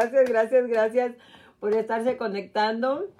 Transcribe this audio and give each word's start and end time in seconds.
gracias, 0.00 0.30
gracias, 0.30 0.68
gracias 0.68 1.12
por 1.58 1.74
estarse 1.74 2.16
conectando. 2.16 3.10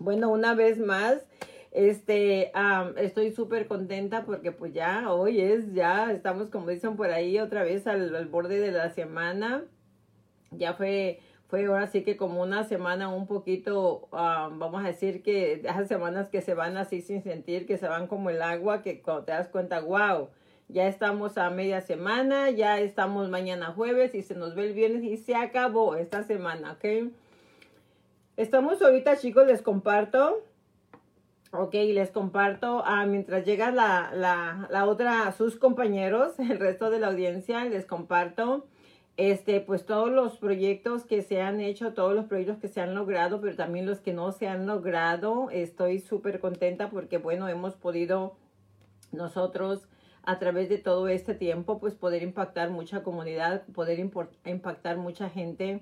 Bueno, 0.00 0.30
una 0.30 0.54
vez 0.54 0.78
más, 0.78 1.24
este, 1.70 2.50
estoy 2.96 3.30
súper 3.30 3.68
contenta 3.68 4.24
porque 4.24 4.50
pues 4.50 4.72
ya 4.72 5.12
hoy 5.12 5.40
es, 5.40 5.72
ya 5.72 6.10
estamos 6.10 6.48
como 6.48 6.68
dicen 6.68 6.96
por 6.96 7.10
ahí 7.10 7.38
otra 7.38 7.62
vez 7.62 7.86
al, 7.86 8.26
borde 8.26 8.58
de 8.58 8.72
la 8.72 8.90
semana. 8.90 9.62
Ya 10.50 10.74
fue, 10.74 11.20
fue 11.46 11.66
ahora 11.66 11.86
sí 11.86 12.02
que 12.02 12.16
como 12.16 12.42
una 12.42 12.64
semana 12.64 13.08
un 13.08 13.28
poquito, 13.28 14.08
vamos 14.10 14.82
a 14.82 14.88
decir 14.88 15.22
que 15.22 15.52
esas 15.64 15.86
semanas 15.86 16.28
que 16.28 16.40
se 16.40 16.54
van 16.54 16.76
así 16.76 17.02
sin 17.02 17.22
sentir, 17.22 17.66
que 17.66 17.78
se 17.78 17.86
van 17.86 18.08
como 18.08 18.30
el 18.30 18.42
agua, 18.42 18.82
que 18.82 19.00
cuando 19.00 19.24
te 19.26 19.32
das 19.32 19.48
cuenta, 19.48 19.80
wow, 19.80 20.30
ya 20.72 20.86
estamos 20.86 21.38
a 21.38 21.50
media 21.50 21.80
semana, 21.80 22.50
ya 22.50 22.78
estamos 22.80 23.28
mañana 23.28 23.72
jueves 23.72 24.14
y 24.14 24.22
se 24.22 24.34
nos 24.34 24.54
ve 24.54 24.68
el 24.68 24.72
viernes 24.74 25.02
y 25.04 25.16
se 25.16 25.34
acabó 25.34 25.96
esta 25.96 26.22
semana, 26.22 26.72
¿ok? 26.72 27.12
Estamos 28.36 28.80
ahorita, 28.80 29.16
chicos, 29.18 29.46
les 29.46 29.62
comparto 29.62 30.42
Ok, 31.52 31.74
les 31.74 32.12
comparto, 32.12 32.84
ah, 32.86 33.06
mientras 33.06 33.44
llega 33.44 33.72
la, 33.72 34.12
la, 34.14 34.68
la, 34.70 34.86
otra, 34.86 35.32
sus 35.32 35.56
compañeros, 35.56 36.38
el 36.38 36.60
resto 36.60 36.90
de 36.90 37.00
la 37.00 37.08
audiencia, 37.08 37.64
les 37.64 37.86
comparto, 37.86 38.66
este, 39.16 39.60
pues 39.60 39.84
todos 39.84 40.12
los 40.12 40.38
proyectos 40.38 41.04
que 41.04 41.22
se 41.22 41.42
han 41.42 41.60
hecho, 41.60 41.92
todos 41.92 42.14
los 42.14 42.26
proyectos 42.26 42.58
que 42.58 42.68
se 42.68 42.80
han 42.80 42.94
logrado, 42.94 43.40
pero 43.40 43.56
también 43.56 43.84
los 43.84 43.98
que 43.98 44.12
no 44.12 44.30
se 44.30 44.46
han 44.46 44.68
logrado. 44.68 45.50
Estoy 45.50 45.98
súper 45.98 46.38
contenta 46.38 46.88
porque, 46.88 47.18
bueno, 47.18 47.48
hemos 47.48 47.74
podido 47.74 48.36
nosotros 49.10 49.88
a 50.24 50.38
través 50.38 50.68
de 50.68 50.78
todo 50.78 51.08
este 51.08 51.34
tiempo, 51.34 51.78
pues 51.78 51.94
poder 51.94 52.22
impactar 52.22 52.70
mucha 52.70 53.02
comunidad, 53.02 53.62
poder 53.74 53.98
impactar 53.98 54.96
mucha 54.96 55.28
gente 55.28 55.80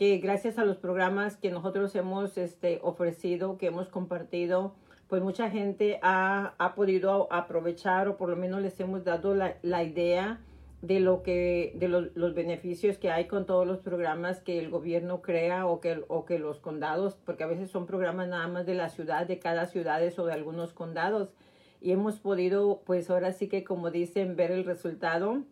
que 0.00 0.16
gracias 0.16 0.58
a 0.58 0.64
los 0.64 0.78
programas 0.78 1.36
que 1.36 1.50
nosotros 1.50 1.94
hemos 1.94 2.38
este, 2.38 2.80
ofrecido, 2.82 3.58
que 3.58 3.66
hemos 3.66 3.88
compartido, 3.88 4.74
pues 5.08 5.22
mucha 5.22 5.50
gente 5.50 5.98
ha, 6.02 6.54
podido 6.74 7.30
aprovechar 7.30 8.08
o 8.08 8.16
por 8.16 8.30
lo 8.30 8.36
menos 8.36 8.62
les 8.62 8.78
hemos 8.80 9.04
dado 9.04 9.34
la, 9.34 9.82
idea 9.82 10.40
de 10.80 11.00
lo 11.00 11.22
que 11.22 11.72
de 11.74 11.88
los 11.88 12.34
beneficios 12.34 12.96
que 12.96 13.10
hay 13.10 13.26
con 13.26 13.44
todos 13.44 13.66
los 13.66 13.80
programas 13.80 14.40
que 14.40 14.58
el 14.58 14.70
gobierno 14.70 15.20
crea 15.20 15.66
o 15.66 15.80
que, 15.80 16.02
o 16.08 16.24
que 16.24 16.38
los 16.38 16.60
condados, 16.60 17.18
porque 17.26 17.44
a 17.44 17.48
veces 17.48 17.70
son 17.70 17.84
programas 17.84 18.28
nada 18.28 18.48
más 18.48 18.64
de 18.64 18.74
la 18.74 18.88
ciudad, 18.88 19.26
de 19.26 19.38
cada 19.38 19.66
ciudad 19.66 20.00
o 20.16 20.24
de 20.24 20.32
algunos 20.32 20.72
condados. 20.72 21.34
Y 21.80 21.92
hemos 21.92 22.18
podido, 22.18 22.82
pues 22.84 23.10
ahora 23.10 23.32
sí 23.32 23.48
que 23.48 23.64
como 23.64 23.90
dicen, 23.90 24.36
ver 24.36 24.50
el 24.50 24.64
resultado 24.64 25.42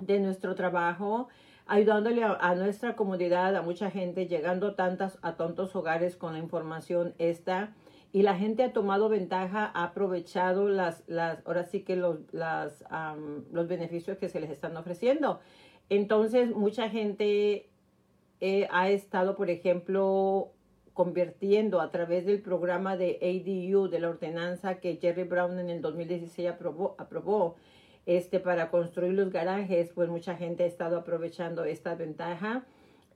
de 0.00 0.18
nuestro 0.20 0.54
trabajo, 0.54 1.28
ayudándole 1.66 2.24
a, 2.24 2.54
nuestra 2.54 2.96
comunidad, 2.96 3.56
a 3.56 3.62
mucha 3.62 3.90
gente, 3.90 4.26
llegando 4.26 4.74
tantas, 4.74 5.18
a 5.22 5.36
tantos 5.36 5.74
hogares 5.76 6.16
con 6.16 6.32
la 6.32 6.38
información 6.38 7.14
esta 7.18 7.72
y 8.12 8.22
la 8.22 8.36
gente 8.36 8.62
ha 8.62 8.72
tomado 8.72 9.08
ventaja, 9.08 9.70
ha 9.74 9.84
aprovechado 9.84 10.68
las, 10.68 11.02
las 11.08 11.44
ahora 11.46 11.64
sí 11.64 11.80
que 11.80 11.96
los, 11.96 12.18
las, 12.32 12.84
los 13.52 13.66
beneficios 13.66 14.18
que 14.18 14.28
se 14.28 14.40
les 14.40 14.50
están 14.50 14.76
ofreciendo. 14.76 15.40
Entonces, 15.88 16.54
mucha 16.54 16.88
gente 16.88 17.68
eh, 18.40 18.68
ha 18.70 18.88
estado, 18.88 19.34
por 19.34 19.50
ejemplo, 19.50 20.52
convirtiendo 20.94 21.80
a 21.80 21.90
través 21.90 22.24
del 22.24 22.40
programa 22.40 22.96
de 22.96 23.18
ADU, 23.20 23.88
de 23.88 23.98
la 23.98 24.08
ordenanza 24.08 24.80
que 24.80 24.96
Jerry 24.96 25.24
Brown 25.24 25.58
en 25.58 25.68
el 25.68 25.82
2016 25.82 26.48
aprobó, 26.48 26.94
aprobó 26.98 27.56
este, 28.06 28.40
para 28.40 28.70
construir 28.70 29.12
los 29.12 29.30
garajes, 29.30 29.90
pues 29.94 30.08
mucha 30.08 30.36
gente 30.36 30.64
ha 30.64 30.66
estado 30.66 30.96
aprovechando 30.96 31.64
esta 31.64 31.94
ventaja. 31.94 32.64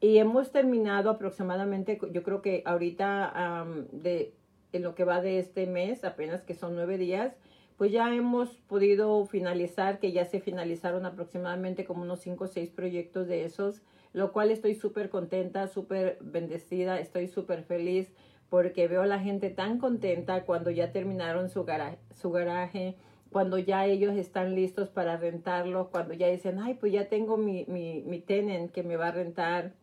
Y 0.00 0.18
hemos 0.18 0.52
terminado 0.52 1.10
aproximadamente, 1.10 1.98
yo 2.12 2.22
creo 2.22 2.42
que 2.42 2.62
ahorita 2.66 3.66
de 3.92 4.34
en 4.72 4.82
lo 4.82 4.94
que 4.94 5.04
va 5.04 5.20
de 5.20 5.38
este 5.38 5.66
mes, 5.66 6.04
apenas 6.04 6.42
que 6.42 6.54
son 6.54 6.74
nueve 6.74 6.98
días, 6.98 7.34
pues 7.76 7.92
ya 7.92 8.12
hemos 8.14 8.50
podido 8.66 9.24
finalizar, 9.26 9.98
que 9.98 10.12
ya 10.12 10.24
se 10.24 10.41
finalizaron 10.41 11.06
aproximadamente 11.06 11.84
como 11.84 12.03
unos 12.03 12.20
cinco 12.20 12.44
o 12.44 12.48
seis 12.48 12.70
proyectos 12.70 13.28
de 13.28 13.44
esos, 13.44 13.82
lo 14.12 14.32
cual 14.32 14.50
estoy 14.50 14.74
súper 14.74 15.10
contenta, 15.10 15.69
súper 15.69 16.19
bendecida, 16.20 16.98
estoy 17.00 17.28
súper 17.28 17.64
feliz 17.64 18.12
porque 18.48 18.88
veo 18.88 19.02
a 19.02 19.06
la 19.06 19.20
gente 19.20 19.50
tan 19.50 19.78
contenta 19.78 20.44
cuando 20.44 20.70
ya 20.70 20.92
terminaron 20.92 21.50
su 21.50 21.64
garaje, 21.64 21.98
su 22.14 22.30
garaje 22.30 22.97
cuando 23.30 23.58
ya 23.58 23.84
ellos 23.84 24.16
están 24.16 24.54
listos 24.54 24.88
para 24.88 25.16
rentarlo, 25.16 25.91
cuando 25.91 26.14
ya 26.14 26.28
dicen, 26.28 26.58
ay, 26.60 26.74
pues 26.74 26.92
ya 26.92 27.08
tengo 27.08 27.36
mi, 27.36 27.66
mi, 27.66 28.02
mi 28.02 28.20
tenant 28.20 28.72
que 28.72 28.82
me 28.82 28.97
va 28.97 29.08
a 29.08 29.12
rentar. 29.12 29.74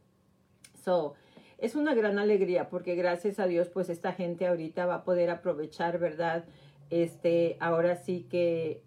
So, 0.84 1.14
es 1.58 1.76
una 1.76 1.94
gran 1.94 2.20
alegría 2.20 2.70
porque 2.70 2.96
gracias 2.96 3.40
a 3.40 3.48
Dios 3.48 3.70
pues 3.70 3.90
esta 3.90 4.14
gente 4.14 4.48
ahorita 4.48 4.86
va 4.86 4.96
a 4.96 5.04
poder 5.04 5.30
aprovechar, 5.30 6.00
¿verdad? 6.00 6.46
Este, 6.90 7.58
ahora 7.60 7.96
sí 7.96 8.28
que 8.30 8.82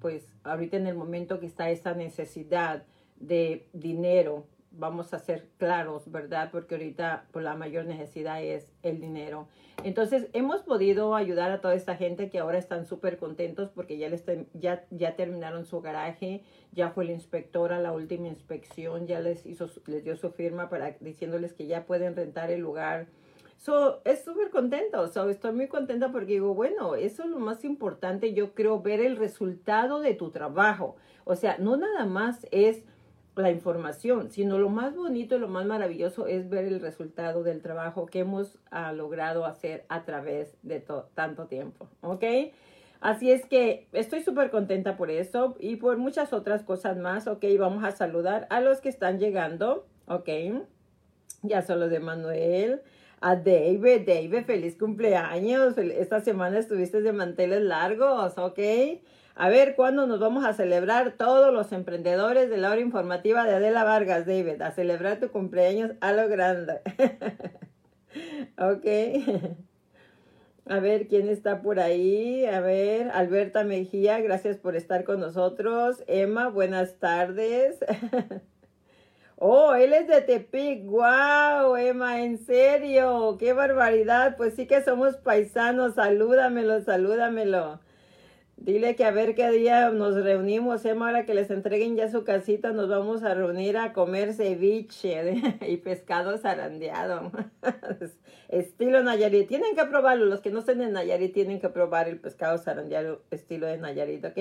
pues 0.00 0.34
ahorita 0.42 0.76
en 0.76 0.88
el 0.88 0.96
momento 0.96 1.38
que 1.38 1.46
está 1.46 1.70
esta 1.70 1.94
necesidad 1.94 2.84
de 3.16 3.68
dinero 3.72 4.46
vamos 4.72 5.14
a 5.14 5.18
ser 5.18 5.48
claros, 5.58 6.10
¿verdad? 6.10 6.50
Porque 6.50 6.74
ahorita 6.74 7.26
pues, 7.32 7.44
la 7.44 7.54
mayor 7.54 7.84
necesidad 7.84 8.42
es 8.42 8.72
el 8.82 9.00
dinero. 9.00 9.48
Entonces, 9.84 10.28
hemos 10.32 10.62
podido 10.62 11.14
ayudar 11.14 11.50
a 11.50 11.60
toda 11.60 11.74
esta 11.74 11.96
gente 11.96 12.30
que 12.30 12.38
ahora 12.38 12.58
están 12.58 12.86
súper 12.86 13.18
contentos 13.18 13.70
porque 13.70 13.98
ya, 13.98 14.08
les 14.08 14.24
ya, 14.54 14.84
ya 14.90 15.16
terminaron 15.16 15.64
su 15.64 15.80
garaje, 15.80 16.42
ya 16.72 16.90
fue 16.90 17.04
el 17.04 17.10
inspector 17.10 17.72
a 17.72 17.80
la 17.80 17.92
última 17.92 18.28
inspección, 18.28 19.06
ya 19.06 19.20
les, 19.20 19.44
hizo, 19.44 19.68
les 19.86 20.04
dio 20.04 20.16
su 20.16 20.30
firma 20.30 20.68
para 20.68 20.92
diciéndoles 21.00 21.52
que 21.52 21.66
ya 21.66 21.84
pueden 21.86 22.14
rentar 22.14 22.50
el 22.50 22.60
lugar. 22.60 23.06
So, 23.58 24.00
es 24.04 24.24
súper 24.24 24.50
contento, 24.50 25.06
so, 25.06 25.28
estoy 25.28 25.52
muy 25.52 25.68
contenta 25.68 26.10
porque 26.10 26.32
digo, 26.32 26.52
bueno, 26.52 26.96
eso 26.96 27.22
es 27.22 27.30
lo 27.30 27.38
más 27.38 27.64
importante, 27.64 28.34
yo 28.34 28.54
creo, 28.54 28.82
ver 28.82 29.00
el 29.00 29.16
resultado 29.16 30.00
de 30.00 30.14
tu 30.14 30.30
trabajo. 30.30 30.96
O 31.24 31.36
sea, 31.36 31.58
no 31.58 31.76
nada 31.76 32.04
más 32.04 32.44
es 32.50 32.82
la 33.36 33.50
información, 33.50 34.30
sino 34.30 34.58
lo 34.58 34.68
más 34.68 34.94
bonito 34.94 35.36
y 35.36 35.38
lo 35.38 35.48
más 35.48 35.64
maravilloso 35.64 36.26
es 36.26 36.48
ver 36.48 36.66
el 36.66 36.80
resultado 36.80 37.42
del 37.42 37.62
trabajo 37.62 38.06
que 38.06 38.20
hemos 38.20 38.58
ah, 38.70 38.92
logrado 38.92 39.46
hacer 39.46 39.84
a 39.88 40.04
través 40.04 40.54
de 40.62 40.84
tanto 41.14 41.46
tiempo, 41.46 41.88
¿ok? 42.02 42.24
Así 43.00 43.32
es 43.32 43.46
que 43.46 43.88
estoy 43.92 44.22
súper 44.22 44.50
contenta 44.50 44.96
por 44.96 45.10
eso 45.10 45.56
y 45.58 45.76
por 45.76 45.96
muchas 45.96 46.32
otras 46.32 46.62
cosas 46.62 46.96
más, 46.98 47.26
¿ok? 47.26 47.44
Vamos 47.58 47.84
a 47.84 47.90
saludar 47.92 48.46
a 48.50 48.60
los 48.60 48.80
que 48.80 48.90
están 48.90 49.18
llegando, 49.18 49.86
¿ok? 50.06 50.28
Ya 51.42 51.62
solo 51.62 51.88
de 51.88 51.98
Manuel, 52.00 52.82
a 53.20 53.34
David, 53.34 54.02
David, 54.06 54.44
feliz 54.44 54.76
cumpleaños, 54.76 55.76
esta 55.78 56.20
semana 56.20 56.58
estuviste 56.58 57.00
de 57.00 57.12
manteles 57.12 57.62
largos, 57.62 58.36
¿ok? 58.36 58.58
A 59.34 59.48
ver 59.48 59.74
cuándo 59.74 60.06
nos 60.06 60.20
vamos 60.20 60.44
a 60.44 60.52
celebrar 60.52 61.12
todos 61.16 61.52
los 61.54 61.72
emprendedores 61.72 62.50
de 62.50 62.58
la 62.58 62.70
hora 62.70 62.80
informativa 62.80 63.44
de 63.44 63.54
Adela 63.54 63.82
Vargas, 63.82 64.26
David, 64.26 64.60
a 64.60 64.72
celebrar 64.72 65.20
tu 65.20 65.30
cumpleaños 65.30 65.92
a 66.00 66.12
lo 66.12 66.28
grande. 66.28 66.80
ok. 68.58 69.66
A 70.66 70.78
ver 70.78 71.08
quién 71.08 71.28
está 71.28 71.62
por 71.62 71.80
ahí. 71.80 72.44
A 72.44 72.60
ver, 72.60 73.10
Alberta 73.10 73.64
Mejía, 73.64 74.20
gracias 74.20 74.58
por 74.58 74.76
estar 74.76 75.04
con 75.04 75.18
nosotros. 75.18 76.04
Emma, 76.06 76.48
buenas 76.48 76.98
tardes. 76.98 77.78
oh, 79.36 79.74
él 79.74 79.94
es 79.94 80.06
de 80.08 80.20
Tepic. 80.20 80.84
¡Wow, 80.84 81.76
Emma! 81.76 82.22
¿En 82.22 82.38
serio? 82.38 83.36
¡Qué 83.40 83.54
barbaridad! 83.54 84.36
Pues 84.36 84.54
sí 84.54 84.66
que 84.66 84.84
somos 84.84 85.16
paisanos. 85.16 85.94
Salúdamelo, 85.94 86.80
salúdamelo. 86.82 87.80
Dile 88.64 88.94
que 88.94 89.04
a 89.04 89.10
ver 89.10 89.34
qué 89.34 89.50
día 89.50 89.90
nos 89.90 90.14
reunimos, 90.14 90.84
Emma, 90.84 91.06
ahora 91.06 91.26
que 91.26 91.34
les 91.34 91.50
entreguen 91.50 91.96
ya 91.96 92.08
su 92.08 92.22
casita, 92.22 92.70
nos 92.70 92.88
vamos 92.88 93.24
a 93.24 93.34
reunir 93.34 93.76
a 93.76 93.92
comer 93.92 94.34
ceviche 94.34 95.58
y 95.68 95.78
pescado 95.78 96.38
zarandeado. 96.38 97.32
estilo 98.48 99.02
Nayarit. 99.02 99.48
Tienen 99.48 99.74
que 99.74 99.84
probarlo, 99.86 100.26
los 100.26 100.42
que 100.42 100.50
no 100.50 100.60
estén 100.60 100.80
en 100.80 100.92
Nayarit 100.92 101.34
tienen 101.34 101.58
que 101.58 101.70
probar 101.70 102.08
el 102.08 102.20
pescado 102.20 102.56
zarandeado 102.56 103.24
estilo 103.32 103.66
de 103.66 103.78
Nayarit, 103.78 104.24
¿ok? 104.24 104.38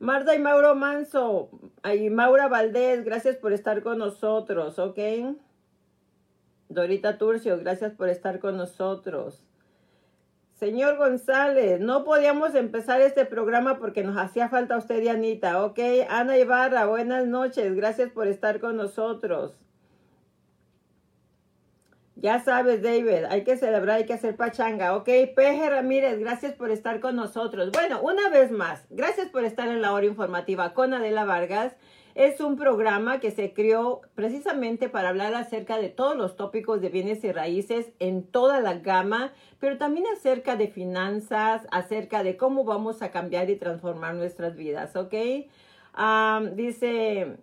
Marta 0.00 0.34
y 0.34 0.40
Mauro 0.40 0.74
Manso, 0.74 1.48
y 1.94 2.10
Maura 2.10 2.48
Valdés, 2.48 3.04
gracias 3.04 3.36
por 3.36 3.52
estar 3.52 3.84
con 3.84 3.98
nosotros, 3.98 4.80
¿ok? 4.80 4.98
Dorita 6.68 7.18
Turcio, 7.18 7.56
gracias 7.58 7.92
por 7.92 8.08
estar 8.08 8.40
con 8.40 8.56
nosotros. 8.56 9.47
Señor 10.58 10.96
González, 10.96 11.78
no 11.78 12.02
podíamos 12.02 12.56
empezar 12.56 13.00
este 13.00 13.24
programa 13.24 13.78
porque 13.78 14.02
nos 14.02 14.16
hacía 14.16 14.48
falta 14.48 14.76
usted 14.76 15.00
y 15.00 15.08
Anita, 15.08 15.64
¿ok? 15.64 15.78
Ana 16.08 16.36
Ibarra, 16.36 16.86
buenas 16.86 17.28
noches, 17.28 17.76
gracias 17.76 18.10
por 18.10 18.26
estar 18.26 18.58
con 18.58 18.76
nosotros. 18.76 19.56
Ya 22.16 22.40
sabes, 22.40 22.82
David, 22.82 23.26
hay 23.30 23.44
que 23.44 23.56
celebrar, 23.56 23.98
hay 23.98 24.06
que 24.06 24.14
hacer 24.14 24.34
pachanga, 24.34 24.96
¿ok? 24.96 25.08
Peje 25.36 25.70
Ramírez, 25.70 26.18
gracias 26.18 26.54
por 26.54 26.72
estar 26.72 26.98
con 26.98 27.14
nosotros. 27.14 27.70
Bueno, 27.70 28.00
una 28.02 28.28
vez 28.28 28.50
más, 28.50 28.84
gracias 28.90 29.28
por 29.28 29.44
estar 29.44 29.68
en 29.68 29.80
la 29.80 29.92
hora 29.92 30.06
informativa 30.06 30.74
con 30.74 30.92
Adela 30.92 31.24
Vargas. 31.24 31.76
Es 32.18 32.40
un 32.40 32.56
programa 32.56 33.20
que 33.20 33.30
se 33.30 33.52
creó 33.52 34.00
precisamente 34.16 34.88
para 34.88 35.10
hablar 35.10 35.34
acerca 35.34 35.78
de 35.78 35.88
todos 35.88 36.16
los 36.16 36.34
tópicos 36.34 36.80
de 36.80 36.88
bienes 36.88 37.22
y 37.22 37.30
raíces 37.30 37.92
en 38.00 38.24
toda 38.24 38.58
la 38.58 38.74
gama, 38.74 39.30
pero 39.60 39.78
también 39.78 40.04
acerca 40.12 40.56
de 40.56 40.66
finanzas, 40.66 41.62
acerca 41.70 42.24
de 42.24 42.36
cómo 42.36 42.64
vamos 42.64 43.02
a 43.02 43.12
cambiar 43.12 43.50
y 43.50 43.54
transformar 43.54 44.16
nuestras 44.16 44.56
vidas, 44.56 44.96
¿ok? 44.96 45.14
dice, 46.56 47.36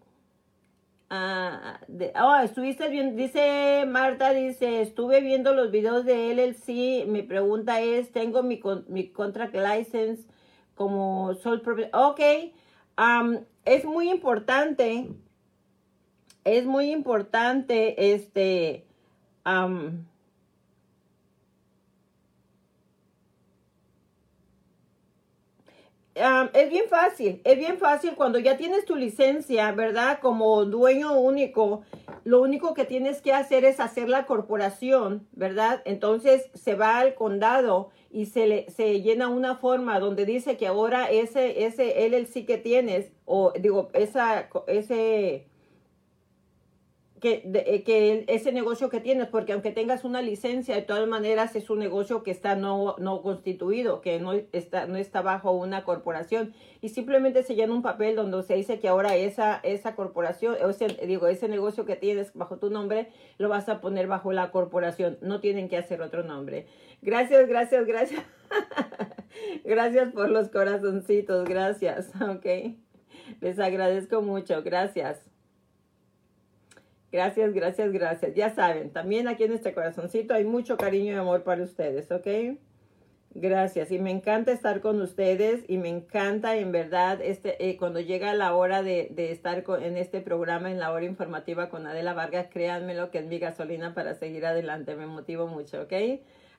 ah, 1.10 1.80
oh, 2.22 2.36
estuviste 2.44 2.90
bien, 2.90 3.16
dice 3.16 3.86
Marta, 3.88 4.34
dice, 4.34 4.82
estuve 4.82 5.22
viendo 5.22 5.54
los 5.54 5.72
videos 5.72 6.04
de 6.04 6.34
LLC, 6.34 7.08
mi 7.08 7.22
pregunta 7.22 7.80
es, 7.80 8.12
tengo 8.12 8.44
mi, 8.44 8.62
mi 8.90 9.08
contract 9.08 9.56
license 9.56 10.28
como 10.76 11.34
sol 11.36 11.64
ok, 11.94 12.20
es 13.66 13.84
muy 13.84 14.10
importante, 14.10 15.10
es 16.44 16.66
muy 16.66 16.92
importante 16.92 18.14
este, 18.14 18.86
es 26.16 26.70
bien 26.70 26.86
fácil, 26.90 27.42
es 27.44 27.58
bien 27.58 27.78
fácil 27.78 28.16
cuando 28.16 28.40
ya 28.40 28.56
tienes 28.56 28.86
tu 28.86 28.96
licencia, 28.96 29.72
¿verdad? 29.74 30.20
Como 30.22 30.64
dueño 30.64 31.14
único, 31.20 31.82
lo 32.24 32.42
único 32.42 32.74
que 32.74 32.86
tienes 32.86 33.22
que 33.22 33.34
hacer 33.34 33.66
es 33.66 33.82
hacer 33.82 34.08
la 34.08 34.26
corporación, 34.26 35.28
¿verdad? 35.34 35.82
Entonces 35.84 36.50
se 36.54 36.76
va 36.76 37.00
al 37.00 37.16
condado 37.16 37.90
y 38.10 38.28
se, 38.28 38.48
le, 38.48 38.70
se 38.70 39.02
llena 39.02 39.28
una 39.28 39.58
forma 39.58 40.00
donde 40.00 40.26
dice 40.26 40.56
que 40.56 40.68
ahora 40.68 41.12
ese, 41.12 41.66
ese 41.66 42.08
LLC 42.08 42.46
que 42.46 42.58
tienes, 42.58 43.12
o 43.26 43.52
digo, 43.60 43.90
esa, 43.94 44.50
ese 44.68 45.48
que, 47.26 47.84
eh, 47.88 48.26
ese 48.28 48.52
negocio 48.52 48.90
que 48.90 49.00
tienes, 49.00 49.28
porque 49.28 49.54
aunque 49.54 49.72
tengas 49.72 50.04
una 50.04 50.22
licencia, 50.22 50.76
de 50.76 50.84
todas 50.84 51.08
maneras 51.08 51.56
es 51.56 51.72
un 51.72 51.80
negocio 51.80 52.22
que 52.22 52.30
está 52.30 52.56
no, 52.56 52.96
no 53.00 53.24
constituido, 53.24 54.02
que 54.02 54.20
no 54.20 54.34
está, 54.34 54.86
no 54.86 54.96
está 54.96 55.24
bajo 55.24 55.52
una 55.52 55.84
corporación. 55.84 56.54
Y 56.82 56.90
simplemente 56.90 57.42
se 57.42 57.56
llena 57.56 57.74
un 57.74 57.82
papel 57.82 58.16
donde 58.16 58.44
se 58.44 58.54
dice 58.54 58.80
que 58.80 58.88
ahora 58.88 59.16
esa, 59.16 59.60
esa 59.64 59.96
corporación, 59.96 60.56
o 60.64 60.70
ese, 60.70 60.88
digo, 61.08 61.26
ese 61.26 61.48
negocio 61.48 61.86
que 61.86 61.96
tienes 61.96 62.32
bajo 62.36 62.58
tu 62.58 62.70
nombre, 62.70 63.10
lo 63.40 63.50
vas 63.50 63.70
a 63.70 63.82
poner 63.82 64.06
bajo 64.06 64.32
la 64.32 64.52
corporación. 64.52 65.18
No 65.22 65.40
tienen 65.40 65.68
que 65.68 65.78
hacer 65.78 66.04
otro 66.04 66.24
nombre. 66.24 66.68
Gracias, 67.02 67.48
gracias, 67.48 67.88
gracias. 67.88 68.24
gracias 69.64 70.14
por 70.14 70.30
los 70.30 70.50
corazoncitos, 70.50 71.50
gracias. 71.50 72.12
Ok. 72.22 72.76
Les 73.42 73.58
agradezco 73.58 74.22
mucho, 74.22 74.62
gracias. 74.62 75.35
Gracias, 77.16 77.54
gracias, 77.54 77.94
gracias. 77.94 78.34
Ya 78.36 78.54
saben, 78.54 78.90
también 78.90 79.30
aquí 79.30 79.46
en 79.46 79.54
este 79.54 79.74
corazoncito 79.74 80.34
hay 80.34 80.44
mucho 80.44 80.76
cariño 80.76 81.14
y 81.14 81.16
amor 81.16 81.44
para 81.44 81.64
ustedes, 81.64 82.12
¿ok? 82.12 82.28
Gracias. 83.34 83.90
Y 83.90 84.00
me 84.00 84.12
encanta 84.12 84.52
estar 84.52 84.82
con 84.82 85.02
ustedes 85.02 85.64
y 85.70 85.78
me 85.78 85.88
encanta 85.88 86.58
en 86.58 86.74
verdad 86.74 87.22
este 87.22 87.70
eh, 87.70 87.78
cuando 87.78 88.02
llega 88.02 88.34
la 88.34 88.54
hora 88.54 88.84
de, 88.84 89.14
estar 89.32 89.64
en 89.82 89.96
este 89.96 90.20
programa, 90.20 90.70
en 90.70 90.78
la 90.78 90.92
hora 90.92 91.06
informativa 91.06 91.70
con 91.70 91.88
Adela 91.88 92.14
Vargas, 92.14 92.48
créanme 92.52 92.94
lo 92.94 93.12
que 93.12 93.20
es 93.20 93.28
mi 93.28 93.40
gasolina 93.40 93.94
para 93.94 94.16
seguir 94.16 94.46
adelante. 94.46 94.98
Me 94.98 95.08
motivo 95.08 95.48
mucho, 95.48 95.84
¿ok? 95.84 95.94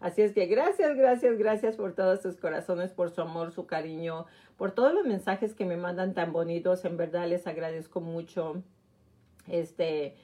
Así 0.01 0.23
es 0.23 0.33
que 0.33 0.47
gracias, 0.47 0.97
gracias, 0.97 1.37
gracias 1.37 1.77
por 1.77 1.95
todos 1.95 2.23
sus 2.23 2.39
corazones, 2.39 2.93
por 2.93 3.11
su 3.11 3.21
amor, 3.21 3.53
su 3.53 3.67
cariño, 3.67 4.25
por 4.57 4.73
todos 4.73 4.95
los 4.95 5.05
mensajes 5.05 5.53
que 5.53 5.67
me 5.67 5.77
mandan 5.77 6.15
tan 6.15 6.33
bonitos. 6.33 6.87
En 6.87 6.97
verdad 6.97 7.29
les 7.29 7.47
agradezco 7.47 8.01
mucho. 8.01 8.63
Este, 9.49 10.17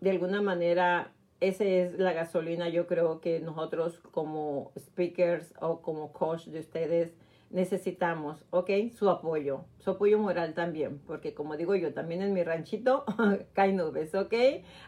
de 0.00 0.10
alguna 0.10 0.42
manera, 0.42 1.12
esa 1.40 1.64
es 1.64 1.98
la 1.98 2.12
gasolina, 2.12 2.68
yo 2.68 2.86
creo 2.86 3.20
que 3.20 3.40
nosotros 3.40 4.00
como 4.10 4.72
speakers 4.78 5.54
o 5.60 5.80
como 5.80 6.12
coach 6.12 6.46
de 6.46 6.60
ustedes 6.60 7.12
necesitamos, 7.50 8.44
¿ok? 8.50 8.70
Su 8.96 9.10
apoyo, 9.10 9.64
su 9.78 9.90
apoyo 9.90 10.18
moral 10.18 10.54
también, 10.54 11.00
porque 11.00 11.34
como 11.34 11.56
digo 11.56 11.74
yo, 11.74 11.92
también 11.92 12.22
en 12.22 12.32
mi 12.32 12.44
ranchito 12.44 13.04
caen 13.54 13.76
nubes, 13.76 14.14
¿ok? 14.14 14.34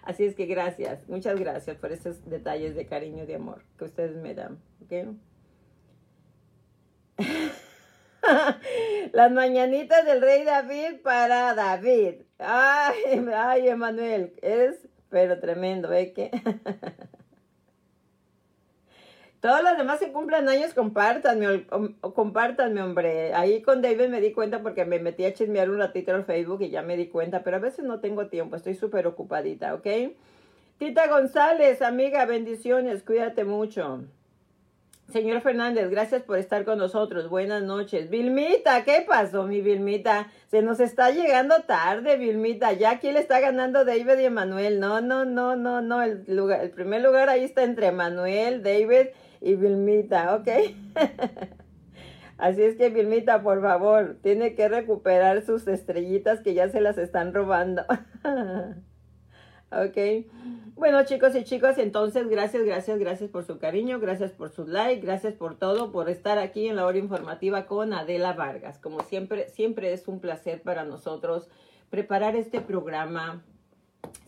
Así 0.03 0.25
es 0.25 0.35
que 0.35 0.47
gracias, 0.47 1.09
muchas 1.09 1.39
gracias 1.39 1.77
por 1.77 1.93
esos 1.93 2.25
detalles 2.29 2.77
de 2.77 2.87
cariño 2.87 3.25
y 3.25 3.27
de 3.27 3.35
amor 3.35 3.65
que 3.77 3.85
ustedes 3.85 4.17
me 4.17 4.35
dan, 4.35 4.61
¿ok? 4.85 4.93
Las 9.13 9.31
mañanitas 9.31 10.05
del 10.07 10.23
rey 10.23 10.43
David 10.43 11.03
para 11.03 11.55
David. 11.55 12.23
Ay, 12.39 13.27
ay, 13.35 13.69
Emanuel, 13.69 14.33
eres 14.41 14.89
pero 15.11 15.39
tremendo, 15.39 15.93
¿eh? 15.93 16.15
Que... 16.15 16.31
Todos 19.41 19.63
los 19.63 19.77
demás 19.77 19.99
que 19.99 20.13
cumplan 20.13 20.49
años, 20.49 20.73
compártanme, 20.73 21.67
compártanme, 22.01 22.81
hombre. 22.81 23.35
Ahí 23.35 23.61
con 23.61 23.83
David 23.83 24.09
me 24.09 24.23
di 24.23 24.33
cuenta 24.33 24.63
porque 24.63 24.87
me 24.87 24.99
metí 24.99 25.25
a 25.27 25.35
chismear 25.35 25.69
un 25.69 25.79
ratito 25.79 26.13
en 26.13 26.25
Facebook 26.25 26.63
y 26.63 26.71
ya 26.71 26.81
me 26.83 26.97
di 26.97 27.09
cuenta, 27.09 27.43
pero 27.43 27.59
a 27.59 27.61
veces 27.61 27.85
no 27.85 28.01
tengo 28.01 28.29
tiempo, 28.29 28.57
estoy 28.57 28.75
súper 28.75 29.07
ocupadita, 29.07 29.75
¿ok? 29.75 29.87
Tita 30.79 31.09
González, 31.09 31.83
amiga, 31.83 32.25
bendiciones, 32.25 33.03
cuídate 33.03 33.45
mucho. 33.45 34.05
Señor 35.13 35.43
Fernández, 35.43 35.91
gracias 35.91 36.23
por 36.23 36.39
estar 36.39 36.65
con 36.65 36.79
nosotros. 36.79 37.29
Buenas 37.29 37.63
noches. 37.63 38.09
Vilmita, 38.09 38.83
¿qué 38.83 39.05
pasó, 39.07 39.47
mi 39.47 39.61
Vilmita? 39.61 40.29
Se 40.51 40.63
nos 40.63 40.81
está 40.81 41.11
llegando 41.11 41.65
tarde, 41.65 42.17
Vilmita. 42.17 42.73
Ya 42.73 42.93
aquí 42.93 43.13
le 43.13 43.21
está 43.21 43.39
ganando 43.39 43.85
David 43.85 44.19
y 44.21 44.25
Emanuel. 44.25 44.81
No, 44.81 45.03
no, 45.03 45.27
no, 45.27 45.55
no, 45.55 45.83
no. 45.83 46.03
El, 46.03 46.25
lugar, 46.29 46.63
el 46.63 46.71
primer 46.71 47.03
lugar 47.03 47.29
ahí 47.29 47.45
está 47.45 47.63
entre 47.63 47.89
Emanuel, 47.89 48.63
David 48.63 49.09
y 49.43 49.55
Vilmita, 49.55 50.35
¿ok? 50.35 50.49
Así 52.39 52.63
es 52.63 52.77
que, 52.77 52.89
Vilmita, 52.89 53.43
por 53.43 53.61
favor, 53.61 54.17
tiene 54.23 54.55
que 54.55 54.67
recuperar 54.69 55.45
sus 55.45 55.69
estrellitas 55.69 56.41
que 56.41 56.55
ya 56.55 56.71
se 56.71 56.81
las 56.81 56.97
están 56.97 57.35
robando. 57.35 57.85
¿ok? 59.73 60.27
Bueno, 60.75 61.05
chicos 61.05 61.35
y 61.37 61.45
chicas, 61.45 61.79
entonces 61.79 62.29
gracias, 62.29 62.65
gracias, 62.65 62.99
gracias 62.99 63.31
por 63.31 63.45
su 63.45 63.59
cariño, 63.59 64.01
gracias 64.01 64.33
por 64.33 64.51
su 64.51 64.67
like, 64.67 65.05
gracias 65.05 65.35
por 65.35 65.57
todo, 65.57 65.93
por 65.93 66.09
estar 66.09 66.39
aquí 66.39 66.67
en 66.67 66.77
la 66.77 66.87
hora 66.87 66.99
informativa 66.99 67.67
con 67.67 67.93
Adela 67.93 68.33
Vargas. 68.33 68.79
Como 68.79 69.01
siempre, 69.03 69.49
siempre 69.49 69.93
es 69.93 70.09
un 70.09 70.21
placer 70.21 70.63
para 70.63 70.85
nosotros 70.85 71.49
preparar 71.91 72.37
este 72.37 72.61
programa. 72.61 73.43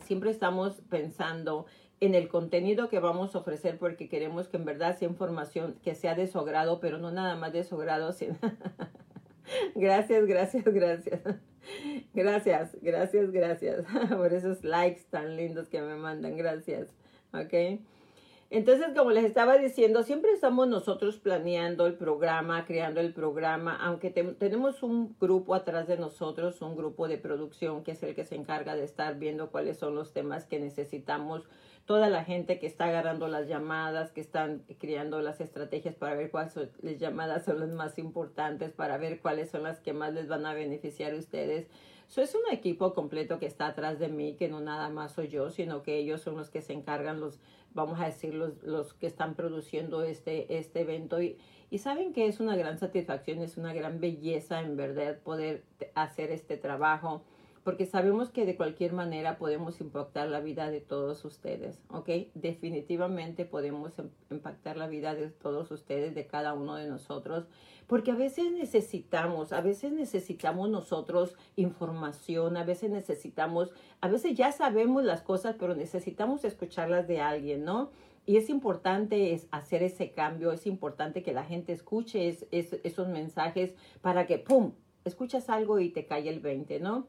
Siempre 0.03 0.29
estamos 0.29 0.81
pensando 0.89 1.65
en 1.99 2.15
el 2.15 2.27
contenido 2.27 2.89
que 2.89 2.99
vamos 2.99 3.35
a 3.35 3.39
ofrecer 3.39 3.77
porque 3.77 4.07
queremos 4.07 4.47
que 4.47 4.57
en 4.57 4.65
verdad 4.65 4.97
sea 4.97 5.09
información 5.09 5.75
que 5.83 5.95
sea 5.95 6.15
de 6.15 6.27
su 6.27 6.39
agrado, 6.39 6.79
pero 6.79 6.99
no 6.99 7.11
nada 7.11 7.35
más 7.35 7.53
de 7.53 7.63
su 7.63 7.75
agrado, 7.75 8.13
sino... 8.13 8.35
gracias, 9.75 10.25
gracias, 10.25 10.63
gracias. 10.65 11.21
Gracias, 12.13 12.77
gracias, 12.81 13.31
gracias 13.31 13.85
por 14.15 14.33
esos 14.33 14.63
likes 14.63 15.01
tan 15.09 15.35
lindos 15.35 15.67
que 15.67 15.81
me 15.81 15.95
mandan. 15.95 16.37
Gracias. 16.37 16.89
¿Ok? 17.33 17.81
Entonces, 18.51 18.87
como 18.95 19.09
les 19.09 19.25
estaba 19.25 19.57
diciendo, 19.57 20.03
siempre 20.03 20.31
estamos 20.31 20.67
nosotros 20.67 21.17
planeando 21.17 21.87
el 21.87 21.95
programa, 21.95 22.65
creando 22.65 23.01
el 23.01 23.11
programa, 23.11 23.75
aunque 23.75 24.11
tenemos 24.11 24.83
un 24.83 25.15
grupo 25.19 25.55
atrás 25.55 25.87
de 25.87 25.97
nosotros, 25.97 26.61
un 26.61 26.75
grupo 26.75 27.07
de 27.07 27.17
producción 27.17 27.83
que 27.83 27.91
es 27.91 28.03
el 28.03 28.13
que 28.13 28.23
se 28.23 28.35
encarga 28.35 28.75
de 28.75 28.83
estar 28.83 29.17
viendo 29.17 29.49
cuáles 29.49 29.77
son 29.77 29.95
los 29.95 30.13
temas 30.13 30.45
que 30.45 30.59
necesitamos 30.59 31.49
toda 31.85 32.09
la 32.09 32.23
gente 32.23 32.59
que 32.59 32.65
está 32.65 32.85
agarrando 32.85 33.27
las 33.27 33.47
llamadas, 33.47 34.11
que 34.11 34.21
están 34.21 34.63
creando 34.79 35.21
las 35.21 35.39
estrategias 35.39 35.95
para 35.95 36.15
ver 36.15 36.31
cuáles 36.31 36.55
las 36.81 36.97
llamadas 36.97 37.45
son 37.45 37.59
las 37.59 37.69
más 37.69 37.99
importantes, 37.99 38.71
para 38.71 38.97
ver 38.97 39.21
cuáles 39.21 39.51
son 39.51 39.63
las 39.63 39.79
que 39.79 39.93
más 39.93 40.13
les 40.13 40.27
van 40.27 40.45
a 40.45 40.53
beneficiar 40.53 41.13
a 41.13 41.17
ustedes. 41.17 41.67
Eso 42.09 42.21
es 42.21 42.35
un 42.35 42.51
equipo 42.51 42.93
completo 42.93 43.39
que 43.39 43.45
está 43.45 43.67
atrás 43.67 43.99
de 43.99 44.07
mí, 44.07 44.35
que 44.35 44.47
no 44.47 44.61
nada 44.61 44.89
más 44.89 45.13
soy 45.13 45.27
yo, 45.27 45.49
sino 45.51 45.83
que 45.83 45.97
ellos 45.97 46.21
son 46.21 46.37
los 46.37 46.49
que 46.49 46.61
se 46.61 46.73
encargan, 46.73 47.19
los, 47.19 47.39
vamos 47.73 47.99
a 47.99 48.05
decir, 48.05 48.33
los, 48.33 48.61
los 48.63 48.93
que 48.93 49.07
están 49.07 49.35
produciendo 49.35 50.03
este, 50.03 50.57
este 50.57 50.81
evento. 50.81 51.21
Y, 51.21 51.37
y 51.69 51.79
saben 51.79 52.13
que 52.13 52.27
es 52.27 52.39
una 52.39 52.55
gran 52.55 52.77
satisfacción, 52.77 53.41
es 53.41 53.57
una 53.57 53.73
gran 53.73 53.99
belleza 53.99 54.61
en 54.61 54.75
verdad 54.75 55.19
poder 55.19 55.63
hacer 55.93 56.31
este 56.31 56.57
trabajo 56.57 57.23
porque 57.65 57.87
sabemos 57.87 58.29
que 58.29 58.45
de 58.45 58.55
cualquier 58.55 58.93
manera 58.93 59.39
podemos 59.39 59.81
impactar 59.81 60.27
la 60.27 60.39
vida 60.39 60.69
de 60.69 60.81
todos 60.81 61.25
ustedes, 61.25 61.81
¿ok? 61.89 62.09
Definitivamente 62.35 63.43
podemos 63.43 63.97
em, 63.97 64.11
impactar 64.29 64.77
la 64.77 64.85
vida 64.85 65.15
de 65.15 65.31
todos 65.31 65.71
ustedes, 65.71 66.13
de 66.13 66.27
cada 66.27 66.53
uno 66.53 66.75
de 66.75 66.87
nosotros, 66.87 67.47
porque 67.87 68.11
a 68.11 68.15
veces 68.15 68.51
necesitamos, 68.51 69.51
a 69.51 69.61
veces 69.61 69.91
necesitamos 69.91 70.69
nosotros 70.69 71.35
información, 71.55 72.55
a 72.55 72.63
veces 72.63 72.91
necesitamos, 72.91 73.71
a 73.99 74.09
veces 74.09 74.35
ya 74.35 74.51
sabemos 74.51 75.03
las 75.03 75.23
cosas, 75.23 75.55
pero 75.57 75.73
necesitamos 75.73 76.45
escucharlas 76.45 77.07
de 77.07 77.19
alguien, 77.19 77.65
¿no? 77.65 77.89
Y 78.27 78.37
es 78.37 78.51
importante 78.51 79.33
es 79.33 79.47
hacer 79.49 79.81
ese 79.81 80.11
cambio, 80.11 80.51
es 80.51 80.67
importante 80.67 81.23
que 81.23 81.33
la 81.33 81.43
gente 81.43 81.73
escuche 81.73 82.37
esos 82.51 83.07
mensajes 83.07 83.73
para 84.01 84.27
que, 84.27 84.37
¡pum!, 84.37 84.73
escuchas 85.03 85.49
algo 85.49 85.79
y 85.79 85.89
te 85.89 86.05
cae 86.05 86.29
el 86.29 86.41
20, 86.41 86.79
¿no? 86.79 87.07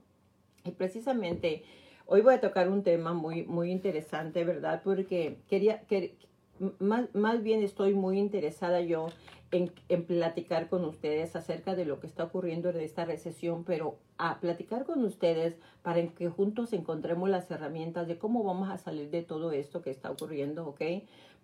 Y 0.67 0.73
precisamente 0.73 1.63
hoy 2.07 2.21
voy 2.21 2.35
a 2.35 2.41
tocar 2.41 2.69
un 2.69 2.83
tema 2.83 3.13
muy, 3.13 3.45
muy 3.45 3.71
interesante, 3.71 4.45
¿verdad? 4.45 4.83
Porque 4.85 5.39
quería, 5.49 5.81
que, 5.83 6.17
más, 6.79 7.15
más 7.15 7.43
bien 7.43 7.63
estoy 7.63 7.95
muy 7.95 8.19
interesada 8.19 8.81
yo 8.81 9.09
en, 9.53 9.71
en, 9.89 10.05
platicar 10.05 10.69
con 10.69 10.85
ustedes 10.85 11.37
acerca 11.37 11.75
de 11.75 11.85
lo 11.85 12.01
que 12.01 12.07
está 12.07 12.25
ocurriendo 12.25 12.71
en 12.71 12.81
esta 12.81 13.05
recesión, 13.05 13.65
pero 13.65 13.99
a 14.19 14.41
platicar 14.41 14.85
con 14.85 15.05
ustedes 15.05 15.57
para 15.83 16.05
que 16.09 16.29
juntos 16.29 16.73
encontremos 16.73 17.29
las 17.29 17.51
herramientas 17.51 18.09
de 18.09 18.19
cómo 18.19 18.43
vamos 18.43 18.71
a 18.71 18.79
salir 18.79 19.11
de 19.11 19.23
todo 19.23 19.53
esto 19.53 19.83
que 19.83 19.91
está 19.91 20.11
ocurriendo, 20.11 20.67
¿ok? 20.67 20.83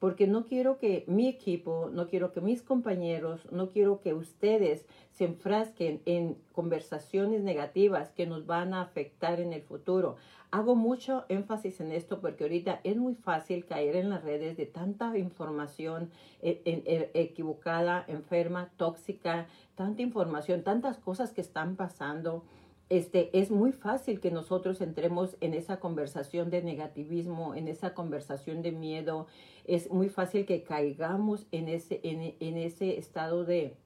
Porque 0.02 0.26
no 0.26 0.47
quiero 0.47 0.78
que 0.78 1.04
mi 1.06 1.28
equipo, 1.28 1.88
no 1.92 2.09
quiero 2.09 2.32
que 2.32 2.40
mis 2.40 2.61
compañeros, 2.61 3.47
no 3.52 3.71
quiero 3.71 4.00
que 4.00 4.14
ustedes 4.14 4.85
se 5.12 5.26
enfrasquen 5.26 6.02
en 6.06 6.37
conversaciones 6.50 7.44
negativas 7.44 8.11
que 8.11 8.26
nos 8.26 8.44
van 8.44 8.75
a 8.75 8.82
afectar 8.82 9.38
en 9.38 9.52
el 9.52 9.62
futuro. 9.62 10.16
Hago 10.50 10.75
mucho 10.75 11.25
énfasis 11.28 11.80
en 11.80 11.92
esto 11.92 12.21
porque 12.21 12.42
ahorita 12.42 12.80
es 12.82 12.97
muy 12.97 13.14
fácil 13.14 13.64
caer 13.64 13.94
en 13.94 14.11
las 14.11 14.25
redes 14.25 14.56
de 14.56 14.66
tanta 14.66 15.16
información 15.16 16.11
e, 16.40 16.61
e, 16.64 17.11
equivocada, 17.14 18.04
enferma, 18.09 18.73
tóxica, 18.76 19.47
tanta 19.76 20.02
información, 20.02 20.64
tantas 20.64 20.99
cosas 20.99 21.32
que 21.32 21.42
están 21.42 21.76
pasando. 21.76 22.42
Este, 22.88 23.30
es 23.38 23.50
muy 23.50 23.73
fácil 23.73 24.21
que 24.21 24.30
nosotros 24.30 24.80
entremos 24.80 25.37
en 25.40 25.54
esa 25.54 25.78
conversación 25.78 26.50
de 26.50 26.61
negativismo, 26.62 27.54
en 27.54 27.68
esa 27.68 27.94
conversación 27.94 28.62
de 28.62 28.73
miedo. 28.73 29.28
Es 29.64 29.90
muy 29.90 30.09
fácil 30.09 30.47
que 30.47 30.62
caigamos 30.62 31.47
en 31.52 31.69
ese, 31.69 32.00
en, 32.02 32.35
en 32.40 32.57
ese 32.57 32.99
estado 32.99 33.45
de, 33.45 33.76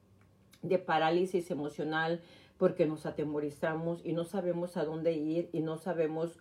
de 0.63 0.79
parálisis 0.79 1.51
emocional, 1.51 2.21
porque 2.59 2.87
nos 2.87 3.07
atemorizamos 3.07 4.01
y 4.05 4.13
no 4.13 4.25
sabemos 4.25 4.77
a 4.77 4.85
dónde 4.85 5.13
ir 5.13 5.51
y 5.53 5.61
no 5.61 5.77
sabemos, 5.77 6.39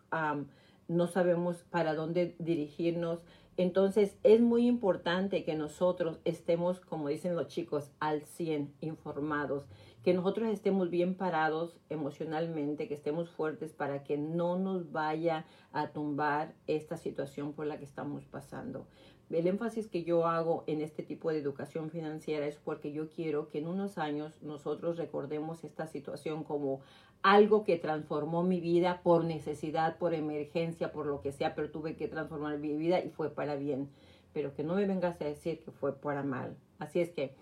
no 0.87 1.07
sabemos 1.07 1.63
para 1.69 1.93
dónde 1.93 2.35
dirigirnos. 2.39 3.19
Entonces 3.57 4.17
es 4.23 4.41
muy 4.41 4.67
importante 4.67 5.43
que 5.45 5.55
nosotros 5.55 6.19
estemos, 6.25 6.79
como 6.81 7.07
dicen 7.07 7.35
los 7.35 7.47
chicos, 7.47 7.91
al 7.99 8.21
100 8.21 8.73
informados, 8.81 9.65
que 10.03 10.13
nosotros 10.13 10.49
estemos 10.49 10.89
bien 10.89 11.15
parados 11.15 11.77
emocionalmente, 11.89 12.87
que 12.87 12.93
estemos 12.93 13.29
fuertes 13.29 13.73
para 13.73 14.03
que 14.03 14.17
no 14.17 14.57
nos 14.57 14.91
vaya 14.91 15.45
a 15.71 15.87
tumbar 15.87 16.53
esta 16.67 16.97
situación 16.97 17.53
por 17.53 17.65
la 17.65 17.79
que 17.79 17.85
estamos 17.85 18.25
pasando 18.25 18.87
el 19.29 19.47
énfasis 19.47 19.87
que 19.87 20.03
yo 20.03 20.27
hago 20.27 20.63
en 20.67 20.81
este 20.81 21.01
tipo 21.03 21.31
de 21.31 21.39
educación 21.39 21.89
financiera 21.89 22.45
es 22.45 22.57
porque 22.57 22.91
yo 22.91 23.09
quiero 23.09 23.49
que 23.49 23.57
en 23.57 23.67
unos 23.67 23.97
años 23.97 24.41
nosotros 24.41 24.97
recordemos 24.97 25.63
esta 25.63 25.87
situación 25.87 26.43
como 26.43 26.81
algo 27.23 27.63
que 27.63 27.77
transformó 27.77 28.43
mi 28.43 28.59
vida 28.59 29.01
por 29.01 29.25
necesidad, 29.25 29.97
por 29.97 30.13
emergencia, 30.13 30.91
por 30.91 31.07
lo 31.07 31.21
que 31.21 31.31
sea, 31.31 31.55
pero 31.55 31.71
tuve 31.71 31.95
que 31.95 32.07
transformar 32.07 32.59
mi 32.59 32.75
vida 32.75 33.03
y 33.03 33.09
fue 33.09 33.31
para 33.31 33.55
bien. 33.55 33.89
Pero 34.31 34.53
que 34.53 34.63
no 34.63 34.75
me 34.75 34.85
vengas 34.85 35.19
a 35.21 35.25
decir 35.25 35.59
que 35.63 35.71
fue 35.71 35.95
para 35.95 36.21
mal. 36.21 36.55
Así 36.77 36.99
es 36.99 37.09
que 37.09 37.33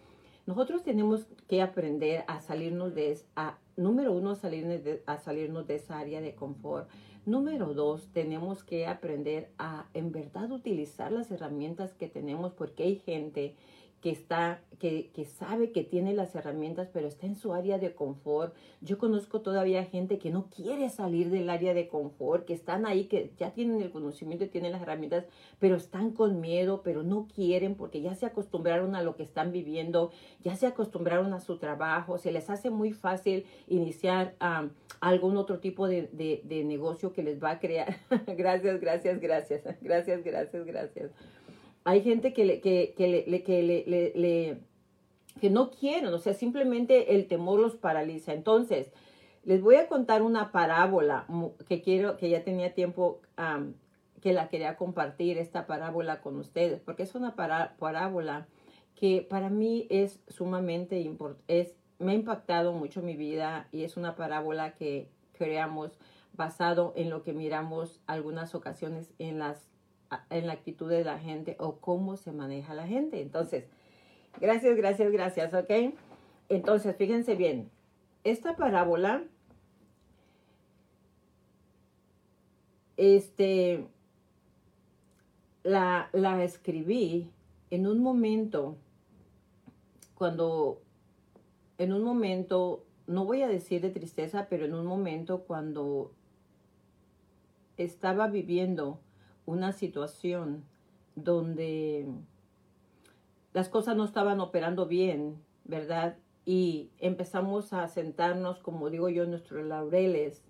nosotros 0.45 0.83
tenemos 0.83 1.25
que 1.47 1.61
aprender 1.61 2.25
a 2.27 2.41
salirnos 2.41 2.93
de, 2.93 3.17
a, 3.35 3.57
número 3.77 4.11
uno, 4.11 4.35
salirnos 4.35 4.81
a 5.05 5.17
salirnos 5.17 5.67
de 5.67 5.75
esa 5.75 5.97
área 5.97 6.19
de 6.19 6.35
confort. 6.35 6.89
Número 7.25 7.73
dos, 7.73 8.09
tenemos 8.11 8.65
que 8.65 8.85
aprender 8.85 9.49
a 9.57 9.87
en 9.93 10.11
verdad 10.11 10.51
utilizar 10.51 11.11
las 11.11 11.31
herramientas 11.31 11.93
que 11.93 12.09
tenemos 12.09 12.51
porque 12.51 12.83
hay 12.83 12.95
gente 12.97 13.55
que 14.03 14.09
está, 14.09 14.59
que, 14.79 15.11
que, 15.15 15.23
sabe 15.23 15.71
que 15.71 15.85
tiene 15.85 16.13
las 16.13 16.35
herramientas, 16.35 16.89
pero 16.91 17.07
está 17.07 17.25
en 17.25 17.35
su 17.35 17.53
área 17.53 17.79
de 17.79 17.93
confort. 17.95 18.53
Yo 18.81 18.97
conozco 18.97 19.39
todavía 19.39 19.85
gente 19.85 20.19
que 20.19 20.29
no 20.29 20.49
quiere 20.49 20.89
salir 20.89 21.29
del 21.29 21.49
área 21.49 21.73
de 21.73 21.87
confort, 21.87 22.45
que 22.45 22.53
están 22.53 22.85
ahí, 22.85 23.05
que 23.05 23.31
ya 23.37 23.51
tienen 23.51 23.81
el 23.81 23.91
conocimiento 23.91 24.43
y 24.43 24.49
tienen 24.49 24.73
las 24.73 24.81
herramientas, 24.81 25.23
pero 25.57 25.77
están 25.77 26.11
con 26.11 26.41
miedo, 26.41 26.81
pero 26.83 27.01
no 27.01 27.29
quieren 27.33 27.75
porque 27.75 28.01
ya 28.01 28.13
se 28.13 28.25
acostumbraron 28.25 28.93
a 28.97 29.03
lo 29.03 29.15
que 29.15 29.23
están 29.23 29.53
viviendo, 29.53 30.11
ya 30.43 30.57
se 30.57 30.67
acostumbraron 30.67 31.33
a 31.33 31.39
su 31.39 31.57
trabajo, 31.57 32.17
se 32.17 32.33
les 32.33 32.49
hace 32.49 32.69
muy 32.69 32.91
fácil 32.91 33.45
iniciar 33.69 34.35
algún 34.99 35.37
otro 35.37 35.59
tipo 35.59 35.87
de, 35.87 36.09
de 36.11 36.63
negocio 36.65 37.13
que 37.13 37.23
les 37.23 37.41
va 37.41 37.51
a 37.51 37.59
crear. 37.59 37.99
gracias, 38.27 38.81
gracias, 38.81 39.21
gracias, 39.21 39.63
gracias, 39.79 40.23
gracias, 40.25 40.65
gracias 40.65 41.11
hay 41.83 42.01
gente 42.01 42.33
que 42.33 42.45
le, 42.45 42.61
que, 42.61 42.93
que 42.97 43.07
le, 43.07 43.43
que 43.43 43.63
le, 43.63 44.13
le, 44.15 44.57
que 45.39 45.49
no 45.49 45.71
quieren, 45.71 46.13
o 46.13 46.19
sea, 46.19 46.33
simplemente 46.33 47.15
el 47.15 47.27
temor 47.27 47.59
los 47.59 47.75
paraliza. 47.75 48.33
Entonces, 48.33 48.91
les 49.43 49.61
voy 49.61 49.75
a 49.75 49.87
contar 49.87 50.21
una 50.21 50.51
parábola 50.51 51.25
que 51.67 51.81
quiero, 51.81 52.17
que 52.17 52.29
ya 52.29 52.43
tenía 52.43 52.73
tiempo 52.73 53.21
que 54.21 54.31
la 54.31 54.47
quería 54.47 54.77
compartir, 54.77 55.37
esta 55.37 55.67
parábola 55.67 56.21
con 56.21 56.37
ustedes, 56.37 56.79
porque 56.79 57.03
es 57.03 57.13
una 57.13 57.35
parábola 57.35 58.47
que 58.95 59.21
para 59.21 59.49
mí 59.49 59.85
es 59.89 60.21
sumamente 60.29 61.01
importante, 61.01 61.75
me 61.99 62.13
ha 62.13 62.15
impactado 62.15 62.73
mucho 62.73 63.01
mi 63.01 63.15
vida 63.15 63.67
y 63.71 63.83
es 63.83 63.97
una 63.97 64.15
parábola 64.15 64.75
que 64.75 65.09
creamos 65.33 65.99
basado 66.33 66.93
en 66.95 67.09
lo 67.09 67.21
que 67.21 67.33
miramos 67.33 68.01
algunas 68.07 68.55
ocasiones 68.55 69.13
en 69.19 69.39
las 69.39 69.72
en 70.29 70.47
la 70.47 70.53
actitud 70.53 70.89
de 70.89 71.03
la 71.03 71.19
gente 71.19 71.55
o 71.59 71.77
cómo 71.77 72.17
se 72.17 72.31
maneja 72.31 72.73
la 72.73 72.87
gente. 72.87 73.21
Entonces, 73.21 73.65
gracias, 74.39 74.75
gracias, 74.75 75.11
gracias, 75.11 75.53
¿ok? 75.53 75.95
Entonces, 76.49 76.95
fíjense 76.95 77.35
bien, 77.35 77.69
esta 78.23 78.55
parábola, 78.55 79.23
este, 82.97 83.87
la, 85.63 86.09
la 86.13 86.43
escribí 86.43 87.29
en 87.69 87.87
un 87.87 88.01
momento, 88.01 88.77
cuando, 90.15 90.81
en 91.77 91.91
un 91.93 92.03
momento, 92.03 92.85
no 93.07 93.25
voy 93.25 93.41
a 93.41 93.47
decir 93.47 93.81
de 93.81 93.89
tristeza, 93.89 94.47
pero 94.49 94.65
en 94.65 94.73
un 94.75 94.85
momento 94.85 95.43
cuando 95.43 96.11
estaba 97.77 98.27
viviendo 98.27 98.99
una 99.45 99.71
situación 99.71 100.63
donde 101.15 102.07
las 103.53 103.69
cosas 103.69 103.95
no 103.95 104.03
estaban 104.03 104.39
operando 104.39 104.87
bien, 104.87 105.37
¿verdad? 105.63 106.17
Y 106.45 106.89
empezamos 106.99 107.71
a 107.71 107.87
sentarnos, 107.87 108.59
como 108.59 108.89
digo 108.89 109.09
yo, 109.09 109.23
en 109.23 109.29
nuestros 109.29 109.65
laureles, 109.65 110.43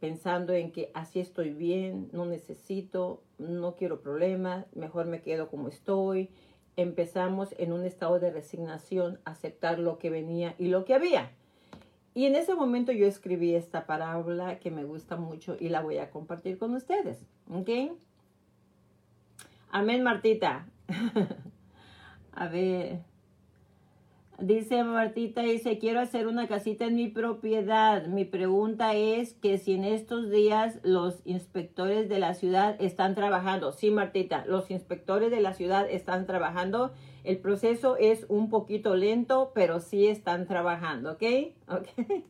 pensando 0.00 0.52
en 0.52 0.72
que 0.72 0.90
así 0.94 1.20
estoy 1.20 1.50
bien, 1.50 2.08
no 2.12 2.26
necesito, 2.26 3.22
no 3.38 3.76
quiero 3.76 4.00
problemas, 4.00 4.66
mejor 4.74 5.06
me 5.06 5.22
quedo 5.22 5.48
como 5.48 5.68
estoy. 5.68 6.30
Empezamos 6.76 7.54
en 7.58 7.72
un 7.72 7.84
estado 7.84 8.18
de 8.18 8.30
resignación 8.30 9.20
a 9.24 9.30
aceptar 9.30 9.78
lo 9.78 9.98
que 9.98 10.10
venía 10.10 10.54
y 10.58 10.68
lo 10.68 10.84
que 10.84 10.94
había. 10.94 11.30
Y 12.14 12.24
en 12.24 12.34
ese 12.34 12.54
momento 12.54 12.92
yo 12.92 13.06
escribí 13.06 13.54
esta 13.54 13.86
parábola 13.86 14.58
que 14.58 14.70
me 14.70 14.84
gusta 14.84 15.16
mucho 15.16 15.56
y 15.60 15.68
la 15.68 15.82
voy 15.82 15.98
a 15.98 16.10
compartir 16.10 16.58
con 16.58 16.74
ustedes. 16.74 17.18
¿Ok? 17.50 17.68
Amén, 19.78 20.02
Martita. 20.02 20.66
A 22.32 22.48
ver. 22.48 23.00
Dice 24.38 24.82
Martita, 24.84 25.42
dice, 25.42 25.78
quiero 25.78 26.00
hacer 26.00 26.28
una 26.28 26.48
casita 26.48 26.86
en 26.86 26.94
mi 26.94 27.08
propiedad. 27.08 28.06
Mi 28.06 28.24
pregunta 28.24 28.94
es 28.94 29.34
que 29.34 29.58
si 29.58 29.74
en 29.74 29.84
estos 29.84 30.30
días 30.30 30.80
los 30.82 31.20
inspectores 31.26 32.08
de 32.08 32.18
la 32.18 32.32
ciudad 32.32 32.76
están 32.80 33.14
trabajando. 33.14 33.72
Sí, 33.72 33.90
Martita, 33.90 34.46
los 34.46 34.70
inspectores 34.70 35.30
de 35.30 35.42
la 35.42 35.52
ciudad 35.52 35.86
están 35.90 36.24
trabajando. 36.24 36.94
El 37.22 37.36
proceso 37.36 37.98
es 37.98 38.24
un 38.30 38.48
poquito 38.48 38.96
lento, 38.96 39.52
pero 39.54 39.80
sí 39.80 40.06
están 40.06 40.46
trabajando, 40.46 41.12
¿ok? 41.12 41.22
Ok. 41.68 42.24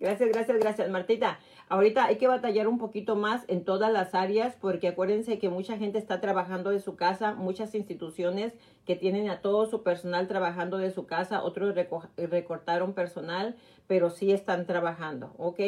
Gracias, 0.00 0.28
gracias, 0.30 0.58
gracias, 0.58 0.90
Martita. 0.90 1.38
Ahorita 1.68 2.06
hay 2.06 2.16
que 2.16 2.28
batallar 2.28 2.66
un 2.66 2.78
poquito 2.78 3.16
más 3.16 3.44
en 3.48 3.64
todas 3.64 3.92
las 3.92 4.14
áreas 4.14 4.56
porque 4.60 4.88
acuérdense 4.88 5.38
que 5.38 5.50
mucha 5.50 5.76
gente 5.76 5.98
está 5.98 6.20
trabajando 6.20 6.70
de 6.70 6.80
su 6.80 6.96
casa, 6.96 7.34
muchas 7.34 7.74
instituciones 7.74 8.54
que 8.86 8.96
tienen 8.96 9.28
a 9.28 9.40
todo 9.40 9.66
su 9.66 9.82
personal 9.82 10.28
trabajando 10.28 10.78
de 10.78 10.90
su 10.90 11.06
casa, 11.06 11.42
otros 11.42 11.74
recortaron 12.16 12.94
personal, 12.94 13.56
pero 13.86 14.08
sí 14.08 14.32
están 14.32 14.64
trabajando, 14.64 15.34
¿ok? 15.36 15.60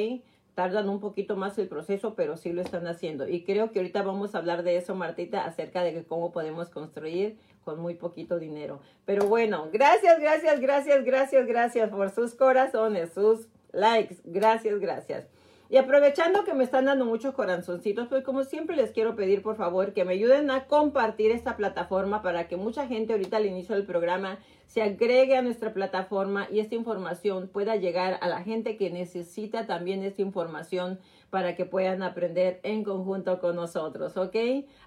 Tardan 0.55 0.89
un 0.89 1.01
poquito 1.01 1.37
más 1.37 1.59
el 1.59 1.69
proceso, 1.69 2.15
pero 2.15 2.37
sí 2.37 2.53
lo 2.53 2.63
están 2.63 2.87
haciendo. 2.87 3.29
Y 3.29 3.45
creo 3.45 3.71
que 3.71 3.81
ahorita 3.81 4.03
vamos 4.03 4.35
a 4.35 4.39
hablar 4.39 4.63
de 4.63 4.77
eso, 4.77 4.95
Martita, 4.95 5.45
acerca 5.45 5.83
de 5.83 6.05
cómo 6.05 6.33
podemos 6.33 6.71
construir 6.71 7.37
con 7.65 7.79
muy 7.79 7.95
poquito 7.95 8.39
dinero. 8.39 8.81
Pero 9.05 9.27
bueno, 9.27 9.69
gracias, 9.73 10.19
gracias, 10.19 10.61
gracias, 10.61 11.05
gracias, 11.05 11.47
gracias 11.47 11.91
por 11.91 12.11
sus 12.11 12.35
corazones, 12.35 13.13
sus 13.13 13.49
likes. 13.73 14.17
Gracias, 14.25 14.79
gracias. 14.81 15.27
Y 15.71 15.77
aprovechando 15.77 16.43
que 16.43 16.53
me 16.53 16.65
están 16.65 16.87
dando 16.87 17.05
muchos 17.05 17.33
corazoncitos, 17.33 18.09
pues 18.09 18.25
como 18.25 18.43
siempre 18.43 18.75
les 18.75 18.91
quiero 18.91 19.15
pedir 19.15 19.41
por 19.41 19.55
favor 19.55 19.93
que 19.93 20.05
me 20.05 20.15
ayuden 20.15 20.51
a 20.51 20.67
compartir 20.67 21.31
esta 21.31 21.57
plataforma 21.57 22.23
para 22.23 22.49
que 22.49 22.57
mucha 22.57 22.89
gente 22.89 23.13
ahorita 23.13 23.37
al 23.37 23.47
inicio 23.47 23.77
del 23.77 23.87
programa 23.87 24.41
se 24.67 24.83
agregue 24.83 25.37
a 25.37 25.43
nuestra 25.43 25.73
plataforma 25.73 26.49
y 26.51 26.59
esta 26.59 26.75
información 26.75 27.49
pueda 27.49 27.77
llegar 27.77 28.19
a 28.21 28.29
la 28.29 28.43
gente 28.43 28.77
que 28.77 28.91
necesita 28.91 29.69
también 29.69 30.03
esta 30.03 30.23
información 30.23 30.99
para 31.31 31.55
que 31.55 31.67
puedan 31.67 32.03
aprender 32.03 32.59
en 32.65 32.83
conjunto 32.83 33.41
con 33.41 33.55
nosotros, 33.55 34.17
¿ok? 34.17 34.37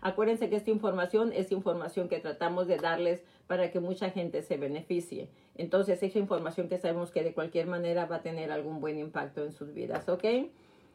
Acuérdense 0.02 0.50
que 0.50 0.58
esta 0.58 0.72
información 0.72 1.32
es 1.34 1.52
información 1.54 2.10
que 2.10 2.20
tratamos 2.20 2.68
de 2.68 2.76
darles 2.76 3.24
para 3.48 3.72
que 3.72 3.80
mucha 3.80 4.10
gente 4.10 4.42
se 4.42 4.58
beneficie. 4.58 5.30
Entonces, 5.56 6.02
es 6.02 6.16
información 6.16 6.70
que 6.70 6.78
sabemos 6.78 7.12
que 7.12 7.24
de 7.24 7.34
cualquier 7.34 7.68
manera 7.68 8.06
va 8.06 8.18
a 8.18 8.22
tener 8.22 8.52
algún 8.52 8.80
buen 8.80 8.98
impacto 8.98 9.44
en 9.44 9.52
sus 9.52 9.74
vidas, 9.74 10.08
¿ok? 10.10 10.24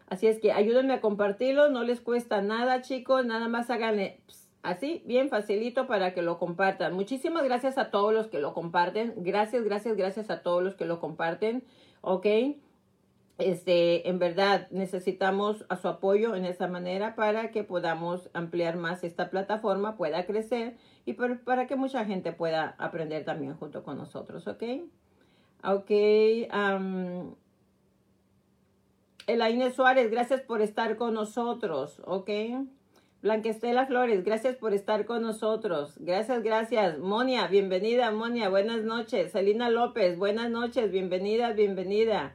Así 0.09 0.27
es 0.27 0.39
que 0.39 0.53
ayúdenme 0.53 0.95
a 0.95 1.01
compartirlo, 1.01 1.69
no 1.69 1.85
les 1.85 2.01
cuesta 2.01 2.41
nada, 2.41 2.81
chicos, 2.81 3.27
nada 3.27 3.49
más 3.49 3.69
háganle 3.69 4.21
así, 4.63 5.03
bien 5.05 5.29
facilito 5.29 5.87
para 5.87 6.15
que 6.15 6.23
lo 6.23 6.39
compartan. 6.39 6.95
Muchísimas 6.95 7.45
gracias 7.45 7.77
a 7.79 7.91
todos 7.91 8.13
los 8.13 8.29
que 8.29 8.39
lo 8.39 8.55
comparten. 8.55 9.15
Gracias, 9.19 9.65
gracias, 9.65 9.97
gracias 9.97 10.31
a 10.31 10.43
todos 10.43 10.63
los 10.63 10.75
que 10.75 10.87
lo 10.87 10.99
comparten, 10.99 11.63
¿ok? 12.01 12.27
Este, 13.39 14.09
en 14.09 14.19
verdad 14.19 14.67
necesitamos 14.73 15.65
a 15.69 15.77
su 15.77 15.87
apoyo 15.87 16.35
en 16.35 16.45
esa 16.45 16.67
manera 16.67 17.15
para 17.15 17.53
que 17.53 17.63
podamos 17.63 18.31
ampliar 18.33 18.77
más 18.77 19.05
esta 19.05 19.31
plataforma, 19.31 19.97
pueda 19.97 20.27
crecer 20.27 20.77
y 21.09 21.15
para 21.15 21.67
que 21.67 21.75
mucha 21.75 22.05
gente 22.05 22.33
pueda 22.33 22.75
aprender 22.77 23.25
también 23.25 23.55
junto 23.55 23.83
con 23.83 23.97
nosotros, 23.97 24.47
¿ok? 24.47 24.63
Ok. 25.65 25.91
Elaine 29.27 29.73
Suárez, 29.73 30.11
gracias 30.11 30.43
por 30.43 30.61
estar 30.61 30.99
con 30.99 31.15
nosotros, 31.15 32.03
¿ok? 32.05 32.29
Blanquestela 33.23 33.87
Flores, 33.87 34.23
gracias 34.23 34.57
por 34.57 34.75
estar 34.75 35.07
con 35.07 35.23
nosotros. 35.23 35.95
Gracias, 35.99 36.43
gracias. 36.43 36.99
Monia, 36.99 37.47
bienvenida, 37.47 38.11
Monia, 38.11 38.51
buenas 38.51 38.85
noches. 38.85 39.33
Selina 39.33 39.71
López, 39.71 40.19
buenas 40.19 40.51
noches, 40.51 40.93
bienvenida, 40.93 41.55
bienvenida. 41.55 42.35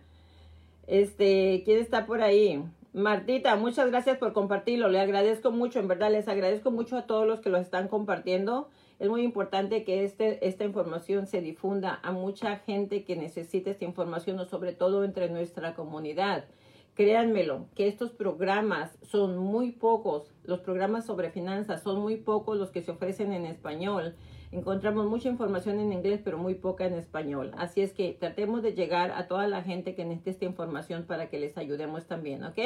Este, 0.88 1.62
¿quién 1.63 1.77
está 1.77 2.08
por 2.08 2.24
ahí? 2.24 2.63
Martita, 2.94 3.56
muchas 3.56 3.90
gracias 3.90 4.20
por 4.20 4.34
compartirlo. 4.34 4.88
Le 4.88 5.00
agradezco 5.00 5.50
mucho, 5.50 5.80
en 5.80 5.88
verdad, 5.88 6.12
les 6.12 6.28
agradezco 6.28 6.70
mucho 6.70 6.96
a 6.96 7.08
todos 7.08 7.26
los 7.26 7.40
que 7.40 7.50
lo 7.50 7.58
están 7.58 7.88
compartiendo. 7.88 8.70
Es 9.00 9.10
muy 9.10 9.24
importante 9.24 9.84
que 9.84 10.04
este, 10.04 10.48
esta 10.48 10.64
información 10.64 11.26
se 11.26 11.42
difunda 11.42 12.00
a 12.04 12.12
mucha 12.12 12.58
gente 12.58 13.04
que 13.04 13.16
necesita 13.16 13.72
esta 13.72 13.84
información, 13.84 14.48
sobre 14.48 14.74
todo 14.74 15.04
entre 15.04 15.28
nuestra 15.30 15.74
comunidad. 15.74 16.46
Créanmelo, 16.94 17.66
que 17.74 17.88
estos 17.88 18.12
programas 18.12 18.96
son 19.02 19.40
muy 19.40 19.72
pocos, 19.72 20.32
los 20.44 20.60
programas 20.60 21.08
sobre 21.08 21.32
finanzas 21.32 21.82
son 21.82 22.00
muy 22.00 22.18
pocos 22.18 22.60
los 22.60 22.70
que 22.70 22.84
se 22.84 22.92
ofrecen 22.92 23.34
en 23.34 23.48
español 23.48 24.14
encontramos 24.53 25.05
mucha 25.07 25.29
información 25.29 25.79
en 25.79 25.91
inglés, 25.91 26.22
pero 26.24 26.38
muy 26.38 26.55
poca 26.55 26.86
en 26.86 26.93
español. 26.93 27.51
Así 27.57 27.81
es 27.81 27.91
que 27.91 28.15
tratemos 28.19 28.62
de 28.62 28.74
llegar 28.74 29.12
a 29.12 29.27
toda 29.27 29.48
la 29.48 29.63
gente 29.63 29.95
que 29.95 30.05
necesite 30.05 30.31
esta 30.31 30.45
información 30.45 31.03
para 31.03 31.29
que 31.29 31.39
les 31.39 31.57
ayudemos 31.57 32.05
también, 32.05 32.43
¿ok? 32.43 32.60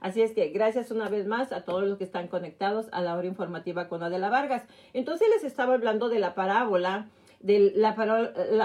Así 0.00 0.22
es 0.22 0.32
que 0.32 0.48
gracias 0.48 0.90
una 0.90 1.08
vez 1.08 1.26
más 1.26 1.52
a 1.52 1.64
todos 1.64 1.84
los 1.84 1.98
que 1.98 2.04
están 2.04 2.28
conectados 2.28 2.86
a 2.92 3.00
la 3.02 3.16
hora 3.16 3.26
informativa 3.26 3.88
con 3.88 4.02
Adela 4.02 4.28
Vargas. 4.28 4.64
Entonces 4.92 5.28
les 5.34 5.44
estaba 5.44 5.74
hablando 5.74 6.08
de 6.08 6.20
la 6.20 6.34
parábola, 6.34 7.08
de 7.40 7.72
la, 7.74 7.94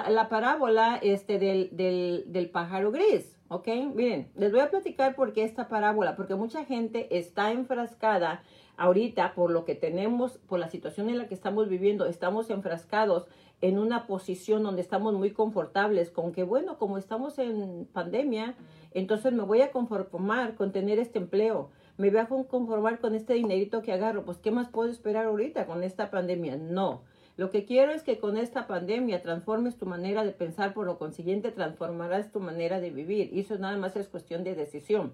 la, 0.09 0.29
parábola 0.29 0.99
este, 1.01 1.39
del, 1.39 1.69
del, 1.71 2.25
del 2.27 2.49
pájaro 2.49 2.91
gris. 2.91 3.35
¿Ok? 3.51 3.67
Miren, 3.95 4.29
les 4.35 4.51
voy 4.51 4.61
a 4.61 4.69
platicar 4.69 5.15
por 5.15 5.33
qué 5.33 5.43
esta 5.43 5.67
parábola, 5.67 6.15
porque 6.15 6.35
mucha 6.35 6.65
gente 6.65 7.17
está 7.17 7.51
enfrascada 7.51 8.43
ahorita 8.79 9.33
por 9.35 9.51
lo 9.51 9.65
que 9.65 9.75
tenemos, 9.75 10.37
por 10.47 10.57
la 10.57 10.69
situación 10.69 11.09
en 11.09 11.17
la 11.17 11.27
que 11.27 11.35
estamos 11.35 11.69
viviendo, 11.69 12.05
estamos 12.05 12.49
enfrascados 12.49 13.27
en 13.61 13.77
una 13.77 14.07
posición 14.07 14.63
donde 14.63 14.81
estamos 14.81 15.13
muy 15.13 15.31
confortables 15.31 16.09
con 16.09 16.31
que, 16.31 16.43
bueno, 16.43 16.77
como 16.77 16.97
estamos 16.97 17.37
en 17.39 17.87
pandemia, 17.91 18.55
entonces 18.91 19.33
me 19.33 19.43
voy 19.43 19.61
a 19.61 19.71
conformar 19.71 20.55
con 20.55 20.71
tener 20.71 20.97
este 20.97 21.19
empleo, 21.19 21.69
me 21.97 22.09
voy 22.09 22.19
a 22.19 22.27
conformar 22.27 22.99
con 22.99 23.15
este 23.15 23.33
dinerito 23.33 23.81
que 23.81 23.91
agarro, 23.91 24.23
pues 24.23 24.37
¿qué 24.37 24.49
más 24.49 24.69
puedo 24.69 24.89
esperar 24.89 25.25
ahorita 25.25 25.65
con 25.65 25.83
esta 25.83 26.09
pandemia? 26.09 26.55
No. 26.55 27.03
Lo 27.35 27.49
que 27.49 27.65
quiero 27.65 27.91
es 27.91 28.03
que 28.03 28.17
con 28.17 28.37
esta 28.37 28.65
pandemia 28.65 29.21
transformes 29.21 29.77
tu 29.77 29.85
manera 29.85 30.23
de 30.23 30.31
pensar, 30.31 30.73
por 30.73 30.85
lo 30.85 30.97
consiguiente 30.97 31.51
transformarás 31.51 32.31
tu 32.31 32.39
manera 32.39 32.79
de 32.79 32.91
vivir. 32.91 33.29
Y 33.33 33.41
eso 33.41 33.57
nada 33.57 33.77
más 33.77 33.95
es 33.95 34.07
cuestión 34.07 34.43
de 34.43 34.55
decisión. 34.55 35.13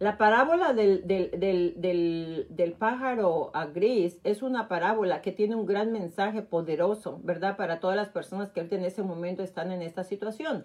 La 0.00 0.18
parábola 0.18 0.72
del, 0.72 1.06
del, 1.06 2.74
pájaro 2.78 3.52
gris 3.72 4.18
es 4.24 4.42
una 4.42 4.66
parábola 4.66 5.22
que 5.22 5.30
tiene 5.30 5.54
un 5.54 5.66
gran 5.66 5.92
mensaje 5.92 6.42
poderoso, 6.42 7.20
¿verdad? 7.22 7.56
Para 7.56 7.78
todas 7.78 7.96
las 7.96 8.08
personas 8.08 8.50
que 8.50 8.60
en 8.60 8.84
ese 8.84 9.04
momento 9.04 9.44
están 9.44 9.70
en 9.70 9.82
esta 9.82 10.02
situación. 10.02 10.64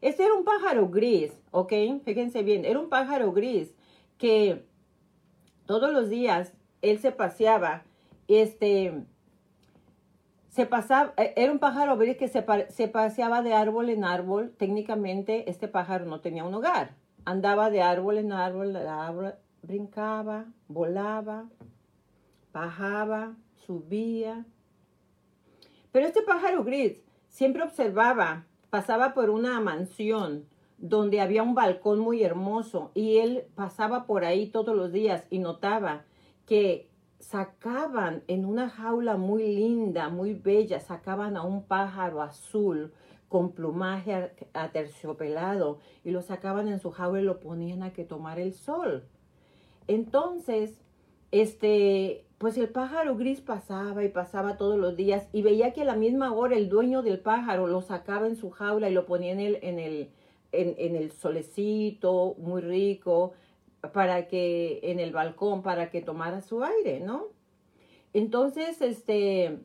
Este 0.00 0.24
era 0.24 0.34
un 0.34 0.44
pájaro 0.44 0.88
gris, 0.88 1.32
¿ok? 1.50 1.72
Fíjense 2.04 2.42
bien, 2.42 2.64
era 2.64 2.78
un 2.78 2.88
pájaro 2.88 3.32
gris 3.32 3.74
que 4.18 4.64
todos 5.66 5.92
los 5.92 6.08
días 6.08 6.52
él 6.80 7.00
se 7.00 7.10
paseaba, 7.10 7.82
este, 8.28 9.04
se 10.48 10.64
pasaba, 10.64 11.12
e, 11.16 11.34
era 11.36 11.50
un 11.50 11.58
pájaro 11.58 11.96
gris 11.96 12.16
que 12.16 12.28
se, 12.28 12.44
se 12.68 12.88
paseaba 12.88 13.42
de 13.42 13.52
árbol 13.52 13.90
en 13.90 14.04
árbol. 14.04 14.54
Técnicamente 14.56 15.50
este 15.50 15.66
pájaro 15.66 16.06
no 16.06 16.20
tenía 16.20 16.44
un 16.44 16.54
hogar, 16.54 16.94
andaba 17.30 17.70
de 17.70 17.80
árbol 17.80 18.18
en 18.18 18.32
árbol, 18.32 18.76
brincaba, 19.62 20.46
volaba, 20.66 21.48
bajaba, 22.52 23.36
subía. 23.54 24.44
Pero 25.92 26.06
este 26.06 26.22
pájaro 26.22 26.64
gris 26.64 27.00
siempre 27.28 27.62
observaba, 27.62 28.46
pasaba 28.68 29.14
por 29.14 29.30
una 29.30 29.60
mansión 29.60 30.46
donde 30.78 31.20
había 31.20 31.44
un 31.44 31.54
balcón 31.54 32.00
muy 32.00 32.24
hermoso 32.24 32.90
y 32.94 33.18
él 33.18 33.44
pasaba 33.54 34.06
por 34.06 34.24
ahí 34.24 34.48
todos 34.48 34.74
los 34.74 34.90
días 34.90 35.24
y 35.30 35.38
notaba 35.38 36.02
que 36.46 36.88
sacaban 37.20 38.24
en 38.26 38.44
una 38.44 38.68
jaula 38.68 39.16
muy 39.16 39.54
linda, 39.54 40.08
muy 40.08 40.34
bella, 40.34 40.80
sacaban 40.80 41.36
a 41.36 41.44
un 41.44 41.62
pájaro 41.62 42.22
azul 42.22 42.92
con 43.30 43.52
plumaje 43.52 44.32
aterciopelado 44.54 45.78
y 46.04 46.10
lo 46.10 46.20
sacaban 46.20 46.66
en 46.66 46.80
su 46.80 46.90
jaula 46.90 47.20
y 47.20 47.24
lo 47.24 47.38
ponían 47.38 47.84
a 47.84 47.92
que 47.92 48.04
tomar 48.04 48.40
el 48.40 48.52
sol. 48.52 49.04
Entonces, 49.86 50.82
este, 51.30 52.26
pues 52.38 52.58
el 52.58 52.70
pájaro 52.70 53.16
gris 53.16 53.40
pasaba 53.40 54.02
y 54.02 54.08
pasaba 54.08 54.56
todos 54.56 54.76
los 54.78 54.96
días 54.96 55.28
y 55.32 55.42
veía 55.42 55.72
que 55.72 55.82
a 55.82 55.84
la 55.84 55.94
misma 55.94 56.32
hora 56.32 56.56
el 56.56 56.68
dueño 56.68 57.02
del 57.02 57.20
pájaro 57.20 57.68
lo 57.68 57.82
sacaba 57.82 58.26
en 58.26 58.34
su 58.34 58.50
jaula 58.50 58.90
y 58.90 58.94
lo 58.94 59.06
ponía 59.06 59.30
en 59.30 59.40
el, 59.40 59.58
en 59.62 59.78
el, 59.78 60.10
en, 60.50 60.96
el 60.96 61.12
solecito, 61.12 62.34
muy 62.36 62.62
rico, 62.62 63.34
para 63.92 64.26
que, 64.26 64.80
en 64.82 64.98
el 64.98 65.12
balcón, 65.12 65.62
para 65.62 65.88
que 65.90 66.02
tomara 66.02 66.40
su 66.40 66.64
aire, 66.64 66.98
¿no? 66.98 67.28
Entonces, 68.12 68.82
este, 68.82 69.60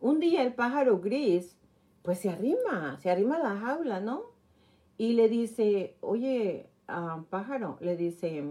un 0.00 0.18
día 0.18 0.42
el 0.42 0.52
pájaro 0.52 0.98
gris 0.98 1.56
pues 2.04 2.18
se 2.18 2.28
arrima, 2.28 2.98
se 3.00 3.10
arrima 3.10 3.36
a 3.36 3.42
la 3.42 3.56
jaula, 3.58 3.98
¿no? 3.98 4.24
Y 4.98 5.14
le 5.14 5.30
dice, 5.30 5.96
oye, 6.02 6.68
pájaro, 7.30 7.78
le 7.80 7.96
dice, 7.96 8.44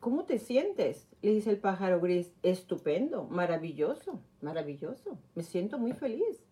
¿cómo 0.00 0.24
te 0.24 0.38
sientes? 0.38 1.06
Le 1.20 1.32
dice 1.32 1.50
el 1.50 1.58
pájaro 1.58 2.00
gris, 2.00 2.32
estupendo, 2.42 3.24
maravilloso, 3.24 4.20
maravilloso, 4.40 5.18
me 5.34 5.42
siento 5.42 5.78
muy 5.78 5.92
feliz. 5.92 6.42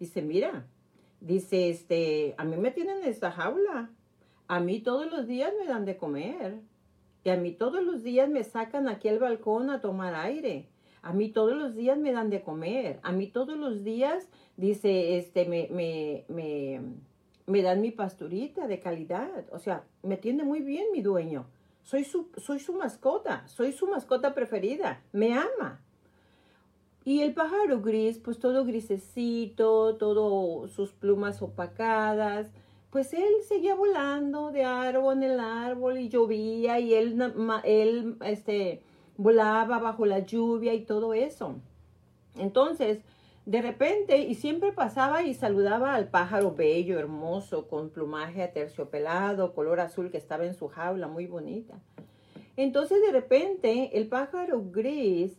Dice, 0.00 0.22
mira, 0.22 0.64
dice, 1.20 1.68
este, 1.68 2.34
a 2.38 2.44
mí 2.44 2.56
me 2.56 2.70
tienen 2.70 3.02
en 3.02 3.10
esta 3.10 3.30
jaula, 3.32 3.90
a 4.48 4.60
mí 4.60 4.80
todos 4.80 5.12
los 5.12 5.26
días 5.26 5.52
me 5.60 5.66
dan 5.66 5.84
de 5.84 5.98
comer, 5.98 6.58
y 7.22 7.28
a 7.28 7.36
mí 7.36 7.52
todos 7.52 7.82
los 7.82 8.02
días 8.02 8.30
me 8.30 8.44
sacan 8.44 8.88
aquí 8.88 9.08
al 9.08 9.18
balcón 9.18 9.68
a 9.68 9.82
tomar 9.82 10.14
aire. 10.14 10.71
A 11.02 11.12
mí 11.12 11.30
todos 11.30 11.56
los 11.56 11.74
días 11.74 11.98
me 11.98 12.12
dan 12.12 12.30
de 12.30 12.42
comer. 12.42 13.00
A 13.02 13.12
mí 13.12 13.26
todos 13.26 13.58
los 13.58 13.82
días, 13.82 14.28
dice, 14.56 15.18
este, 15.18 15.44
me, 15.46 15.68
me, 15.70 16.24
me, 16.28 16.80
me 17.46 17.62
dan 17.62 17.80
mi 17.80 17.90
pasturita 17.90 18.68
de 18.68 18.78
calidad. 18.78 19.44
O 19.50 19.58
sea, 19.58 19.84
me 20.02 20.14
atiende 20.14 20.44
muy 20.44 20.60
bien 20.60 20.86
mi 20.92 21.02
dueño. 21.02 21.46
Soy 21.82 22.04
su, 22.04 22.28
soy 22.36 22.60
su 22.60 22.72
mascota, 22.74 23.46
soy 23.48 23.72
su 23.72 23.88
mascota 23.88 24.32
preferida. 24.32 25.02
Me 25.12 25.34
ama. 25.34 25.80
Y 27.04 27.22
el 27.22 27.34
pájaro 27.34 27.80
gris, 27.80 28.18
pues 28.18 28.38
todo 28.38 28.64
grisecito, 28.64 29.96
todo 29.96 30.68
sus 30.68 30.92
plumas 30.92 31.42
opacadas, 31.42 32.52
pues 32.90 33.12
él 33.12 33.32
seguía 33.48 33.74
volando 33.74 34.52
de 34.52 34.64
árbol 34.64 35.14
en 35.16 35.22
el 35.24 35.40
árbol 35.40 35.98
y 35.98 36.08
llovía 36.08 36.78
y 36.78 36.94
él, 36.94 37.20
él 37.64 38.16
este, 38.24 38.82
volaba 39.16 39.78
bajo 39.78 40.06
la 40.06 40.20
lluvia 40.20 40.74
y 40.74 40.84
todo 40.84 41.14
eso. 41.14 41.56
Entonces, 42.36 43.00
de 43.44 43.60
repente, 43.60 44.18
y 44.18 44.34
siempre 44.36 44.72
pasaba 44.72 45.24
y 45.24 45.34
saludaba 45.34 45.94
al 45.94 46.08
pájaro 46.08 46.54
bello, 46.54 46.98
hermoso, 46.98 47.66
con 47.66 47.90
plumaje 47.90 48.42
aterciopelado, 48.42 49.52
color 49.54 49.80
azul 49.80 50.10
que 50.10 50.18
estaba 50.18 50.46
en 50.46 50.54
su 50.54 50.68
jaula, 50.68 51.08
muy 51.08 51.26
bonita. 51.26 51.80
Entonces, 52.56 53.00
de 53.02 53.10
repente, 53.10 53.98
el 53.98 54.06
pájaro 54.08 54.62
gris 54.70 55.36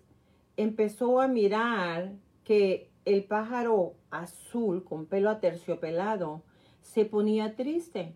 empezó 0.57 1.21
a 1.21 1.27
mirar 1.27 2.11
que 2.43 2.89
el 3.05 3.23
pájaro 3.23 3.93
azul 4.11 4.83
con 4.83 5.05
pelo 5.05 5.29
aterciopelado 5.29 6.41
se 6.81 7.05
ponía 7.05 7.55
triste. 7.55 8.15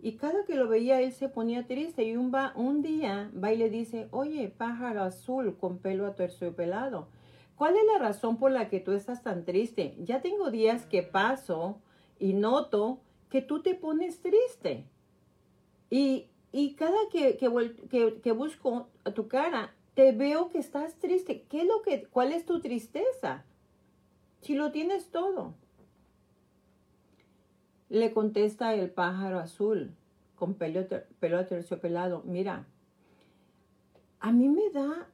Y 0.00 0.12
cada 0.12 0.44
que 0.44 0.54
lo 0.54 0.68
veía 0.68 1.00
él 1.00 1.12
se 1.12 1.28
ponía 1.28 1.66
triste 1.66 2.04
y 2.04 2.16
un, 2.16 2.32
va, 2.32 2.52
un 2.54 2.82
día 2.82 3.30
va 3.42 3.52
y 3.52 3.56
le 3.56 3.68
dice, 3.68 4.08
oye, 4.12 4.48
pájaro 4.48 5.02
azul 5.02 5.56
con 5.56 5.78
pelo 5.78 6.06
aterciopelado, 6.06 7.08
¿cuál 7.56 7.76
es 7.76 7.82
la 7.92 7.98
razón 7.98 8.36
por 8.36 8.52
la 8.52 8.68
que 8.68 8.78
tú 8.78 8.92
estás 8.92 9.22
tan 9.22 9.44
triste? 9.44 9.96
Ya 9.98 10.22
tengo 10.22 10.50
días 10.50 10.86
que 10.86 11.02
paso 11.02 11.80
y 12.20 12.32
noto 12.34 13.00
que 13.28 13.42
tú 13.42 13.60
te 13.60 13.74
pones 13.74 14.20
triste. 14.20 14.84
Y, 15.90 16.26
y 16.52 16.74
cada 16.74 16.98
que, 17.10 17.36
que, 17.36 18.20
que, 18.22 18.32
busco 18.32 18.88
a 19.04 19.10
tu 19.10 19.26
cara, 19.26 19.74
te 19.94 20.12
veo 20.12 20.48
que 20.48 20.58
estás 20.58 20.94
triste. 20.94 21.44
¿Qué 21.48 21.62
es 21.62 21.66
lo 21.66 21.82
que, 21.82 22.04
cuál 22.04 22.32
es 22.32 22.46
tu 22.46 22.60
tristeza? 22.60 23.44
Si 24.42 24.54
lo 24.54 24.70
tienes 24.70 25.10
todo. 25.10 25.54
Le 27.88 28.12
contesta 28.12 28.74
el 28.74 28.90
pájaro 28.90 29.38
azul 29.38 29.94
con 30.38 30.54
pelo, 30.54 30.86
pelo 31.18 31.44
terciopelado, 31.46 32.22
mira, 32.24 32.66
a 34.20 34.32
mí 34.32 34.48
me 34.48 34.70
da, 34.70 35.08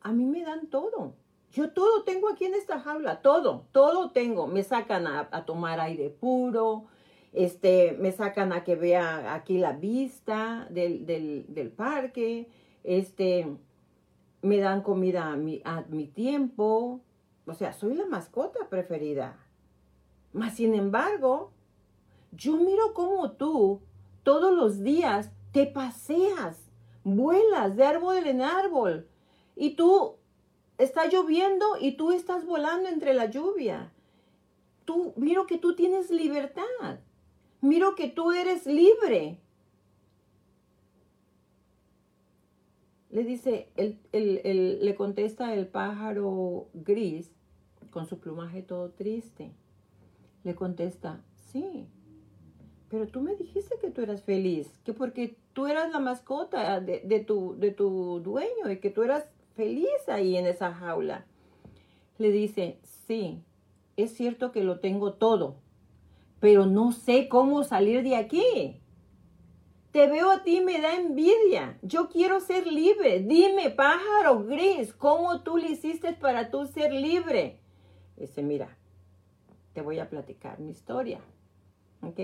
a 0.00 0.12
mí 0.12 0.24
me 0.24 0.42
dan 0.42 0.68
todo. 0.68 1.14
Yo 1.52 1.70
todo 1.70 2.02
tengo 2.04 2.28
aquí 2.28 2.44
en 2.44 2.54
esta 2.54 2.80
jaula, 2.80 3.22
todo, 3.22 3.66
todo 3.72 4.10
tengo. 4.10 4.46
Me 4.46 4.62
sacan 4.62 5.06
a, 5.06 5.44
tomar 5.46 5.80
aire 5.80 6.10
puro, 6.10 6.84
este, 7.32 7.96
me 7.98 8.12
sacan 8.12 8.52
a 8.52 8.64
que 8.64 8.76
vea 8.76 9.34
aquí 9.34 9.58
la 9.58 9.72
vista 9.72 10.66
del, 10.70 11.06
del, 11.06 11.70
parque, 11.70 12.48
este, 12.84 13.56
me 14.42 14.58
dan 14.58 14.82
comida 14.82 15.32
a 15.32 15.36
mi, 15.36 15.62
a 15.64 15.82
mi 15.88 16.06
tiempo. 16.06 17.00
O 17.46 17.54
sea, 17.54 17.72
soy 17.72 17.94
la 17.94 18.06
mascota 18.06 18.68
preferida. 18.68 19.38
Mas, 20.32 20.54
sin 20.56 20.74
embargo, 20.74 21.52
yo 22.32 22.56
miro 22.56 22.94
cómo 22.94 23.32
tú 23.32 23.80
todos 24.22 24.52
los 24.52 24.82
días 24.82 25.30
te 25.52 25.66
paseas, 25.66 26.58
vuelas 27.04 27.76
de 27.76 27.84
árbol 27.84 28.26
en 28.26 28.42
árbol 28.42 29.06
y 29.54 29.70
tú 29.76 30.16
está 30.78 31.08
lloviendo 31.08 31.64
y 31.80 31.92
tú 31.92 32.12
estás 32.12 32.44
volando 32.44 32.88
entre 32.88 33.14
la 33.14 33.26
lluvia. 33.26 33.92
Tú, 34.84 35.14
miro 35.16 35.46
que 35.46 35.58
tú 35.58 35.74
tienes 35.74 36.10
libertad. 36.10 36.62
Miro 37.60 37.94
que 37.94 38.08
tú 38.08 38.32
eres 38.32 38.66
libre. 38.66 39.38
Le 43.10 43.24
dice, 43.24 43.68
le 44.12 44.94
contesta 44.94 45.54
el 45.54 45.66
pájaro 45.66 46.66
gris 46.74 47.30
con 47.90 48.06
su 48.06 48.18
plumaje 48.18 48.62
todo 48.62 48.90
triste. 48.90 49.52
Le 50.44 50.54
contesta, 50.54 51.24
sí, 51.50 51.88
pero 52.88 53.08
tú 53.08 53.20
me 53.20 53.34
dijiste 53.34 53.76
que 53.80 53.90
tú 53.90 54.02
eras 54.02 54.22
feliz, 54.22 54.68
que 54.84 54.92
porque 54.92 55.36
tú 55.52 55.66
eras 55.66 55.90
la 55.90 55.98
mascota 55.98 56.80
de, 56.80 57.24
tu, 57.26 57.56
de 57.58 57.72
tu 57.72 58.20
dueño 58.20 58.70
y 58.70 58.78
que 58.78 58.90
tú 58.90 59.02
eras 59.02 59.28
feliz 59.54 60.08
ahí 60.08 60.36
en 60.36 60.46
esa 60.46 60.72
jaula. 60.72 61.26
Le 62.18 62.30
dice, 62.30 62.78
sí, 62.82 63.42
es 63.96 64.12
cierto 64.14 64.52
que 64.52 64.62
lo 64.62 64.78
tengo 64.78 65.14
todo, 65.14 65.56
pero 66.38 66.66
no 66.66 66.92
sé 66.92 67.28
cómo 67.28 67.64
salir 67.64 68.02
de 68.02 68.16
aquí. 68.16 68.80
Te 69.90 70.06
veo 70.08 70.30
a 70.30 70.42
ti, 70.42 70.60
me 70.60 70.80
da 70.80 70.94
envidia. 70.94 71.78
Yo 71.80 72.08
quiero 72.08 72.40
ser 72.40 72.66
libre. 72.66 73.20
Dime, 73.20 73.70
pájaro 73.70 74.44
gris, 74.44 74.92
¿cómo 74.92 75.40
tú 75.40 75.56
le 75.56 75.70
hiciste 75.70 76.12
para 76.12 76.50
tú 76.50 76.66
ser 76.66 76.92
libre? 76.92 77.58
Dice, 78.16 78.42
mira, 78.42 78.76
te 79.72 79.80
voy 79.80 79.98
a 79.98 80.10
platicar 80.10 80.60
mi 80.60 80.70
historia. 80.70 81.20
¿Ok? 82.02 82.20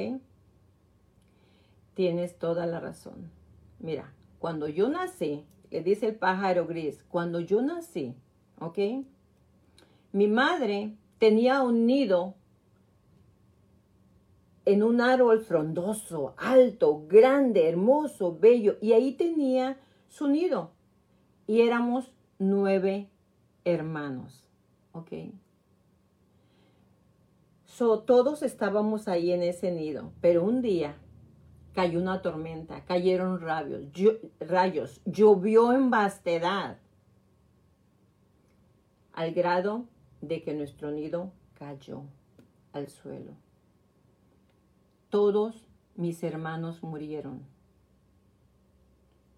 Tienes 1.95 2.39
toda 2.39 2.67
la 2.67 2.81
razón. 2.81 3.31
Mira, 3.79 4.13
cuando 4.39 4.69
yo 4.69 4.89
nací, 4.89 5.45
le 5.71 5.83
dice 5.83 6.07
el 6.07 6.17
pájaro 6.17 6.67
gris, 6.67 7.03
cuando 7.09 7.41
yo 7.41 7.63
nací, 7.63 8.15
¿ok? 8.61 8.79
Mi 10.13 10.29
madre 10.29 10.97
tenía 11.19 11.63
un 11.63 11.87
nido 11.87 12.35
en 14.65 14.83
un 14.83 15.01
árbol 15.01 15.41
frondoso, 15.41 16.35
alto, 16.37 17.05
grande, 17.09 17.69
hermoso, 17.69 18.37
bello, 18.39 18.77
y 18.81 18.93
ahí 18.93 19.13
tenía 19.13 19.79
su 20.09 20.29
nido. 20.29 20.73
Y 21.47 21.63
éramos 21.63 22.13
nueve 22.39 23.09
hermanos, 23.65 24.45
¿ok? 24.93 25.13
So, 27.65 28.01
todos 28.01 28.43
estábamos 28.43 29.09
ahí 29.09 29.33
en 29.33 29.43
ese 29.43 29.73
nido, 29.73 30.13
pero 30.21 30.45
un 30.45 30.61
día 30.61 30.97
cayó 31.75 32.01
una 32.01 32.23
tormenta, 32.23 32.85
cayeron 32.85 33.41
rayos, 33.41 33.83
rayos, 34.41 35.01
llovió 35.05 35.73
en 35.73 35.91
vastedad, 35.91 36.79
al 39.13 39.33
grado 39.33 39.85
de 40.21 40.43
que 40.43 40.55
nuestro 40.55 40.91
nido 40.91 41.33
cayó 41.59 42.03
al 42.73 42.89
suelo. 42.89 43.33
Todos 45.11 45.67
mis 45.95 46.23
hermanos 46.23 46.83
murieron. 46.83 47.43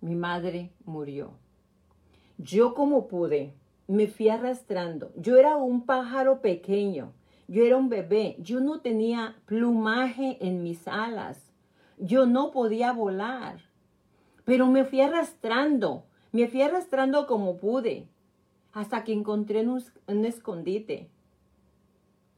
Mi 0.01 0.15
madre 0.15 0.71
murió. 0.85 1.33
Yo 2.39 2.75
como 2.75 3.09
pude, 3.09 3.55
me 3.87 4.07
fui 4.07 4.29
arrastrando. 4.29 5.13
Yo 5.17 5.37
era 5.37 5.57
un 5.57 5.85
pájaro 5.85 6.41
pequeño. 6.41 7.13
Yo 7.49 7.65
era 7.65 7.77
un 7.77 7.89
bebé. 7.89 8.37
Yo 8.39 8.61
no 8.61 8.81
tenía 8.81 9.37
plumaje 9.47 10.39
en 10.41 10.63
mis 10.63 10.87
alas. 10.87 11.44
Yo 11.99 12.27
no 12.27 12.51
podía 12.51 12.93
volar, 12.93 13.61
pero 14.45 14.67
me 14.67 14.85
fui 14.85 15.01
arrastrando, 15.01 16.05
me 16.33 16.49
fui 16.49 16.63
arrastrando 16.63 17.27
como 17.27 17.57
pude, 17.57 18.09
hasta 18.73 19.05
que 19.05 19.13
encontré 19.13 19.67
un, 19.67 20.25
escondite. 20.25 21.09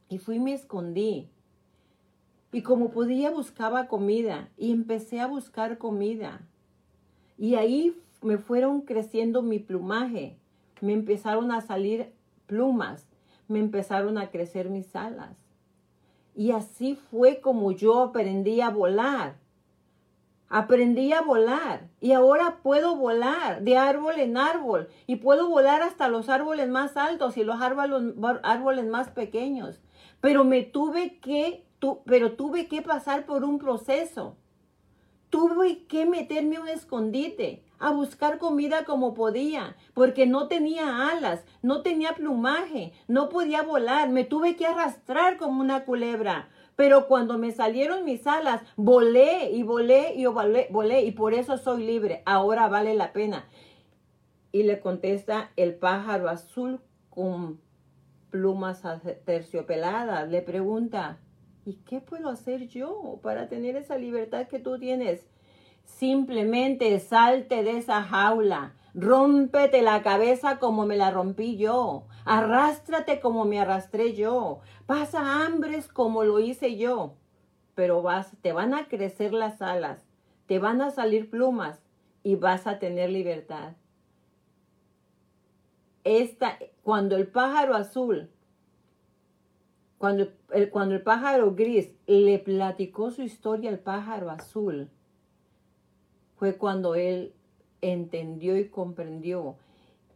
Y 0.07 0.19
fui 0.19 0.35
y 0.35 0.39
me 0.39 0.53
escondí. 0.53 1.29
Y 2.51 2.61
como 2.61 2.91
podía 2.91 3.31
buscaba 3.31 3.87
comida 3.87 4.49
y 4.57 4.71
empecé 4.71 5.19
a 5.19 5.27
buscar 5.27 5.77
comida. 5.77 6.47
Y 7.37 7.55
ahí 7.55 7.99
me 8.21 8.37
fueron 8.37 8.81
creciendo 8.81 9.41
mi 9.41 9.59
plumaje, 9.59 10.37
me 10.79 10.93
empezaron 10.93 11.51
a 11.51 11.61
salir 11.61 12.13
plumas, 12.45 13.07
me 13.47 13.59
empezaron 13.59 14.17
a 14.17 14.29
crecer 14.29 14.69
mis 14.69 14.95
alas. 14.95 15.35
Y 16.35 16.51
así 16.51 16.95
fue 16.95 17.41
como 17.41 17.71
yo 17.71 17.99
aprendí 18.01 18.61
a 18.61 18.69
volar. 18.69 19.37
Aprendí 20.49 21.11
a 21.11 21.21
volar 21.21 21.89
y 21.99 22.13
ahora 22.13 22.59
puedo 22.63 22.95
volar 22.95 23.63
de 23.63 23.77
árbol 23.77 24.17
en 24.19 24.37
árbol 24.37 24.87
y 25.05 25.17
puedo 25.17 25.49
volar 25.49 25.81
hasta 25.81 26.07
los 26.07 26.29
árboles 26.29 26.69
más 26.69 26.95
altos 26.95 27.35
y 27.35 27.43
los 27.43 27.59
árboles, 27.61 28.85
más 28.85 29.09
pequeños. 29.09 29.81
Pero 30.21 30.45
me 30.45 30.63
tuve 30.63 31.19
que, 31.19 31.65
pero 32.05 32.33
tuve 32.33 32.67
que 32.67 32.81
pasar 32.81 33.25
por 33.25 33.43
un 33.43 33.59
proceso. 33.59 34.37
Tuve 35.29 35.85
que 35.87 36.05
meterme 36.05 36.55
en 36.55 36.61
un 36.61 36.67
escondite 36.69 37.63
a 37.77 37.91
buscar 37.91 38.37
comida 38.37 38.85
como 38.85 39.13
podía, 39.13 39.75
porque 39.93 40.25
no 40.25 40.47
tenía 40.47 41.09
alas, 41.09 41.43
no 41.61 41.81
tenía 41.81 42.13
plumaje, 42.13 42.93
no 43.09 43.27
podía 43.27 43.63
volar, 43.63 44.09
me 44.09 44.23
tuve 44.23 44.55
que 44.55 44.65
arrastrar 44.65 45.37
como 45.37 45.59
una 45.59 45.83
culebra 45.83 46.47
pero 46.77 47.07
cuando 47.07 47.39
me 47.39 47.51
salieron 47.51 48.05
mis 48.05 48.27
alas, 48.27 48.61
volé 48.75 49.49
y 49.49 49.63
volé 49.63 50.13
y 50.13 50.27
volé, 50.27 50.67
volé 50.69 51.01
y 51.01 51.11
por 51.11 51.33
eso 51.33 51.57
soy 51.57 51.83
libre. 51.83 52.21
Ahora 52.23 52.67
vale 52.67 52.93
la 52.93 53.13
pena. 53.13 53.47
Y 54.51 54.61
le 54.61 54.79
contesta 54.79 55.49
el 55.55 55.73
pájaro 55.73 56.29
azul 56.29 56.79
con 57.09 57.59
plumas 58.29 58.83
terciopeladas. 59.25 60.29
Le 60.29 60.43
pregunta, 60.43 61.17
¿y 61.65 61.77
qué 61.77 61.99
puedo 61.99 62.29
hacer 62.29 62.67
yo 62.67 63.19
para 63.23 63.49
tener 63.49 63.75
esa 63.75 63.97
libertad 63.97 64.47
que 64.47 64.59
tú 64.59 64.77
tienes? 64.77 65.27
Simplemente 65.83 66.99
salte 66.99 67.63
de 67.63 67.79
esa 67.79 68.03
jaula 68.03 68.75
Rómpete 68.99 69.83
la 69.83 70.01
cabeza 70.01 70.57
como 70.57 70.87
me 70.87 70.97
la 70.97 71.11
rompí 71.11 71.55
yo. 71.55 72.05
Arrástrate 72.25 73.19
como 73.19 73.45
me 73.45 73.59
arrastré 73.59 74.15
yo. 74.15 74.61
Pasa 74.87 75.43
hambres 75.43 75.87
como 75.87 76.23
lo 76.23 76.39
hice 76.39 76.77
yo. 76.77 77.13
Pero 77.75 78.01
vas, 78.01 78.35
te 78.41 78.53
van 78.53 78.73
a 78.73 78.87
crecer 78.87 79.33
las 79.33 79.61
alas, 79.61 80.03
te 80.47 80.57
van 80.57 80.81
a 80.81 80.89
salir 80.89 81.29
plumas 81.29 81.79
y 82.23 82.35
vas 82.35 82.65
a 82.65 82.79
tener 82.79 83.11
libertad. 83.11 83.73
Esta, 86.03 86.57
cuando 86.81 87.17
el 87.17 87.27
pájaro 87.27 87.75
azul, 87.75 88.29
cuando 89.99 90.29
el, 90.51 90.69
cuando 90.71 90.95
el 90.95 91.03
pájaro 91.03 91.53
gris 91.53 91.91
le 92.07 92.39
platicó 92.39 93.11
su 93.11 93.21
historia 93.21 93.69
al 93.69 93.79
pájaro 93.79 94.31
azul, 94.31 94.89
fue 96.37 96.55
cuando 96.55 96.95
él 96.95 97.33
entendió 97.81 98.57
y 98.57 98.69
comprendió 98.69 99.57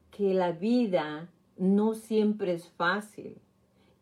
que 0.10 0.34
la 0.34 0.52
vida 0.52 1.30
no 1.58 1.94
siempre 1.94 2.54
es 2.54 2.70
fácil, 2.70 3.38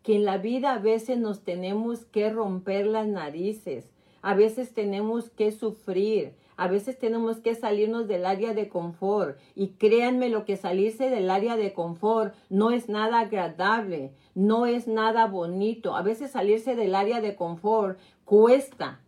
que 0.03 0.15
en 0.15 0.25
la 0.25 0.37
vida 0.37 0.73
a 0.73 0.79
veces 0.79 1.17
nos 1.17 1.43
tenemos 1.43 2.05
que 2.05 2.29
romper 2.29 2.87
las 2.87 3.07
narices, 3.07 3.91
A 4.21 4.33
veces 4.33 4.73
tenemos 4.73 5.29
que 5.29 5.49
sufrir. 5.53 6.33
A 6.57 6.67
veces 6.67 6.99
tenemos 6.99 7.37
que 7.37 7.55
salirnos 7.55 8.09
del 8.09 8.25
área 8.25 8.53
de 8.53 8.67
confort. 8.67 9.39
Y 9.55 9.69
créanme 9.69 10.27
lo 10.27 10.43
que 10.43 10.57
salirse 10.57 11.09
del 11.09 11.29
área 11.29 11.55
de 11.55 11.71
confort 11.71 12.35
no 12.49 12.71
es 12.71 12.89
nada 12.89 13.21
agradable, 13.21 14.11
no 14.35 14.65
es 14.65 14.89
nada 14.89 15.25
bonito. 15.25 15.95
A 15.95 16.01
veces 16.01 16.31
salirse 16.31 16.75
del 16.75 16.95
área 16.95 17.21
de 17.21 17.37
confort 17.37 17.97
cuesta, 18.25 18.99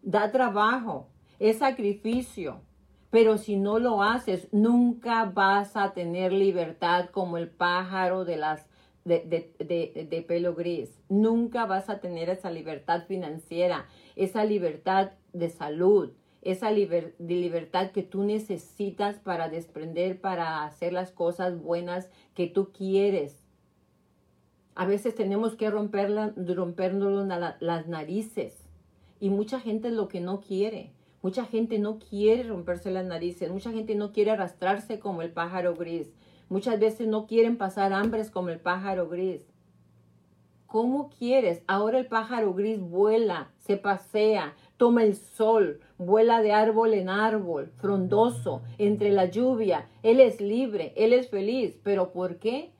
da 0.00 0.32
trabajo, 0.32 1.08
es 1.38 1.58
sacrificio. 1.58 2.62
Pero 3.10 3.36
si 3.36 3.56
no 3.56 3.78
lo 3.78 4.02
haces, 4.02 4.48
nunca 4.50 5.26
vas 5.26 5.76
a 5.76 5.92
tener 5.92 6.32
libertad 6.32 7.10
como 7.10 7.36
el 7.36 7.50
pájaro 7.50 8.24
de 8.24 8.38
las 8.38 8.66
de, 9.06 10.24
pelo 10.26 10.54
gris. 10.54 10.90
Nunca 11.08 11.66
vas 11.66 11.88
a 11.88 12.00
tener 12.00 12.28
esa 12.28 12.50
libertad 12.50 13.04
financiera, 13.06 13.86
esa 14.16 14.44
libertad 14.44 15.12
de 15.32 15.48
salud, 15.48 16.10
esa 16.42 16.70
libertad 16.70 17.90
que 17.92 18.02
tú 18.02 18.24
necesitas 18.24 19.18
para 19.18 19.48
desprender, 19.48 20.20
para 20.20 20.64
hacer 20.64 20.92
las 20.92 21.12
cosas 21.12 21.60
buenas 21.60 22.10
que 22.34 22.46
tú 22.46 22.72
quieres. 22.72 23.44
A 24.74 24.86
veces 24.86 25.14
tenemos 25.14 25.54
que 25.54 25.70
rompernos 25.70 26.34
las 27.60 27.86
narices. 27.88 28.54
Y 29.18 29.30
mucha 29.30 29.60
gente 29.60 29.88
es 29.88 29.94
lo 29.94 30.08
que 30.08 30.20
no 30.20 30.40
quiere. 30.40 30.92
Mucha 31.22 31.44
gente 31.44 31.78
no 31.78 31.98
quiere 31.98 32.42
romperse 32.44 32.90
las 32.90 33.04
narices, 33.04 33.50
mucha 33.50 33.72
gente 33.72 33.94
no 33.94 34.12
quiere 34.12 34.30
arrastrarse 34.32 35.00
como 35.00 35.22
el 35.22 35.30
pájaro 35.30 35.74
gris. 35.74 36.08
Muchas 36.48 36.78
veces 36.78 37.08
no 37.08 37.26
quieren 37.26 37.56
pasar 37.56 37.92
hambres 37.92 38.30
como 38.30 38.50
el 38.50 38.60
pájaro 38.60 39.08
gris. 39.08 39.42
¿Cómo 40.66 41.10
quieres? 41.10 41.62
Ahora 41.66 41.98
el 41.98 42.06
pájaro 42.06 42.52
gris 42.54 42.80
vuela, 42.80 43.50
se 43.58 43.76
pasea, 43.76 44.54
toma 44.76 45.04
el 45.04 45.16
sol, 45.16 45.80
vuela 45.96 46.42
de 46.42 46.52
árbol 46.52 46.94
en 46.94 47.08
árbol, 47.08 47.72
frondoso, 47.78 48.62
entre 48.78 49.10
la 49.10 49.26
lluvia. 49.26 49.88
Él 50.02 50.20
es 50.20 50.40
libre, 50.40 50.92
él 50.96 51.12
es 51.12 51.28
feliz. 51.30 51.78
¿Pero 51.82 52.12
por 52.12 52.36
qué? 52.36 52.72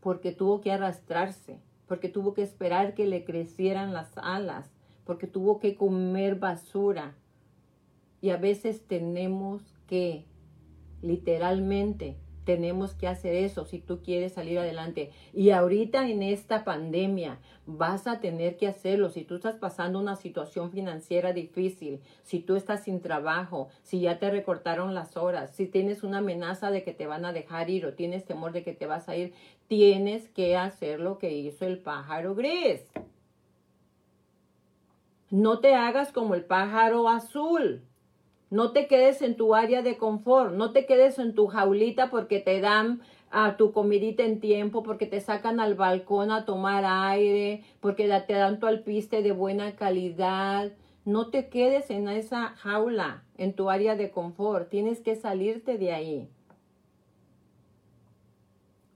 Porque 0.00 0.32
tuvo 0.32 0.60
que 0.60 0.72
arrastrarse, 0.72 1.60
porque 1.86 2.08
tuvo 2.08 2.34
que 2.34 2.42
esperar 2.42 2.94
que 2.94 3.06
le 3.06 3.24
crecieran 3.24 3.92
las 3.92 4.16
alas, 4.16 4.70
porque 5.04 5.26
tuvo 5.26 5.60
que 5.60 5.76
comer 5.76 6.36
basura, 6.36 7.14
y 8.20 8.30
a 8.30 8.38
veces 8.38 8.86
tenemos 8.86 9.62
que, 9.86 10.24
literalmente, 11.02 12.16
tenemos 12.44 12.94
que 12.94 13.08
hacer 13.08 13.34
eso 13.34 13.64
si 13.64 13.78
tú 13.78 14.02
quieres 14.02 14.34
salir 14.34 14.58
adelante. 14.58 15.10
Y 15.32 15.50
ahorita 15.50 16.08
en 16.08 16.22
esta 16.22 16.64
pandemia 16.64 17.38
vas 17.66 18.06
a 18.06 18.20
tener 18.20 18.56
que 18.56 18.68
hacerlo. 18.68 19.08
Si 19.08 19.24
tú 19.24 19.36
estás 19.36 19.56
pasando 19.56 19.98
una 19.98 20.16
situación 20.16 20.70
financiera 20.70 21.32
difícil, 21.32 22.00
si 22.22 22.40
tú 22.40 22.56
estás 22.56 22.84
sin 22.84 23.00
trabajo, 23.00 23.68
si 23.82 24.00
ya 24.00 24.18
te 24.18 24.30
recortaron 24.30 24.94
las 24.94 25.16
horas, 25.16 25.54
si 25.54 25.66
tienes 25.66 26.02
una 26.02 26.18
amenaza 26.18 26.70
de 26.70 26.82
que 26.82 26.92
te 26.92 27.06
van 27.06 27.24
a 27.24 27.32
dejar 27.32 27.70
ir 27.70 27.86
o 27.86 27.94
tienes 27.94 28.24
temor 28.24 28.52
de 28.52 28.62
que 28.62 28.74
te 28.74 28.86
vas 28.86 29.08
a 29.08 29.16
ir, 29.16 29.32
tienes 29.66 30.28
que 30.28 30.56
hacer 30.56 31.00
lo 31.00 31.18
que 31.18 31.32
hizo 31.32 31.64
el 31.64 31.78
pájaro 31.78 32.34
gris. 32.34 32.82
No 35.30 35.58
te 35.58 35.74
hagas 35.74 36.12
como 36.12 36.34
el 36.34 36.44
pájaro 36.44 37.08
azul. 37.08 37.82
No 38.54 38.70
te 38.70 38.86
quedes 38.86 39.20
en 39.20 39.34
tu 39.34 39.56
área 39.56 39.82
de 39.82 39.98
confort, 39.98 40.54
no 40.54 40.70
te 40.70 40.86
quedes 40.86 41.18
en 41.18 41.34
tu 41.34 41.48
jaulita 41.48 42.08
porque 42.08 42.38
te 42.38 42.60
dan 42.60 43.00
a 43.32 43.56
tu 43.56 43.72
comidita 43.72 44.22
en 44.22 44.38
tiempo, 44.38 44.84
porque 44.84 45.06
te 45.06 45.20
sacan 45.20 45.58
al 45.58 45.74
balcón 45.74 46.30
a 46.30 46.44
tomar 46.44 46.84
aire, 46.86 47.64
porque 47.80 48.06
te 48.28 48.32
dan 48.32 48.60
tu 48.60 48.68
alpiste 48.68 49.22
de 49.22 49.32
buena 49.32 49.74
calidad. 49.74 50.70
No 51.04 51.30
te 51.30 51.48
quedes 51.48 51.90
en 51.90 52.08
esa 52.08 52.50
jaula, 52.50 53.24
en 53.38 53.54
tu 53.54 53.70
área 53.70 53.96
de 53.96 54.12
confort. 54.12 54.70
Tienes 54.70 55.00
que 55.00 55.16
salirte 55.16 55.76
de 55.76 55.92
ahí. 55.92 56.28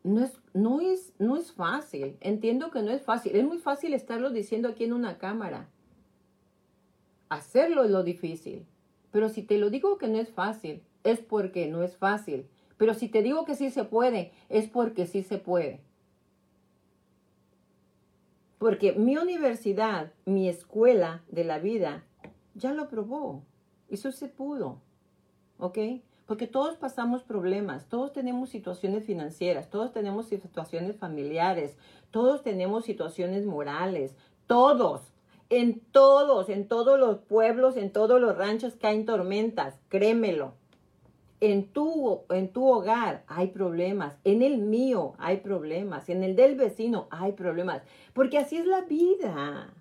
No 0.04 0.22
es, 0.22 0.40
no, 0.54 0.80
es, 0.80 1.12
no 1.18 1.36
es 1.36 1.50
fácil. 1.50 2.16
Entiendo 2.20 2.70
que 2.70 2.82
no 2.82 2.92
es 2.92 3.02
fácil. 3.02 3.34
Es 3.34 3.44
muy 3.44 3.58
fácil 3.58 3.92
estarlo 3.92 4.30
diciendo 4.30 4.68
aquí 4.68 4.84
en 4.84 4.92
una 4.92 5.18
cámara. 5.18 5.68
Hacerlo 7.28 7.82
es 7.82 7.90
lo 7.90 8.04
difícil. 8.04 8.64
Pero 9.10 9.28
si 9.28 9.42
te 9.42 9.58
lo 9.58 9.70
digo 9.70 9.98
que 9.98 10.08
no 10.08 10.18
es 10.18 10.30
fácil, 10.30 10.82
es 11.04 11.20
porque 11.20 11.66
no 11.68 11.82
es 11.82 11.96
fácil. 11.96 12.48
Pero 12.76 12.94
si 12.94 13.08
te 13.08 13.22
digo 13.22 13.44
que 13.44 13.54
sí 13.54 13.70
se 13.70 13.84
puede, 13.84 14.32
es 14.48 14.68
porque 14.68 15.06
sí 15.06 15.22
se 15.22 15.38
puede. 15.38 15.80
Porque 18.58 18.92
mi 18.92 19.16
universidad, 19.16 20.12
mi 20.24 20.48
escuela 20.48 21.22
de 21.28 21.44
la 21.44 21.58
vida, 21.58 22.04
ya 22.54 22.72
lo 22.72 22.88
probó. 22.88 23.44
Eso 23.88 24.12
se 24.12 24.28
pudo. 24.28 24.80
¿Ok? 25.58 25.78
Porque 26.26 26.46
todos 26.46 26.76
pasamos 26.76 27.22
problemas, 27.22 27.88
todos 27.88 28.12
tenemos 28.12 28.50
situaciones 28.50 29.04
financieras, 29.04 29.70
todos 29.70 29.92
tenemos 29.92 30.26
situaciones 30.26 30.96
familiares, 30.96 31.78
todos 32.10 32.42
tenemos 32.42 32.84
situaciones 32.84 33.46
morales, 33.46 34.14
todos. 34.46 35.14
En 35.50 35.80
todos, 35.80 36.50
en 36.50 36.68
todos 36.68 36.98
los 36.98 37.18
pueblos, 37.18 37.76
en 37.76 37.90
todos 37.90 38.20
los 38.20 38.36
ranchos 38.36 38.74
caen 38.76 39.06
tormentas, 39.06 39.80
créemelo. 39.88 40.52
En 41.40 41.68
tu, 41.68 42.22
en 42.30 42.52
tu 42.52 42.66
hogar 42.66 43.22
hay 43.28 43.48
problemas, 43.48 44.16
en 44.24 44.42
el 44.42 44.58
mío 44.58 45.14
hay 45.18 45.38
problemas, 45.38 46.08
en 46.08 46.22
el 46.24 46.36
del 46.36 46.56
vecino 46.56 47.06
hay 47.10 47.32
problemas, 47.32 47.82
porque 48.12 48.38
así 48.38 48.56
es 48.56 48.66
la 48.66 48.82
vida. 48.82 49.72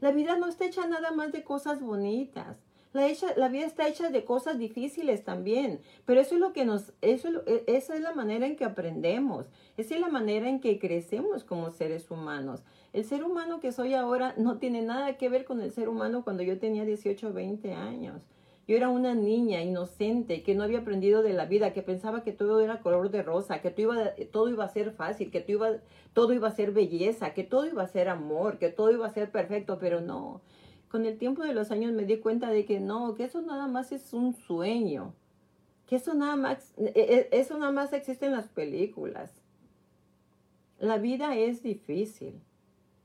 La 0.00 0.12
vida 0.12 0.36
no 0.36 0.46
está 0.46 0.66
hecha 0.66 0.86
nada 0.86 1.10
más 1.10 1.32
de 1.32 1.42
cosas 1.42 1.80
bonitas. 1.80 2.56
La, 2.92 3.48
vida 3.48 3.66
está 3.66 3.86
hecha 3.86 4.10
de 4.10 4.24
cosas 4.24 4.58
difíciles 4.58 5.22
también, 5.22 5.80
pero 6.06 6.20
eso 6.20 6.34
es 6.34 6.40
lo 6.40 6.52
que 6.52 6.64
nos, 6.64 6.92
eso, 7.02 7.28
e, 7.46 7.62
esa 7.68 7.94
es 7.94 8.00
la 8.00 8.12
manera 8.14 8.46
en 8.46 8.56
que 8.56 8.64
aprendemos, 8.64 9.46
esa 9.76 9.94
es 9.94 10.00
la 10.00 10.08
manera 10.08 10.48
en 10.48 10.60
que 10.60 10.80
crecemos 10.80 11.44
como 11.44 11.70
seres 11.70 12.10
humanos. 12.10 12.64
El 12.92 13.04
ser 13.04 13.22
humano 13.22 13.60
que 13.60 13.70
soy 13.70 13.94
ahora 13.94 14.34
no 14.36 14.58
tiene 14.58 14.82
nada 14.82 15.16
que 15.18 15.28
ver 15.28 15.44
con 15.44 15.60
el 15.60 15.70
ser 15.70 15.88
humano 15.88 16.24
cuando 16.24 16.42
yo 16.42 16.58
tenía 16.58 16.84
18 16.84 17.28
o 17.28 17.32
20 17.32 17.74
años. 17.74 18.22
Yo 18.66 18.76
era 18.76 18.88
una 18.88 19.14
niña 19.14 19.62
inocente 19.62 20.42
que 20.42 20.56
no 20.56 20.64
había 20.64 20.80
aprendido 20.80 21.22
de 21.22 21.32
la 21.32 21.44
vida, 21.44 21.72
que 21.72 21.82
pensaba 21.82 22.24
que 22.24 22.32
todo 22.32 22.60
era 22.60 22.80
color 22.80 23.10
de 23.10 23.22
rosa, 23.22 23.60
que 23.60 23.70
todo 23.70 23.94
iba, 23.94 24.14
todo 24.32 24.48
iba 24.48 24.64
a 24.64 24.68
ser 24.68 24.90
fácil, 24.90 25.30
que 25.30 25.40
todo 25.40 25.52
iba, 25.52 25.70
todo 26.12 26.32
iba 26.32 26.48
a 26.48 26.52
ser 26.52 26.72
belleza, 26.72 27.34
que 27.34 27.44
todo 27.44 27.66
iba 27.66 27.82
a 27.84 27.88
ser 27.88 28.08
amor, 28.08 28.58
que 28.58 28.68
todo 28.68 28.90
iba 28.90 29.06
a 29.06 29.10
ser 29.10 29.30
perfecto, 29.30 29.78
pero 29.80 30.00
no. 30.00 30.40
Con 30.90 31.06
el 31.06 31.18
tiempo 31.18 31.44
de 31.44 31.54
los 31.54 31.70
años 31.70 31.92
me 31.92 32.04
di 32.04 32.18
cuenta 32.18 32.50
de 32.50 32.64
que 32.64 32.80
no, 32.80 33.14
que 33.14 33.24
eso 33.24 33.40
nada 33.42 33.68
más 33.68 33.92
es 33.92 34.12
un 34.12 34.34
sueño, 34.34 35.14
que 35.86 35.96
eso 35.96 36.14
nada 36.14 36.34
más, 36.34 36.74
e, 36.78 36.92
e, 36.96 37.28
eso 37.30 37.56
nada 37.58 37.70
más 37.70 37.92
existe 37.92 38.26
en 38.26 38.32
las 38.32 38.48
películas. 38.48 39.30
La 40.80 40.98
vida 40.98 41.36
es 41.36 41.62
difícil. 41.62 42.40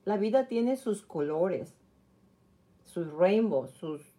La 0.03 0.17
vida 0.17 0.47
tiene 0.47 0.77
sus 0.77 1.03
colores, 1.03 1.75
sus 2.85 3.11
rainbows, 3.13 3.71
sus... 3.71 4.14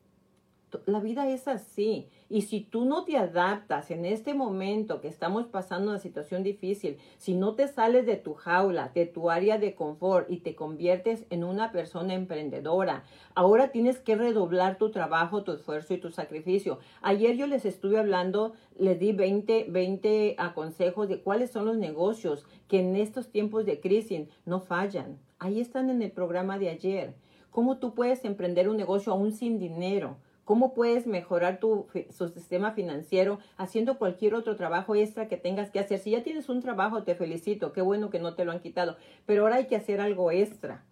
La 0.85 0.98
vida 0.98 1.29
es 1.29 1.46
así. 1.46 2.09
Y 2.29 2.42
si 2.42 2.61
tú 2.61 2.87
no 2.87 3.05
te 3.05 3.16
adaptas 3.16 3.92
en 3.92 4.05
este 4.05 4.35
momento 4.35 5.00
que 5.00 5.07
estamos 5.07 5.46
pasando 5.46 5.90
una 5.90 6.00
situación 6.00 6.42
difícil, 6.42 6.98
si 7.18 7.35
no 7.35 7.55
te 7.55 7.68
sales 7.68 8.05
de 8.05 8.16
tu 8.16 8.35
jaula, 8.35 8.90
de 8.92 9.07
tu 9.07 9.31
área 9.31 9.59
de 9.59 9.76
confort 9.76 10.29
y 10.29 10.38
te 10.38 10.57
conviertes 10.57 11.24
en 11.31 11.44
una 11.44 11.70
persona 11.70 12.14
emprendedora, 12.14 13.05
ahora 13.37 13.70
tienes 13.70 14.00
que 14.00 14.16
redoblar 14.16 14.76
tu 14.76 14.90
trabajo, 14.90 15.44
tu 15.44 15.52
esfuerzo 15.52 15.94
y 15.94 15.98
tu 15.98 16.11
sacrificio. 16.11 16.81
Ayer 17.00 17.37
yo 17.37 17.46
les 17.46 17.64
estuve 17.64 17.98
hablando, 17.98 18.55
les 18.76 18.98
di 18.98 19.12
20, 19.12 19.66
20 19.68 20.37
consejos 20.52 21.09
de 21.09 21.22
cuáles 21.22 21.52
son 21.52 21.66
los 21.66 21.76
negocios 21.76 22.44
que 22.66 22.81
en 22.81 22.96
estos 22.96 23.31
tiempos 23.31 23.66
de 23.66 23.81
crisis 23.81 24.29
no 24.44 24.59
fallan. 24.59 25.20
Ahí 25.38 25.61
están 25.61 25.90
en 25.90 26.02
el 26.02 26.11
programa 26.11 26.59
de 26.59 26.70
ayer. 26.70 27.14
¿Cómo 27.50 27.79
tú 27.79 27.94
puedes 27.94 28.24
emprender 28.24 28.68
un 28.68 28.76
negocio 28.76 29.12
aún 29.12 29.33
sin 29.33 29.59
dinero? 29.59 30.16
¿Cómo 30.46 30.74
puedes 30.74 31.09
mejorar 31.09 31.59
tu 31.59 31.88
sistema 32.32 32.70
financiero 32.70 33.40
haciendo 33.56 33.98
cualquier 33.98 34.32
otro 34.37 34.54
trabajo 34.54 34.94
extra 34.94 35.26
que 35.26 35.37
tengas 35.37 35.72
que 35.72 35.80
hacer? 35.80 35.98
Si 35.98 36.12
ya 36.12 36.22
tienes 36.22 36.48
un 36.48 36.62
trabajo, 36.62 37.02
te 37.02 37.16
felicito, 37.16 37.72
qué 37.72 37.82
bueno 37.82 38.11
que 38.11 38.20
no 38.20 38.37
te 38.37 38.44
lo 38.44 38.52
han 38.52 38.61
quitado, 38.61 38.96
pero 39.26 39.42
ahora 39.42 39.56
hay 39.56 39.66
que 39.66 39.74
hacer 39.74 40.00
algo 40.00 40.30
extra 40.30 40.85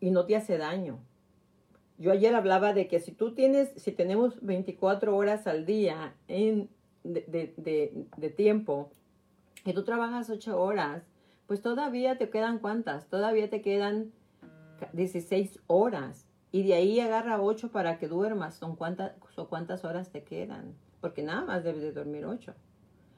y 0.00 0.10
no 0.10 0.26
te 0.26 0.34
hace 0.34 0.58
daño. 0.58 0.98
Yo 1.98 2.10
ayer 2.10 2.34
hablaba 2.34 2.72
de 2.72 2.88
que 2.88 2.98
si 2.98 3.12
tú 3.12 3.32
tienes, 3.32 3.70
si 3.76 3.92
tenemos 3.92 4.44
24 4.44 5.16
horas 5.16 5.46
al 5.46 5.64
día 5.64 6.16
en, 6.26 6.68
de, 7.04 8.04
de 8.16 8.30
tiempo 8.30 8.90
y 9.64 9.72
tú 9.72 9.84
trabajas 9.84 10.30
8 10.30 10.60
horas, 10.60 11.04
pues 11.46 11.62
todavía 11.62 12.18
te 12.18 12.28
quedan 12.28 12.58
cuántas, 12.58 13.06
todavía 13.06 13.48
te 13.48 13.62
quedan 13.62 14.10
16 14.94 15.60
horas. 15.68 16.26
Y 16.52 16.62
de 16.64 16.74
ahí 16.74 17.00
agarra 17.00 17.40
8 17.40 17.72
para 17.72 17.98
que 17.98 18.06
duermas. 18.06 18.54
Son 18.54 18.76
cuántas, 18.76 19.12
son 19.34 19.46
cuántas 19.46 19.84
horas 19.84 20.10
te 20.10 20.22
quedan. 20.22 20.74
Porque 21.00 21.22
nada 21.22 21.44
más 21.44 21.64
debes 21.64 21.82
de 21.82 21.92
dormir 21.92 22.26
8. 22.26 22.54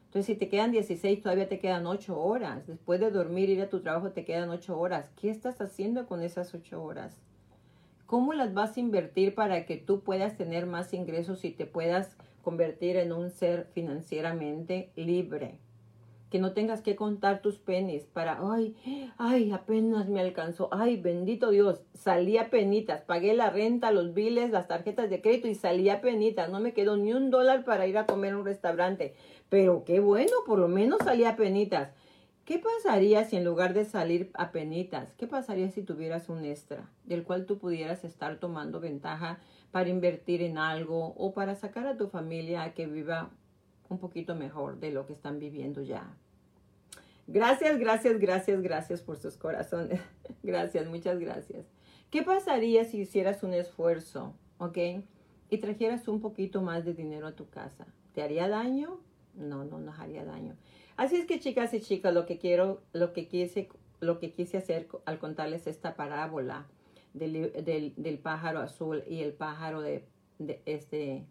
Entonces, 0.07 0.27
si 0.27 0.37
te 0.37 0.49
quedan 0.49 0.71
16, 0.71 1.21
todavía 1.21 1.49
te 1.49 1.59
quedan 1.59 1.89
8 1.89 2.17
horas. 2.17 2.67
Después 2.69 3.01
de 3.01 3.11
dormir, 3.11 3.51
ir 3.51 3.61
a 3.61 3.69
tu 3.69 3.81
trabajo, 3.81 4.13
te 4.13 4.25
quedan 4.25 4.51
8 4.51 4.79
horas. 4.79 5.11
¿Qué 5.21 5.29
estás 5.29 5.61
haciendo 5.61 6.07
con 6.07 6.23
esas 6.23 6.55
8 6.55 6.81
horas? 6.81 7.21
¿Cómo 8.07 8.33
las 8.33 8.55
vas 8.55 8.77
a 8.77 8.81
invertir 8.81 9.35
para 9.35 9.67
que 9.67 9.77
tú 9.77 10.03
puedas 10.05 10.37
tener 10.37 10.67
más 10.67 10.95
ingresos 10.95 11.45
y 11.45 11.51
te 11.51 11.67
puedas 11.67 12.17
convertir 12.43 12.97
en 12.97 13.13
un 13.13 13.31
ser 13.31 13.67
financieramente 13.73 14.93
libre? 14.95 15.59
Que 16.35 16.41
no 16.41 16.53
tengas 16.53 16.83
que 16.83 16.97
contar 16.97 17.43
tus 17.43 17.61
pennies 17.61 18.07
para, 18.07 18.41
ay, 18.43 18.75
ay, 19.19 19.53
apenas 19.53 20.09
me 20.09 20.21
alcanzó, 20.21 20.69
ay, 20.73 20.97
bendito 20.97 21.51
Dios, 21.51 21.85
salía 21.95 22.51
penitas, 22.51 23.03
pagué 23.03 23.35
la 23.35 23.51
renta, 23.51 23.93
los 23.93 24.15
biles, 24.15 24.51
las 24.51 24.67
tarjetas 24.67 25.09
de 25.11 25.23
crédito 25.23 25.47
y 25.47 25.55
salía 25.55 26.01
penitas, 26.01 26.51
no 26.51 26.59
me 26.59 26.73
quedó 26.73 26.97
ni 26.97 27.13
un 27.13 27.31
dólar 27.31 27.65
para 27.65 27.87
ir 27.87 27.97
a 27.99 28.07
comer 28.07 28.33
a 28.33 28.39
un 28.39 28.45
restaurante, 28.45 29.15
pero 29.49 29.85
qué 29.85 30.01
bueno, 30.01 30.33
por 30.45 30.59
lo 30.59 30.67
menos 30.67 30.99
salía 31.05 31.37
penitas. 31.37 31.93
¿Qué 32.45 32.59
pasaría 32.59 33.23
si 33.23 33.37
en 33.37 33.45
lugar 33.45 33.73
de 33.73 33.85
salir 33.85 34.33
a 34.35 34.51
penitas, 34.51 35.15
qué 35.15 35.29
pasaría 35.29 35.71
si 35.71 35.85
tuvieras 35.85 36.29
un 36.29 36.45
extra 36.45 36.91
del 37.05 37.23
cual 37.23 37.47
tú 37.47 37.59
pudieras 37.59 38.03
estar 38.03 38.41
tomando 38.41 38.81
ventaja 38.81 39.39
para 39.71 39.89
invertir 39.89 40.43
en 40.43 40.59
algo 40.59 41.15
o 41.17 41.33
para 41.33 41.55
sacar 41.55 41.87
a 41.87 41.97
tu 41.97 42.09
familia 42.09 42.65
a 42.65 42.75
que 42.75 42.89
viva 42.89 43.31
un 43.89 43.99
poquito 43.99 44.35
mejor 44.35 44.81
de 44.81 44.91
lo 44.91 45.07
que 45.07 45.13
están 45.13 45.39
viviendo 45.39 45.81
ya? 45.81 46.17
Gracias, 47.27 47.79
gracias, 47.79 48.19
gracias, 48.19 48.61
gracias 48.61 49.01
por 49.01 49.17
sus 49.17 49.37
corazones. 49.37 50.01
gracias, 50.43 50.87
muchas 50.87 51.19
gracias. 51.19 51.67
¿Qué 52.11 52.23
pasaría 52.23 52.85
si 52.85 52.99
hicieras 52.99 53.43
un 53.43 53.55
esfuerzo, 53.55 54.35
ok? 54.59 54.79
Y 55.49 55.59
trajeras 55.59 56.07
un 56.07 56.21
poquito 56.21 56.61
más 56.61 56.85
de 56.85 56.93
dinero 56.93 57.27
a 57.27 57.35
tu 57.35 57.49
casa. 57.49 57.87
¿Te 58.13 58.23
haría 58.23 58.49
daño? 58.49 59.01
No, 59.35 59.65
no 59.65 59.79
nos 59.79 59.99
haría 59.99 60.25
daño. 60.25 60.55
Así 60.97 61.17
es 61.17 61.27
que 61.27 61.41
chicas 61.41 61.73
y 61.75 61.81
chicas, 61.81 62.13
lo 62.13 62.27
que 62.27 62.39
quiero, 62.39 62.83
lo 62.93 63.13
que 63.13 63.27
quise, 63.27 63.69
lo 64.01 64.19
que 64.19 64.33
quise 64.33 64.59
hacer 64.59 64.87
al 65.07 65.19
contarles 65.19 65.67
esta 65.67 65.97
parábola 65.97 66.67
del, 67.15 68.21
pájaro 68.23 68.61
azul 68.61 69.03
y 69.09 69.23
el 69.23 69.33
pájaro 69.33 69.81
de, 69.81 70.05
este, 70.67 71.25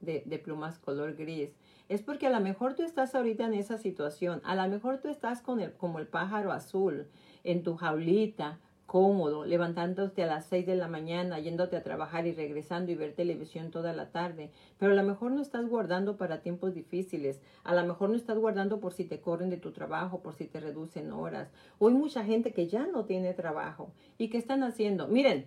de 0.00 0.40
plumas 0.42 0.78
color 0.78 1.14
gris 1.14 1.50
es 1.88 2.02
porque 2.02 2.26
a 2.26 2.30
lo 2.30 2.40
mejor 2.40 2.74
tú 2.74 2.82
estás 2.82 3.14
ahorita 3.14 3.44
en 3.44 3.54
esa 3.54 3.78
situación, 3.78 4.40
a 4.44 4.56
lo 4.56 4.68
mejor 4.68 4.98
tú 4.98 5.08
estás 5.08 5.40
con 5.42 5.60
el, 5.60 5.72
como 5.72 5.98
el 5.98 6.06
pájaro 6.06 6.52
azul 6.52 7.06
en 7.44 7.62
tu 7.62 7.76
jaulita, 7.76 8.58
cómodo, 8.86 9.44
levantándote 9.44 10.22
a 10.22 10.26
las 10.26 10.46
6 10.46 10.64
de 10.64 10.76
la 10.76 10.88
mañana, 10.88 11.40
yéndote 11.40 11.76
a 11.76 11.82
trabajar 11.82 12.26
y 12.26 12.32
regresando 12.32 12.92
y 12.92 12.94
ver 12.94 13.14
televisión 13.14 13.70
toda 13.70 13.92
la 13.92 14.10
tarde, 14.10 14.50
pero 14.78 14.92
a 14.92 14.94
lo 14.94 15.02
mejor 15.02 15.32
no 15.32 15.42
estás 15.42 15.68
guardando 15.68 16.16
para 16.16 16.40
tiempos 16.40 16.72
difíciles, 16.72 17.40
a 17.64 17.74
lo 17.74 17.84
mejor 17.84 18.10
no 18.10 18.16
estás 18.16 18.38
guardando 18.38 18.80
por 18.80 18.92
si 18.92 19.04
te 19.04 19.20
corren 19.20 19.50
de 19.50 19.56
tu 19.56 19.72
trabajo, 19.72 20.20
por 20.22 20.34
si 20.34 20.46
te 20.46 20.60
reducen 20.60 21.12
horas. 21.12 21.50
O 21.78 21.88
hay 21.88 21.94
mucha 21.94 22.24
gente 22.24 22.52
que 22.52 22.68
ya 22.68 22.86
no 22.86 23.04
tiene 23.04 23.34
trabajo 23.34 23.90
y 24.18 24.28
que 24.28 24.38
están 24.38 24.62
haciendo. 24.62 25.08
Miren, 25.08 25.46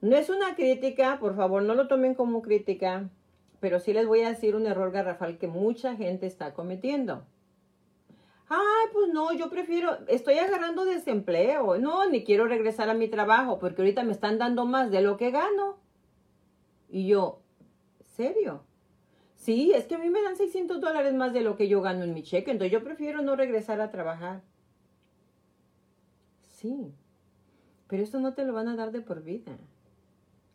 no 0.00 0.16
es 0.16 0.30
una 0.30 0.56
crítica, 0.56 1.18
por 1.20 1.36
favor, 1.36 1.62
no 1.62 1.74
lo 1.74 1.86
tomen 1.86 2.14
como 2.14 2.42
crítica, 2.42 3.10
pero 3.62 3.78
sí 3.78 3.92
les 3.92 4.08
voy 4.08 4.22
a 4.22 4.28
decir 4.30 4.56
un 4.56 4.66
error 4.66 4.90
garrafal 4.90 5.38
que 5.38 5.46
mucha 5.46 5.94
gente 5.94 6.26
está 6.26 6.52
cometiendo. 6.52 7.24
Ay, 8.48 8.88
pues 8.92 9.12
no, 9.12 9.32
yo 9.32 9.50
prefiero, 9.50 9.98
estoy 10.08 10.36
agarrando 10.38 10.84
desempleo, 10.84 11.78
no, 11.78 12.10
ni 12.10 12.24
quiero 12.24 12.48
regresar 12.48 12.90
a 12.90 12.94
mi 12.94 13.06
trabajo 13.06 13.60
porque 13.60 13.82
ahorita 13.82 14.02
me 14.02 14.10
están 14.10 14.36
dando 14.36 14.66
más 14.66 14.90
de 14.90 15.00
lo 15.00 15.16
que 15.16 15.30
gano. 15.30 15.78
Y 16.88 17.06
yo, 17.06 17.38
¿serio? 18.04 18.64
Sí, 19.36 19.72
es 19.72 19.84
que 19.84 19.94
a 19.94 19.98
mí 19.98 20.10
me 20.10 20.22
dan 20.22 20.34
600 20.34 20.80
dólares 20.80 21.14
más 21.14 21.32
de 21.32 21.42
lo 21.42 21.56
que 21.56 21.68
yo 21.68 21.80
gano 21.82 22.02
en 22.02 22.14
mi 22.14 22.24
cheque, 22.24 22.50
entonces 22.50 22.72
yo 22.72 22.82
prefiero 22.82 23.22
no 23.22 23.36
regresar 23.36 23.80
a 23.80 23.92
trabajar. 23.92 24.42
Sí, 26.40 26.92
pero 27.86 28.02
eso 28.02 28.18
no 28.18 28.34
te 28.34 28.44
lo 28.44 28.54
van 28.54 28.66
a 28.66 28.74
dar 28.74 28.90
de 28.90 29.02
por 29.02 29.22
vida. 29.22 29.56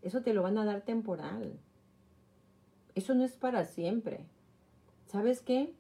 Eso 0.02 0.24
te 0.24 0.34
lo 0.34 0.44
van 0.44 0.58
a 0.58 0.66
dar 0.66 0.82
temporal. 0.82 1.58
Eso 2.98 3.14
no 3.14 3.24
es 3.24 3.34
para 3.34 3.64
siempre. 3.64 4.22
¿Sabes 5.06 5.44
qué? 5.44 5.72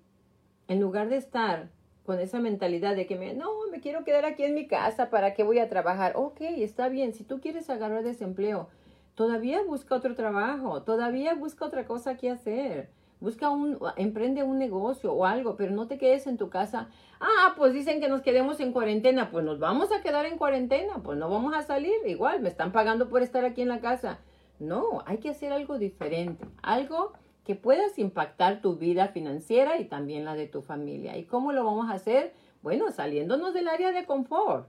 En 0.67 0.79
lugar 0.79 1.09
de 1.09 1.17
estar 1.17 1.69
con 2.05 2.19
esa 2.19 2.39
mentalidad 2.39 2.95
de 2.95 3.07
que 3.07 3.15
me, 3.17 3.33
no, 3.33 3.49
me 3.71 3.79
quiero 3.79 4.03
quedar 4.03 4.23
aquí 4.25 4.43
en 4.43 4.53
mi 4.53 4.67
casa, 4.67 5.09
¿para 5.09 5.33
qué 5.33 5.41
voy 5.41 5.57
a 5.57 5.67
trabajar? 5.67 6.13
Ok, 6.15 6.41
está 6.41 6.89
bien, 6.89 7.15
si 7.15 7.23
tú 7.23 7.41
quieres 7.41 7.71
agarrar 7.71 8.03
desempleo, 8.03 8.69
todavía 9.15 9.63
busca 9.63 9.95
otro 9.95 10.13
trabajo, 10.13 10.83
todavía 10.83 11.33
busca 11.33 11.65
otra 11.65 11.87
cosa 11.87 12.17
que 12.17 12.29
hacer. 12.29 12.89
Busca 13.19 13.49
un, 13.49 13.79
emprende 13.95 14.43
un 14.43 14.59
negocio 14.59 15.11
o 15.11 15.25
algo, 15.25 15.55
pero 15.55 15.71
no 15.71 15.87
te 15.87 15.97
quedes 15.97 16.27
en 16.27 16.37
tu 16.37 16.51
casa. 16.51 16.89
Ah, 17.19 17.55
pues 17.57 17.73
dicen 17.73 17.99
que 17.99 18.09
nos 18.09 18.21
quedemos 18.21 18.59
en 18.59 18.71
cuarentena. 18.71 19.31
Pues 19.31 19.43
nos 19.43 19.57
vamos 19.57 19.91
a 19.91 20.03
quedar 20.03 20.27
en 20.27 20.37
cuarentena. 20.37 21.01
Pues 21.01 21.17
no 21.17 21.27
vamos 21.27 21.55
a 21.55 21.63
salir. 21.63 21.95
Igual, 22.05 22.41
me 22.41 22.49
están 22.49 22.71
pagando 22.71 23.09
por 23.09 23.23
estar 23.23 23.43
aquí 23.43 23.63
en 23.63 23.69
la 23.69 23.79
casa. 23.79 24.19
No, 24.59 25.03
hay 25.05 25.17
que 25.17 25.29
hacer 25.29 25.53
algo 25.53 25.77
diferente, 25.77 26.45
algo 26.61 27.13
que 27.43 27.55
puedas 27.55 27.97
impactar 27.99 28.61
tu 28.61 28.75
vida 28.75 29.07
financiera 29.07 29.79
y 29.79 29.85
también 29.85 30.25
la 30.25 30.35
de 30.35 30.47
tu 30.47 30.61
familia. 30.61 31.17
¿Y 31.17 31.25
cómo 31.25 31.51
lo 31.51 31.63
vamos 31.63 31.89
a 31.89 31.93
hacer? 31.93 32.33
Bueno, 32.61 32.91
saliéndonos 32.91 33.53
del 33.53 33.67
área 33.67 33.91
de 33.91 34.05
confort. 34.05 34.67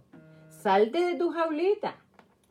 Salte 0.50 1.04
de 1.04 1.14
tu 1.16 1.30
jaulita, 1.30 1.96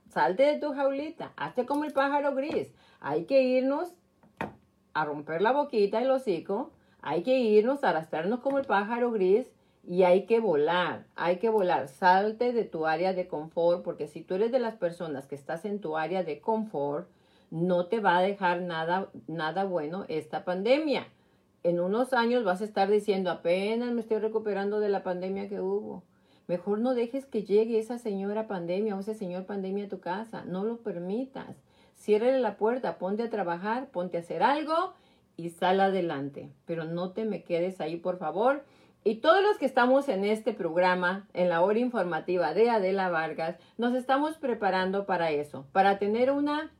salte 0.09 0.43
de 0.43 0.59
tu 0.59 0.73
jaulita, 0.73 1.31
hazte 1.37 1.65
como 1.65 1.85
el 1.85 1.93
pájaro 1.93 2.33
gris. 2.33 2.73
Hay 2.99 3.25
que 3.25 3.43
irnos 3.43 3.93
a 4.93 5.05
romper 5.05 5.41
la 5.41 5.51
boquita, 5.51 6.01
el 6.01 6.09
hocico, 6.09 6.71
hay 7.01 7.21
que 7.23 7.37
irnos 7.37 7.83
a 7.83 7.89
arrastrarnos 7.89 8.39
como 8.39 8.57
el 8.57 8.65
pájaro 8.65 9.11
gris 9.11 9.51
y 9.87 10.03
hay 10.03 10.25
que 10.25 10.39
volar, 10.39 11.05
hay 11.15 11.37
que 11.37 11.49
volar. 11.49 11.87
Salte 11.87 12.51
de 12.51 12.65
tu 12.65 12.87
área 12.87 13.13
de 13.13 13.27
confort, 13.27 13.83
porque 13.83 14.07
si 14.07 14.21
tú 14.21 14.35
eres 14.35 14.51
de 14.51 14.59
las 14.59 14.75
personas 14.75 15.27
que 15.27 15.35
estás 15.35 15.63
en 15.63 15.79
tu 15.79 15.95
área 15.95 16.23
de 16.23 16.41
confort, 16.41 17.07
no 17.51 17.85
te 17.87 17.99
va 17.99 18.17
a 18.17 18.21
dejar 18.21 18.61
nada, 18.61 19.09
nada 19.27 19.63
bueno 19.63 20.05
esta 20.07 20.43
pandemia. 20.43 21.07
En 21.63 21.79
unos 21.79 22.13
años 22.13 22.43
vas 22.43 22.61
a 22.61 22.65
estar 22.65 22.89
diciendo, 22.89 23.29
apenas 23.29 23.91
me 23.91 24.01
estoy 24.01 24.19
recuperando 24.19 24.79
de 24.79 24.89
la 24.89 25.03
pandemia 25.03 25.49
que 25.49 25.59
hubo. 25.59 26.03
Mejor 26.47 26.79
no 26.79 26.93
dejes 26.93 27.25
que 27.25 27.43
llegue 27.43 27.79
esa 27.79 27.97
señora 27.97 28.47
pandemia 28.47 28.95
o 28.95 28.99
ese 28.99 29.15
señor 29.15 29.45
pandemia 29.45 29.85
a 29.85 29.89
tu 29.89 29.99
casa. 29.99 30.45
No 30.45 30.63
lo 30.63 30.77
permitas. 30.77 31.57
Cierre 31.95 32.39
la 32.39 32.55
puerta, 32.57 32.97
ponte 32.97 33.23
a 33.23 33.29
trabajar, 33.29 33.89
ponte 33.89 34.17
a 34.17 34.21
hacer 34.21 34.43
algo 34.43 34.93
y 35.35 35.49
sal 35.49 35.81
adelante. 35.81 36.49
Pero 36.65 36.85
no 36.85 37.11
te 37.11 37.25
me 37.25 37.43
quedes 37.43 37.81
ahí, 37.81 37.97
por 37.97 38.17
favor. 38.17 38.63
Y 39.03 39.15
todos 39.15 39.41
los 39.41 39.57
que 39.57 39.65
estamos 39.65 40.07
en 40.09 40.23
este 40.23 40.53
programa, 40.53 41.27
en 41.33 41.49
la 41.49 41.61
hora 41.61 41.79
informativa 41.79 42.53
de 42.53 42.69
Adela 42.69 43.09
Vargas, 43.09 43.57
nos 43.77 43.93
estamos 43.93 44.37
preparando 44.37 45.05
para 45.05 45.31
eso, 45.31 45.65
para 45.71 45.97
tener 45.97 46.31
una 46.31 46.71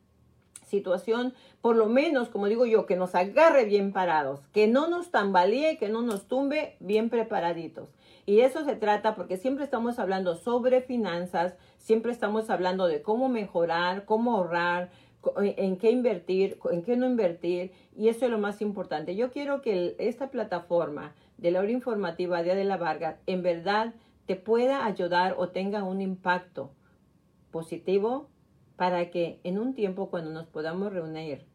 situación, 0.67 1.33
por 1.61 1.75
lo 1.75 1.87
menos, 1.87 2.29
como 2.29 2.47
digo 2.47 2.65
yo, 2.65 2.85
que 2.85 2.95
nos 2.95 3.15
agarre 3.15 3.65
bien 3.65 3.91
parados, 3.91 4.41
que 4.53 4.67
no 4.67 4.87
nos 4.87 5.09
tambalee, 5.09 5.77
que 5.77 5.89
no 5.89 6.01
nos 6.01 6.27
tumbe 6.27 6.75
bien 6.79 7.09
preparaditos. 7.09 7.89
Y 8.25 8.41
eso 8.41 8.63
se 8.65 8.75
trata 8.75 9.15
porque 9.15 9.37
siempre 9.37 9.63
estamos 9.63 9.99
hablando 9.99 10.35
sobre 10.35 10.81
finanzas, 10.81 11.55
siempre 11.77 12.11
estamos 12.11 12.49
hablando 12.49 12.87
de 12.87 13.01
cómo 13.01 13.29
mejorar, 13.29 14.05
cómo 14.05 14.35
ahorrar, 14.35 14.91
en 15.41 15.77
qué 15.77 15.91
invertir, 15.91 16.57
en 16.71 16.83
qué 16.83 16.95
no 16.95 17.05
invertir, 17.05 17.71
y 17.95 18.09
eso 18.09 18.25
es 18.25 18.31
lo 18.31 18.37
más 18.37 18.61
importante. 18.61 19.15
Yo 19.15 19.31
quiero 19.31 19.61
que 19.61 19.95
esta 19.99 20.29
plataforma 20.29 21.15
de 21.37 21.51
la 21.51 21.59
hora 21.59 21.71
informativa 21.71 22.43
de 22.43 22.51
Adela 22.51 22.77
Vargas 22.77 23.17
en 23.25 23.41
verdad 23.41 23.93
te 24.25 24.35
pueda 24.35 24.85
ayudar 24.85 25.35
o 25.37 25.49
tenga 25.49 25.83
un 25.83 26.01
impacto 26.01 26.71
positivo 27.51 28.29
para 28.77 29.09
que 29.09 29.39
en 29.43 29.59
un 29.59 29.73
tiempo 29.73 30.09
cuando 30.09 30.31
nos 30.31 30.47
podamos 30.47 30.93
reunir, 30.93 31.45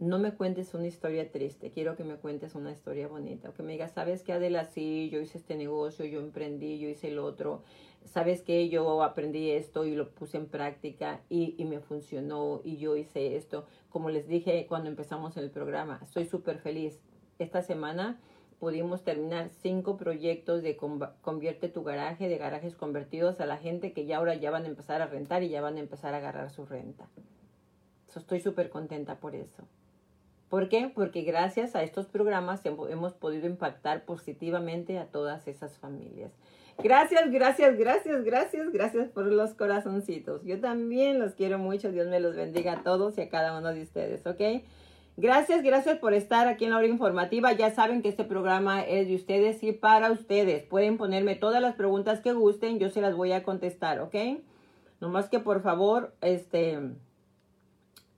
no 0.00 0.18
me 0.18 0.34
cuentes 0.34 0.74
una 0.74 0.88
historia 0.88 1.30
triste, 1.30 1.70
quiero 1.70 1.96
que 1.96 2.04
me 2.04 2.16
cuentes 2.16 2.56
una 2.56 2.72
historia 2.72 3.06
bonita, 3.06 3.48
o 3.48 3.54
que 3.54 3.62
me 3.62 3.72
digas, 3.72 3.92
sabes 3.92 4.22
que 4.22 4.32
Adela, 4.32 4.64
sí, 4.64 5.08
yo 5.10 5.20
hice 5.20 5.38
este 5.38 5.56
negocio, 5.56 6.04
yo 6.04 6.20
emprendí, 6.20 6.78
yo 6.78 6.88
hice 6.88 7.08
el 7.08 7.20
otro, 7.20 7.62
sabes 8.04 8.42
que 8.42 8.68
yo 8.68 9.02
aprendí 9.02 9.50
esto 9.50 9.86
y 9.86 9.94
lo 9.94 10.10
puse 10.10 10.36
en 10.36 10.46
práctica 10.46 11.20
y, 11.30 11.54
y 11.56 11.64
me 11.64 11.78
funcionó 11.78 12.60
y 12.64 12.76
yo 12.76 12.96
hice 12.96 13.36
esto. 13.36 13.66
Como 13.88 14.10
les 14.10 14.26
dije 14.28 14.66
cuando 14.68 14.90
empezamos 14.90 15.36
el 15.36 15.50
programa, 15.50 16.00
estoy 16.02 16.26
súper 16.26 16.58
feliz. 16.58 17.00
Esta 17.38 17.62
semana 17.62 18.20
pudimos 18.58 19.02
terminar 19.02 19.50
cinco 19.62 19.96
proyectos 19.96 20.62
de 20.62 20.76
convierte 20.76 21.68
tu 21.68 21.82
garaje, 21.84 22.28
de 22.28 22.38
garajes 22.38 22.74
convertidos 22.74 23.40
a 23.40 23.46
la 23.46 23.56
gente 23.56 23.92
que 23.92 24.06
ya 24.06 24.18
ahora 24.18 24.34
ya 24.34 24.50
van 24.50 24.64
a 24.64 24.68
empezar 24.68 25.02
a 25.02 25.06
rentar 25.06 25.42
y 25.42 25.48
ya 25.48 25.60
van 25.60 25.76
a 25.76 25.80
empezar 25.80 26.14
a 26.14 26.18
agarrar 26.18 26.50
su 26.50 26.64
renta. 26.64 27.06
estoy 28.14 28.40
súper 28.40 28.70
contenta 28.70 29.16
por 29.16 29.34
eso. 29.34 29.64
¿Por 30.48 30.68
qué? 30.68 30.90
Porque 30.94 31.22
gracias 31.22 31.74
a 31.74 31.82
estos 31.82 32.06
programas 32.06 32.64
hemos 32.64 33.14
podido 33.14 33.46
impactar 33.46 34.04
positivamente 34.04 34.98
a 34.98 35.06
todas 35.06 35.48
esas 35.48 35.78
familias. 35.78 36.30
Gracias, 36.82 37.30
gracias, 37.30 37.76
gracias, 37.76 38.24
gracias, 38.24 38.72
gracias 38.72 39.08
por 39.08 39.26
los 39.26 39.54
corazoncitos. 39.54 40.42
Yo 40.44 40.60
también 40.60 41.18
los 41.18 41.34
quiero 41.34 41.58
mucho. 41.58 41.90
Dios 41.92 42.08
me 42.08 42.20
los 42.20 42.34
bendiga 42.34 42.72
a 42.72 42.82
todos 42.82 43.16
y 43.18 43.22
a 43.22 43.28
cada 43.28 43.56
uno 43.58 43.72
de 43.72 43.82
ustedes, 43.82 44.26
¿ok? 44.26 44.64
Gracias, 45.16 45.62
gracias 45.62 45.98
por 45.98 46.12
estar 46.12 46.48
aquí 46.48 46.64
en 46.64 46.72
la 46.72 46.78
hora 46.78 46.88
informativa. 46.88 47.52
Ya 47.52 47.70
saben 47.70 48.02
que 48.02 48.08
este 48.08 48.24
programa 48.24 48.82
es 48.82 49.06
de 49.06 49.14
ustedes 49.14 49.62
y 49.62 49.70
para 49.70 50.10
ustedes. 50.10 50.64
Pueden 50.64 50.98
ponerme 50.98 51.36
todas 51.36 51.62
las 51.62 51.76
preguntas 51.76 52.20
que 52.20 52.32
gusten, 52.32 52.80
yo 52.80 52.90
se 52.90 53.00
las 53.00 53.14
voy 53.14 53.30
a 53.30 53.44
contestar, 53.44 54.00
¿ok? 54.00 54.14
Nomás 55.00 55.28
que 55.28 55.38
por 55.38 55.62
favor, 55.62 56.16
este, 56.20 56.80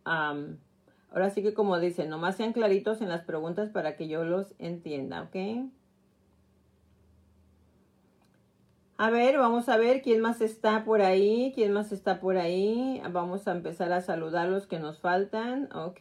ahora 0.05 1.30
sí 1.34 1.42
que 1.42 1.53
como 1.53 1.78
dicen, 1.78 2.09
nomás 2.09 2.36
sean 2.36 2.55
claritos 2.55 3.03
en 3.03 3.11
las 3.11 3.24
preguntas 3.24 3.68
para 3.68 3.94
que 3.97 4.09
yo 4.09 4.24
los 4.24 4.55
entienda, 4.59 5.22
¿ok? 5.24 5.36
A 8.99 9.11
ver, 9.11 9.36
vamos 9.36 9.68
a 9.68 9.76
ver 9.76 10.01
quién 10.01 10.22
más 10.22 10.40
está 10.40 10.82
por 10.84 11.03
ahí, 11.03 11.53
quién 11.55 11.72
más 11.72 11.92
está 11.92 12.18
por 12.18 12.38
ahí. 12.38 13.03
Vamos 13.11 13.47
a 13.47 13.53
empezar 13.53 13.92
a 13.92 14.01
saludar 14.01 14.49
los 14.49 14.66
que 14.66 14.78
nos 14.78 14.99
faltan, 15.01 15.68
ok. 15.74 16.01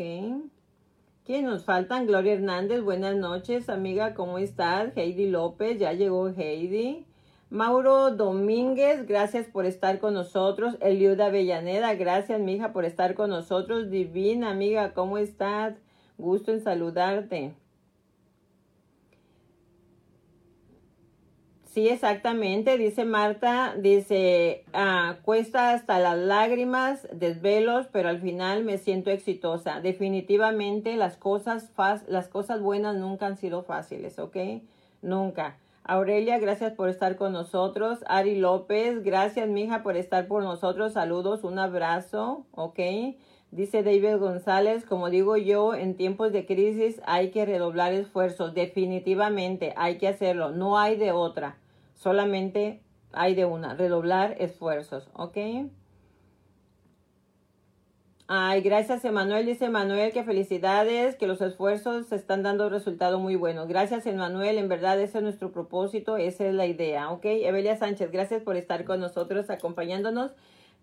¿Quién 1.25 1.45
nos 1.45 1.65
faltan? 1.65 2.05
Gloria 2.05 2.33
Hernández, 2.33 2.83
buenas 2.83 3.15
noches, 3.15 3.67
amiga, 3.67 4.13
¿cómo 4.13 4.37
estás? 4.37 4.95
Heidi 4.95 5.27
López, 5.27 5.79
ya 5.79 5.91
llegó 5.91 6.29
Heidi. 6.29 7.07
Mauro 7.49 8.11
Domínguez, 8.11 9.07
gracias 9.07 9.47
por 9.47 9.65
estar 9.65 9.97
con 9.97 10.13
nosotros. 10.13 10.77
Eliuda 10.81 11.25
Avellaneda, 11.25 11.95
gracias, 11.95 12.39
mija, 12.39 12.73
por 12.73 12.85
estar 12.85 13.15
con 13.15 13.31
nosotros. 13.31 13.89
Divina, 13.89 14.51
amiga, 14.51 14.93
¿cómo 14.93 15.17
estás? 15.17 15.73
Gusto 16.19 16.51
en 16.51 16.61
saludarte. 16.61 17.55
Sí, 21.75 21.89
exactamente, 21.89 22.77
dice 22.77 23.03
Marta, 23.03 23.75
dice, 23.77 24.63
ah, 24.71 25.17
cuesta 25.23 25.71
hasta 25.73 25.99
las 25.99 26.17
lágrimas, 26.17 27.05
desvelos, 27.11 27.87
pero 27.91 28.07
al 28.07 28.21
final 28.21 28.63
me 28.63 28.77
siento 28.77 29.09
exitosa. 29.09 29.81
Definitivamente 29.81 30.95
las 30.95 31.17
cosas, 31.17 31.73
las 32.07 32.29
cosas 32.29 32.61
buenas 32.61 32.95
nunca 32.95 33.25
han 33.25 33.35
sido 33.35 33.63
fáciles, 33.63 34.19
¿ok? 34.19 34.37
Nunca. 35.01 35.57
Aurelia, 35.83 36.39
gracias 36.39 36.71
por 36.71 36.87
estar 36.87 37.17
con 37.17 37.33
nosotros. 37.33 37.99
Ari 38.07 38.39
López, 38.39 39.03
gracias, 39.03 39.49
mija, 39.49 39.83
por 39.83 39.97
estar 39.97 40.29
por 40.29 40.43
nosotros. 40.43 40.93
Saludos, 40.93 41.43
un 41.43 41.59
abrazo, 41.59 42.45
¿ok? 42.53 42.79
Dice 43.51 43.83
David 43.83 44.15
González, 44.19 44.85
como 44.85 45.09
digo 45.09 45.35
yo, 45.35 45.75
en 45.75 45.97
tiempos 45.97 46.31
de 46.31 46.45
crisis 46.45 47.01
hay 47.05 47.31
que 47.31 47.45
redoblar 47.45 47.91
esfuerzos. 47.91 48.53
Definitivamente 48.53 49.73
hay 49.75 49.97
que 49.97 50.07
hacerlo. 50.07 50.51
No 50.51 50.79
hay 50.79 50.95
de 50.95 51.11
otra. 51.11 51.57
Solamente 52.05 52.83
hay 53.13 53.33
de 53.33 53.45
una. 53.45 53.73
Redoblar 53.73 54.35
esfuerzos, 54.37 55.09
¿ok? 55.13 55.37
Ay, 58.27 58.61
gracias 58.61 59.03
Emanuel, 59.05 59.47
dice 59.47 59.65
Emanuel, 59.65 60.13
que 60.13 60.23
felicidades, 60.23 61.15
que 61.15 61.25
los 61.25 61.41
esfuerzos 61.41 62.05
se 62.05 62.15
están 62.15 62.43
dando 62.43 62.69
resultados 62.69 63.19
muy 63.19 63.35
buenos. 63.35 63.67
Gracias 63.67 64.05
Emanuel, 64.05 64.59
en 64.59 64.69
verdad 64.69 65.01
ese 65.01 65.17
es 65.17 65.23
nuestro 65.23 65.51
propósito, 65.51 66.17
esa 66.17 66.45
es 66.45 66.53
la 66.53 66.67
idea, 66.67 67.09
¿ok? 67.09 67.25
Evelia 67.25 67.75
Sánchez, 67.75 68.11
gracias 68.11 68.43
por 68.43 68.55
estar 68.55 68.85
con 68.85 68.99
nosotros, 68.99 69.49
acompañándonos. 69.49 70.29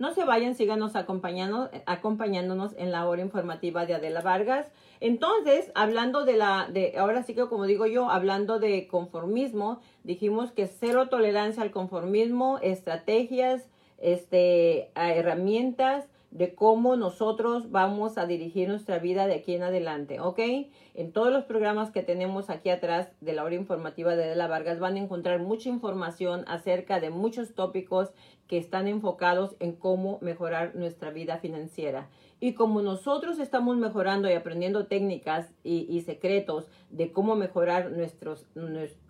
No 0.00 0.12
se 0.14 0.24
vayan, 0.24 0.56
síganos 0.56 0.96
acompañando, 0.96 1.70
acompañándonos 1.86 2.74
en 2.76 2.90
la 2.90 3.06
hora 3.06 3.22
informativa 3.22 3.86
de 3.86 3.94
Adela 3.94 4.22
Vargas. 4.22 4.66
Entonces, 4.98 5.70
hablando 5.76 6.24
de 6.24 6.36
la, 6.36 6.68
de, 6.72 6.94
ahora 6.98 7.22
sí 7.22 7.34
que 7.34 7.46
como 7.46 7.66
digo 7.66 7.86
yo, 7.86 8.10
hablando 8.10 8.58
de 8.58 8.88
conformismo, 8.88 9.80
dijimos 10.04 10.52
que 10.52 10.66
cero 10.66 11.08
tolerancia 11.08 11.62
al 11.62 11.70
conformismo, 11.70 12.58
estrategias, 12.58 13.68
este, 13.98 14.90
herramientas, 14.94 16.08
de 16.32 16.54
cómo 16.54 16.96
nosotros 16.96 17.70
vamos 17.70 18.16
a 18.16 18.26
dirigir 18.26 18.66
nuestra 18.66 18.98
vida 18.98 19.26
de 19.26 19.34
aquí 19.34 19.54
en 19.54 19.62
adelante, 19.62 20.18
¿ok? 20.18 20.40
En 20.94 21.12
todos 21.12 21.30
los 21.30 21.44
programas 21.44 21.90
que 21.90 22.02
tenemos 22.02 22.48
aquí 22.48 22.70
atrás 22.70 23.08
de 23.20 23.34
la 23.34 23.44
hora 23.44 23.54
informativa 23.54 24.16
de 24.16 24.34
la 24.34 24.46
Vargas 24.48 24.78
van 24.78 24.96
a 24.96 25.00
encontrar 25.00 25.40
mucha 25.40 25.68
información 25.68 26.44
acerca 26.48 27.00
de 27.00 27.10
muchos 27.10 27.54
tópicos 27.54 28.12
que 28.48 28.56
están 28.56 28.88
enfocados 28.88 29.56
en 29.60 29.72
cómo 29.72 30.18
mejorar 30.22 30.74
nuestra 30.74 31.10
vida 31.10 31.36
financiera. 31.36 32.08
Y 32.42 32.54
como 32.54 32.82
nosotros 32.82 33.38
estamos 33.38 33.76
mejorando 33.76 34.28
y 34.28 34.32
aprendiendo 34.32 34.86
técnicas 34.86 35.54
y, 35.62 36.00
secretos 36.00 36.66
de 36.90 37.12
cómo 37.12 37.36
mejorar 37.36 37.92
nuestros, 37.92 38.48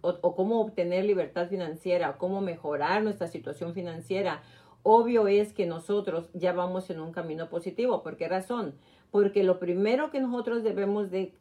o 0.03 0.37
cómo 0.37 0.61
obtener 0.61 1.07
libertad 1.07 1.49
financiera, 1.49 2.19
cómo 2.19 2.43
mejorar 2.43 3.03
nuestra 3.03 3.29
situación 3.29 3.73
financiera, 3.73 4.43
obvio 4.83 5.29
es 5.29 5.55
que 5.55 5.65
nosotros 5.65 6.29
ya 6.35 6.53
vamos 6.53 6.91
en 6.91 7.01
un 7.01 7.11
camino 7.11 7.49
positivo. 7.49 8.03
¿Por 8.03 8.19
qué 8.19 8.29
razón? 8.29 8.75
Porque 9.11 9.45
lo 9.45 9.59
primero 9.59 10.11
que 10.11 10.21
nosotros 10.21 10.63
debemos 10.63 11.11
de, 11.11 11.33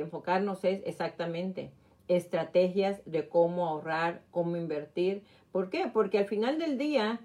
enfocarnos 0.00 0.64
es 0.64 0.80
exactamente 0.86 1.70
estrategias 2.08 3.02
de 3.04 3.28
cómo 3.28 3.68
ahorrar, 3.68 4.22
cómo 4.30 4.56
invertir. 4.56 5.22
¿Por 5.52 5.68
qué? 5.68 5.90
Porque 5.92 6.16
al 6.16 6.24
final 6.24 6.58
del 6.58 6.78
día, 6.78 7.20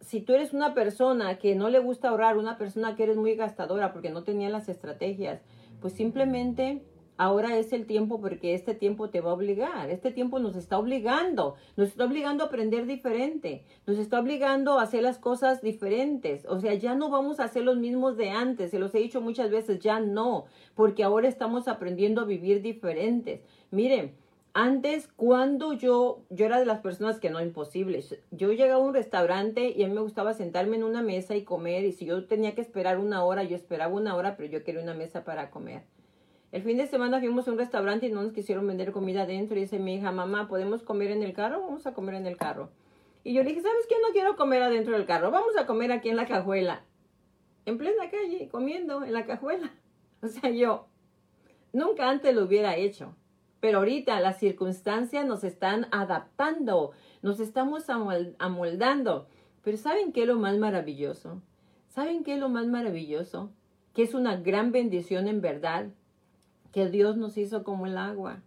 si 0.00 0.20
tú 0.20 0.32
eres 0.32 0.52
una 0.52 0.74
persona 0.74 1.38
que 1.38 1.54
no 1.54 1.68
le 1.68 1.78
gusta 1.78 2.08
ahorrar, 2.08 2.38
una 2.38 2.56
persona 2.56 2.96
que 2.96 3.02
eres 3.02 3.16
muy 3.16 3.34
gastadora 3.34 3.92
porque 3.92 4.10
no 4.10 4.24
tenía 4.24 4.48
las 4.48 4.68
estrategias, 4.68 5.40
pues 5.80 5.92
simplemente 5.92 6.82
ahora 7.18 7.58
es 7.58 7.72
el 7.72 7.84
tiempo 7.84 8.20
porque 8.20 8.54
este 8.54 8.74
tiempo 8.74 9.10
te 9.10 9.20
va 9.20 9.32
a 9.32 9.34
obligar, 9.34 9.90
este 9.90 10.12
tiempo 10.12 10.38
nos 10.38 10.56
está 10.56 10.78
obligando, 10.78 11.56
nos 11.76 11.88
está 11.88 12.04
obligando 12.04 12.44
a 12.44 12.46
aprender 12.46 12.86
diferente, 12.86 13.64
nos 13.86 13.98
está 13.98 14.20
obligando 14.20 14.78
a 14.78 14.82
hacer 14.82 15.02
las 15.02 15.18
cosas 15.18 15.60
diferentes, 15.60 16.46
o 16.46 16.60
sea, 16.60 16.74
ya 16.74 16.94
no 16.94 17.10
vamos 17.10 17.40
a 17.40 17.44
hacer 17.44 17.64
los 17.64 17.76
mismos 17.76 18.16
de 18.16 18.30
antes, 18.30 18.70
se 18.70 18.78
los 18.78 18.94
he 18.94 18.98
dicho 18.98 19.20
muchas 19.20 19.50
veces, 19.50 19.80
ya 19.80 19.98
no, 19.98 20.46
porque 20.74 21.02
ahora 21.02 21.28
estamos 21.28 21.66
aprendiendo 21.66 22.20
a 22.20 22.24
vivir 22.24 22.62
diferentes. 22.62 23.40
Miren, 23.72 24.14
antes, 24.60 25.06
cuando 25.14 25.72
yo, 25.72 26.24
yo 26.30 26.46
era 26.46 26.58
de 26.58 26.66
las 26.66 26.80
personas 26.80 27.20
que 27.20 27.30
no 27.30 27.40
imposible, 27.40 28.04
yo 28.32 28.50
llegaba 28.50 28.82
a 28.82 28.84
un 28.84 28.92
restaurante 28.92 29.70
y 29.70 29.84
a 29.84 29.86
mí 29.86 29.94
me 29.94 30.00
gustaba 30.00 30.34
sentarme 30.34 30.74
en 30.74 30.82
una 30.82 31.00
mesa 31.00 31.36
y 31.36 31.44
comer, 31.44 31.84
y 31.84 31.92
si 31.92 32.06
yo 32.06 32.26
tenía 32.26 32.56
que 32.56 32.60
esperar 32.60 32.98
una 32.98 33.22
hora, 33.22 33.44
yo 33.44 33.54
esperaba 33.54 33.94
una 33.94 34.16
hora, 34.16 34.36
pero 34.36 34.48
yo 34.50 34.64
quería 34.64 34.82
una 34.82 34.94
mesa 34.94 35.22
para 35.22 35.50
comer. 35.50 35.84
El 36.50 36.64
fin 36.64 36.76
de 36.76 36.88
semana 36.88 37.20
fuimos 37.20 37.46
a 37.46 37.52
un 37.52 37.58
restaurante 37.58 38.06
y 38.06 38.10
no 38.10 38.20
nos 38.20 38.32
quisieron 38.32 38.66
vender 38.66 38.90
comida 38.90 39.22
adentro. 39.22 39.56
Y 39.56 39.60
dice 39.60 39.78
mi 39.78 39.94
hija, 39.94 40.10
mamá, 40.10 40.48
¿podemos 40.48 40.82
comer 40.82 41.12
en 41.12 41.22
el 41.22 41.34
carro? 41.34 41.60
Vamos 41.60 41.86
a 41.86 41.94
comer 41.94 42.16
en 42.16 42.26
el 42.26 42.36
carro. 42.36 42.70
Y 43.22 43.34
yo 43.34 43.44
le 43.44 43.50
dije, 43.50 43.60
¿sabes 43.60 43.86
qué? 43.88 43.94
No 44.02 44.12
quiero 44.12 44.34
comer 44.34 44.62
adentro 44.62 44.94
del 44.94 45.06
carro. 45.06 45.30
Vamos 45.30 45.56
a 45.56 45.66
comer 45.66 45.92
aquí 45.92 46.08
en 46.08 46.16
la 46.16 46.26
cajuela. 46.26 46.82
En 47.64 47.78
plena 47.78 48.10
calle, 48.10 48.48
comiendo 48.50 49.04
en 49.04 49.12
la 49.12 49.24
cajuela. 49.24 49.72
O 50.20 50.26
sea, 50.26 50.50
yo 50.50 50.88
nunca 51.72 52.10
antes 52.10 52.34
lo 52.34 52.42
hubiera 52.42 52.74
hecho. 52.74 53.14
Pero 53.60 53.78
ahorita 53.78 54.20
las 54.20 54.38
circunstancias 54.38 55.26
nos 55.26 55.42
están 55.44 55.86
adaptando, 55.90 56.92
nos 57.22 57.40
estamos 57.40 57.86
amoldando. 57.90 59.26
Pero 59.62 59.76
¿saben 59.76 60.12
qué 60.12 60.22
es 60.22 60.28
lo 60.28 60.38
más 60.38 60.56
maravilloso? 60.58 61.42
¿Saben 61.88 62.22
qué 62.22 62.34
es 62.34 62.40
lo 62.40 62.48
más 62.48 62.66
maravilloso? 62.66 63.50
Que 63.94 64.02
es 64.02 64.14
una 64.14 64.36
gran 64.36 64.70
bendición 64.70 65.26
en 65.26 65.40
verdad 65.40 65.88
que 66.72 66.88
Dios 66.88 67.16
nos 67.16 67.36
hizo 67.36 67.64
como 67.64 67.86
el 67.86 67.98
agua. 67.98 68.42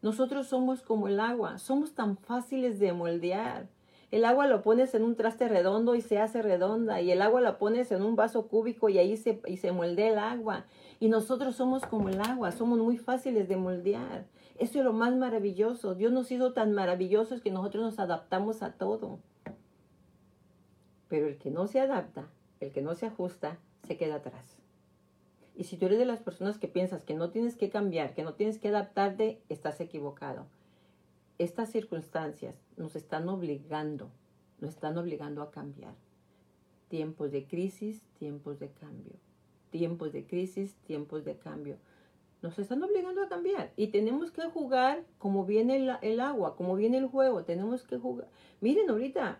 Nosotros 0.00 0.46
somos 0.46 0.82
como 0.82 1.08
el 1.08 1.20
agua, 1.20 1.58
somos 1.58 1.94
tan 1.94 2.16
fáciles 2.16 2.78
de 2.78 2.92
moldear. 2.92 3.68
El 4.10 4.24
agua 4.24 4.46
lo 4.46 4.62
pones 4.62 4.94
en 4.94 5.02
un 5.02 5.16
traste 5.16 5.48
redondo 5.48 5.94
y 5.94 6.00
se 6.00 6.18
hace 6.18 6.40
redonda, 6.40 7.00
y 7.00 7.10
el 7.10 7.20
agua 7.20 7.40
la 7.40 7.58
pones 7.58 7.90
en 7.90 8.02
un 8.02 8.14
vaso 8.14 8.46
cúbico 8.46 8.88
y 8.88 8.98
ahí 8.98 9.16
se, 9.16 9.40
y 9.46 9.56
se 9.56 9.72
moldea 9.72 10.12
el 10.12 10.18
agua. 10.18 10.66
Y 11.00 11.08
nosotros 11.08 11.56
somos 11.56 11.84
como 11.84 12.10
el 12.10 12.20
agua, 12.20 12.52
somos 12.52 12.78
muy 12.78 12.96
fáciles 12.96 13.48
de 13.48 13.56
moldear. 13.56 14.26
Eso 14.58 14.78
es 14.78 14.84
lo 14.84 14.92
más 14.92 15.14
maravilloso. 15.16 15.94
Dios 15.94 16.12
nos 16.12 16.30
hizo 16.30 16.52
tan 16.52 16.72
maravillosos 16.72 17.40
que 17.40 17.50
nosotros 17.50 17.82
nos 17.84 17.98
adaptamos 17.98 18.62
a 18.62 18.72
todo. 18.72 19.18
Pero 21.08 21.26
el 21.26 21.38
que 21.38 21.50
no 21.50 21.66
se 21.66 21.80
adapta, 21.80 22.28
el 22.60 22.72
que 22.72 22.82
no 22.82 22.94
se 22.94 23.06
ajusta, 23.06 23.58
se 23.86 23.96
queda 23.96 24.16
atrás. 24.16 24.58
Y 25.56 25.64
si 25.64 25.76
tú 25.76 25.86
eres 25.86 25.98
de 25.98 26.06
las 26.06 26.20
personas 26.20 26.58
que 26.58 26.68
piensas 26.68 27.04
que 27.04 27.14
no 27.14 27.30
tienes 27.30 27.56
que 27.56 27.70
cambiar, 27.70 28.14
que 28.14 28.22
no 28.22 28.34
tienes 28.34 28.58
que 28.58 28.68
adaptarte, 28.68 29.40
estás 29.48 29.80
equivocado. 29.80 30.46
Estas 31.38 31.70
circunstancias 31.70 32.56
nos 32.76 32.96
están 32.96 33.28
obligando, 33.28 34.10
nos 34.60 34.70
están 34.70 34.96
obligando 34.98 35.42
a 35.42 35.50
cambiar. 35.50 35.94
Tiempos 36.88 37.32
de 37.32 37.46
crisis, 37.46 38.02
tiempos 38.18 38.58
de 38.58 38.70
cambio. 38.70 39.14
Tiempos 39.70 40.12
de 40.12 40.26
crisis, 40.26 40.74
tiempos 40.86 41.24
de 41.24 41.36
cambio. 41.36 41.76
Nos 42.44 42.58
están 42.58 42.82
obligando 42.82 43.22
a 43.22 43.28
cambiar 43.30 43.72
y 43.74 43.86
tenemos 43.86 44.30
que 44.30 44.42
jugar 44.42 45.02
como 45.16 45.46
viene 45.46 45.76
el, 46.02 46.20
agua, 46.20 46.56
como 46.56 46.76
viene 46.76 46.98
el 46.98 47.06
juego. 47.06 47.42
Tenemos 47.42 47.84
que 47.84 47.96
jugar. 47.96 48.28
Miren 48.60 48.90
ahorita, 48.90 49.38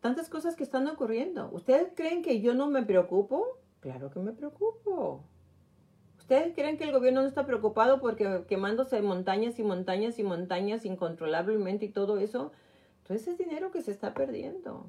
tantas 0.00 0.30
cosas 0.30 0.56
que 0.56 0.62
están 0.62 0.88
ocurriendo. 0.88 1.50
¿Ustedes 1.52 1.92
creen 1.94 2.22
que 2.22 2.40
yo 2.40 2.54
no 2.54 2.68
me 2.68 2.82
preocupo? 2.82 3.58
Claro 3.80 4.10
que 4.10 4.20
me 4.20 4.32
preocupo. 4.32 5.24
¿Ustedes 6.16 6.54
creen 6.54 6.78
que 6.78 6.84
el 6.84 6.92
gobierno 6.92 7.20
no 7.20 7.28
está 7.28 7.44
preocupado 7.44 8.00
porque 8.00 8.46
quemándose 8.48 9.02
montañas 9.02 9.58
y 9.58 9.62
montañas 9.62 10.18
y 10.18 10.22
montañas 10.22 10.86
incontrolablemente 10.86 11.84
y 11.84 11.90
todo 11.90 12.16
eso? 12.16 12.52
Entonces 13.02 13.28
es 13.28 13.36
dinero 13.36 13.70
que 13.70 13.82
se 13.82 13.90
está 13.90 14.14
perdiendo. 14.14 14.88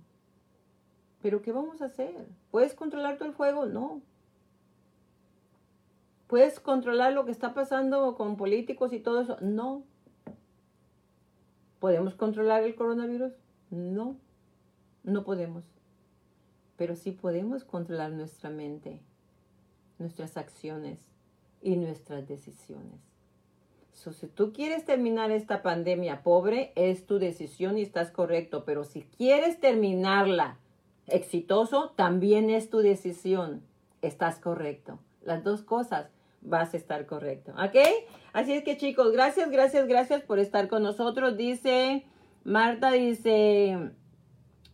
Pero 1.21 1.41
¿qué 1.41 1.51
vamos 1.51 1.81
a 1.81 1.87
hacer? 1.87 2.25
¿Puedes 2.51 2.73
controlar 2.73 3.17
todo 3.17 3.27
el 3.27 3.35
fuego? 3.35 3.65
No. 3.65 4.01
¿Puedes 6.33 6.59
controlar 6.59 7.13
lo 7.13 7.25
que 7.25 7.31
está 7.31 7.53
pasando 7.53 8.15
con 8.15 8.37
políticos 8.37 8.91
y 8.91 8.99
todo 8.99 9.21
eso? 9.21 9.37
No. 9.39 9.83
¿Podemos 11.77 12.15
controlar 12.15 12.63
el 12.63 12.73
coronavirus? 12.73 13.33
No. 13.69 14.17
No 15.03 15.23
podemos. 15.25 15.63
pero 16.75 16.95
sí 16.95 17.11
podemos 17.11 17.63
controlar 17.63 18.13
nuestra 18.13 18.49
mente, 18.49 18.99
nuestras 19.99 20.35
acciones 20.35 21.05
y 21.61 21.75
nuestras 21.75 22.27
decisiones. 22.27 22.99
si 23.91 24.25
tú 24.25 24.53
quieres 24.53 24.85
terminar 24.85 25.29
esta 25.29 25.61
pandemia 25.61 26.23
pobre, 26.23 26.73
es 26.75 27.05
tu 27.05 27.19
decisión 27.19 27.77
y 27.77 27.83
estás 27.83 28.09
correcto, 28.09 28.65
pero 28.65 28.85
si 28.85 29.03
quieres 29.03 29.59
terminarla 29.59 30.57
exitoso, 31.05 31.91
también 31.95 32.49
es 32.49 32.71
tu 32.71 32.79
decisión, 32.79 33.61
estás 34.01 34.39
correcto. 34.39 34.97
Las 35.21 35.43
dos 35.43 35.61
cosas 35.61 36.09
vas 36.43 36.73
a 36.73 36.77
estar 36.77 37.05
correcto, 37.05 37.51
¿ok? 37.53 37.77
Así 38.33 38.53
es 38.53 38.63
que 38.63 38.77
chicos, 38.77 39.11
gracias, 39.11 39.49
gracias, 39.49 39.87
gracias 39.87 40.21
por 40.21 40.39
estar 40.39 40.67
con 40.67 40.83
nosotros. 40.83 41.37
Dice, 41.37 42.05
Marta 42.43 42.91
dice, 42.91 43.93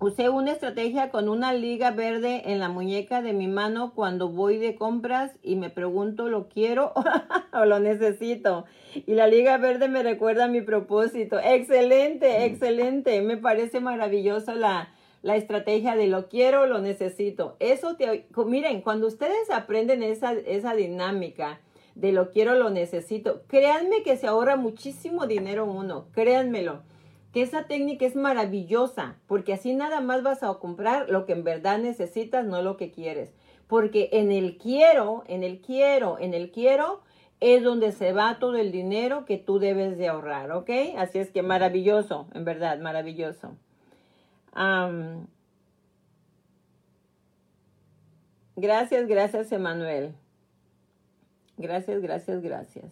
Usé 0.01 0.29
una 0.29 0.53
estrategia 0.53 1.11
con 1.11 1.27
una 1.27 1.51
liga 1.51 1.91
verde 1.91 2.43
en 2.45 2.59
la 2.59 2.69
muñeca 2.69 3.21
de 3.21 3.33
mi 3.33 3.49
mano 3.49 3.93
cuando 3.93 4.29
voy 4.29 4.57
de 4.57 4.75
compras 4.75 5.33
y 5.43 5.57
me 5.57 5.69
pregunto, 5.69 6.29
¿lo 6.29 6.47
quiero 6.47 6.93
o 7.51 7.65
lo 7.65 7.81
necesito? 7.81 8.63
Y 8.93 9.15
la 9.15 9.27
liga 9.27 9.57
verde 9.57 9.89
me 9.89 10.01
recuerda 10.01 10.45
a 10.45 10.47
mi 10.47 10.61
propósito. 10.61 11.37
Excelente, 11.43 12.45
excelente. 12.45 13.21
Me 13.21 13.35
parece 13.35 13.81
maravillosa 13.81 14.55
la, 14.55 14.87
la 15.21 15.35
estrategia 15.35 15.95
de 15.95 16.07
lo 16.07 16.29
quiero 16.29 16.65
lo 16.65 16.79
necesito. 16.79 17.55
Eso 17.59 17.95
te, 17.95 18.27
miren, 18.45 18.81
cuando 18.81 19.07
ustedes 19.07 19.49
aprenden 19.51 20.03
esa, 20.03 20.33
esa 20.33 20.73
dinámica 20.73 21.59
de 21.95 22.11
lo 22.11 22.31
quiero, 22.31 22.55
lo 22.55 22.69
necesito, 22.69 23.41
créanme 23.47 24.03
que 24.03 24.15
se 24.15 24.27
ahorra 24.27 24.55
muchísimo 24.55 25.27
dinero 25.27 25.65
uno, 25.65 26.07
créanmelo 26.13 26.81
que 27.33 27.41
esa 27.41 27.65
técnica 27.67 28.05
es 28.05 28.15
maravillosa, 28.15 29.17
porque 29.27 29.53
así 29.53 29.73
nada 29.73 30.01
más 30.01 30.23
vas 30.23 30.41
a 30.43 30.53
comprar 30.55 31.09
lo 31.09 31.25
que 31.25 31.33
en 31.33 31.43
verdad 31.43 31.77
necesitas, 31.77 32.45
no 32.45 32.61
lo 32.61 32.75
que 32.77 32.91
quieres. 32.91 33.33
Porque 33.67 34.09
en 34.13 34.31
el 34.31 34.57
quiero, 34.57 35.23
en 35.27 35.43
el 35.43 35.61
quiero, 35.61 36.17
en 36.19 36.33
el 36.33 36.51
quiero, 36.51 37.01
es 37.39 37.63
donde 37.63 37.91
se 37.91 38.13
va 38.13 38.39
todo 38.39 38.57
el 38.57 38.71
dinero 38.71 39.25
que 39.25 39.37
tú 39.37 39.59
debes 39.59 39.97
de 39.97 40.07
ahorrar, 40.07 40.51
¿ok? 40.51 40.69
Así 40.97 41.19
es 41.19 41.29
que 41.29 41.43
maravilloso, 41.43 42.27
en 42.33 42.45
verdad, 42.45 42.79
maravilloso. 42.79 43.55
Gracias, 48.55 49.07
gracias, 49.07 49.51
Emanuel. 49.51 50.13
Gracias, 51.57 52.01
gracias, 52.01 52.41
gracias. 52.41 52.85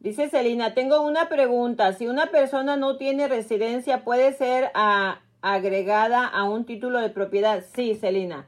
Dice 0.00 0.28
Celina, 0.28 0.74
tengo 0.74 1.02
una 1.02 1.28
pregunta. 1.28 1.92
Si 1.92 2.06
una 2.06 2.26
persona 2.26 2.76
no 2.76 2.96
tiene 2.96 3.26
residencia, 3.26 4.04
¿puede 4.04 4.32
ser 4.32 4.70
agregada 5.42 6.26
a 6.26 6.44
un 6.44 6.64
título 6.64 7.00
de 7.00 7.10
propiedad? 7.10 7.64
Sí, 7.74 7.96
Celina. 7.96 8.46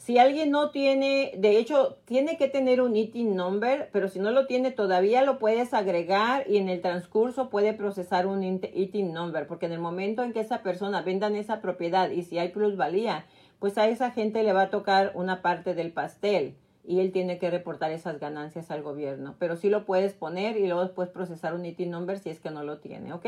Si 0.00 0.16
alguien 0.16 0.50
no 0.50 0.70
tiene, 0.70 1.34
de 1.36 1.58
hecho, 1.58 1.98
tiene 2.06 2.38
que 2.38 2.48
tener 2.48 2.80
un 2.80 2.96
ITIN 2.96 3.36
number, 3.36 3.90
pero 3.92 4.08
si 4.08 4.18
no 4.18 4.30
lo 4.30 4.46
tiene 4.46 4.70
todavía 4.70 5.22
lo 5.22 5.38
puedes 5.38 5.74
agregar 5.74 6.48
y 6.48 6.56
en 6.56 6.70
el 6.70 6.80
transcurso 6.80 7.50
puede 7.50 7.74
procesar 7.74 8.26
un 8.26 8.42
ITIN 8.42 9.12
number, 9.12 9.46
porque 9.46 9.66
en 9.66 9.72
el 9.72 9.78
momento 9.78 10.22
en 10.22 10.32
que 10.32 10.40
esa 10.40 10.62
persona 10.62 11.02
vendan 11.02 11.36
esa 11.36 11.60
propiedad 11.60 12.08
y 12.08 12.22
si 12.22 12.38
hay 12.38 12.48
plusvalía, 12.48 13.26
pues 13.58 13.76
a 13.76 13.88
esa 13.88 14.10
gente 14.10 14.42
le 14.42 14.54
va 14.54 14.62
a 14.62 14.70
tocar 14.70 15.12
una 15.16 15.42
parte 15.42 15.74
del 15.74 15.92
pastel 15.92 16.56
y 16.82 17.00
él 17.00 17.12
tiene 17.12 17.38
que 17.38 17.50
reportar 17.50 17.92
esas 17.92 18.18
ganancias 18.18 18.70
al 18.70 18.82
gobierno. 18.82 19.36
Pero 19.38 19.54
sí 19.56 19.68
lo 19.68 19.84
puedes 19.84 20.14
poner 20.14 20.56
y 20.56 20.66
luego 20.66 20.94
puedes 20.94 21.12
procesar 21.12 21.52
un 21.52 21.66
ITIN 21.66 21.90
number 21.90 22.18
si 22.18 22.30
es 22.30 22.40
que 22.40 22.50
no 22.50 22.62
lo 22.62 22.78
tiene, 22.78 23.12
¿ok? 23.12 23.26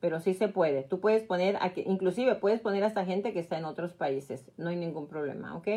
Pero 0.00 0.20
sí 0.20 0.32
se 0.32 0.48
puede. 0.48 0.82
Tú 0.82 0.98
puedes 0.98 1.24
poner, 1.24 1.58
aquí, 1.60 1.84
inclusive 1.86 2.36
puedes 2.36 2.60
poner 2.60 2.84
hasta 2.84 3.04
gente 3.04 3.34
que 3.34 3.40
está 3.40 3.58
en 3.58 3.66
otros 3.66 3.92
países. 3.92 4.50
No 4.56 4.70
hay 4.70 4.76
ningún 4.76 5.08
problema, 5.08 5.54
¿ok? 5.54 5.68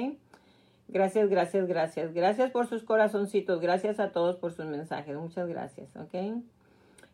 Gracias, 0.91 1.29
gracias, 1.29 1.67
gracias. 1.67 2.13
Gracias 2.13 2.49
por 2.49 2.65
sus 2.65 2.83
corazoncitos. 2.83 3.61
Gracias 3.61 3.99
a 3.99 4.11
todos 4.11 4.37
por 4.37 4.51
sus 4.51 4.65
mensajes. 4.65 5.15
Muchas 5.15 5.47
gracias, 5.47 5.95
¿ok? 5.95 6.41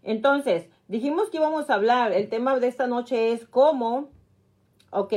Entonces, 0.01 0.69
dijimos 0.87 1.29
que 1.29 1.37
íbamos 1.37 1.69
a 1.69 1.73
hablar. 1.73 2.13
El 2.13 2.29
tema 2.29 2.57
de 2.57 2.67
esta 2.67 2.87
noche 2.87 3.33
es 3.33 3.45
cómo, 3.45 4.09
¿ok? 4.91 5.13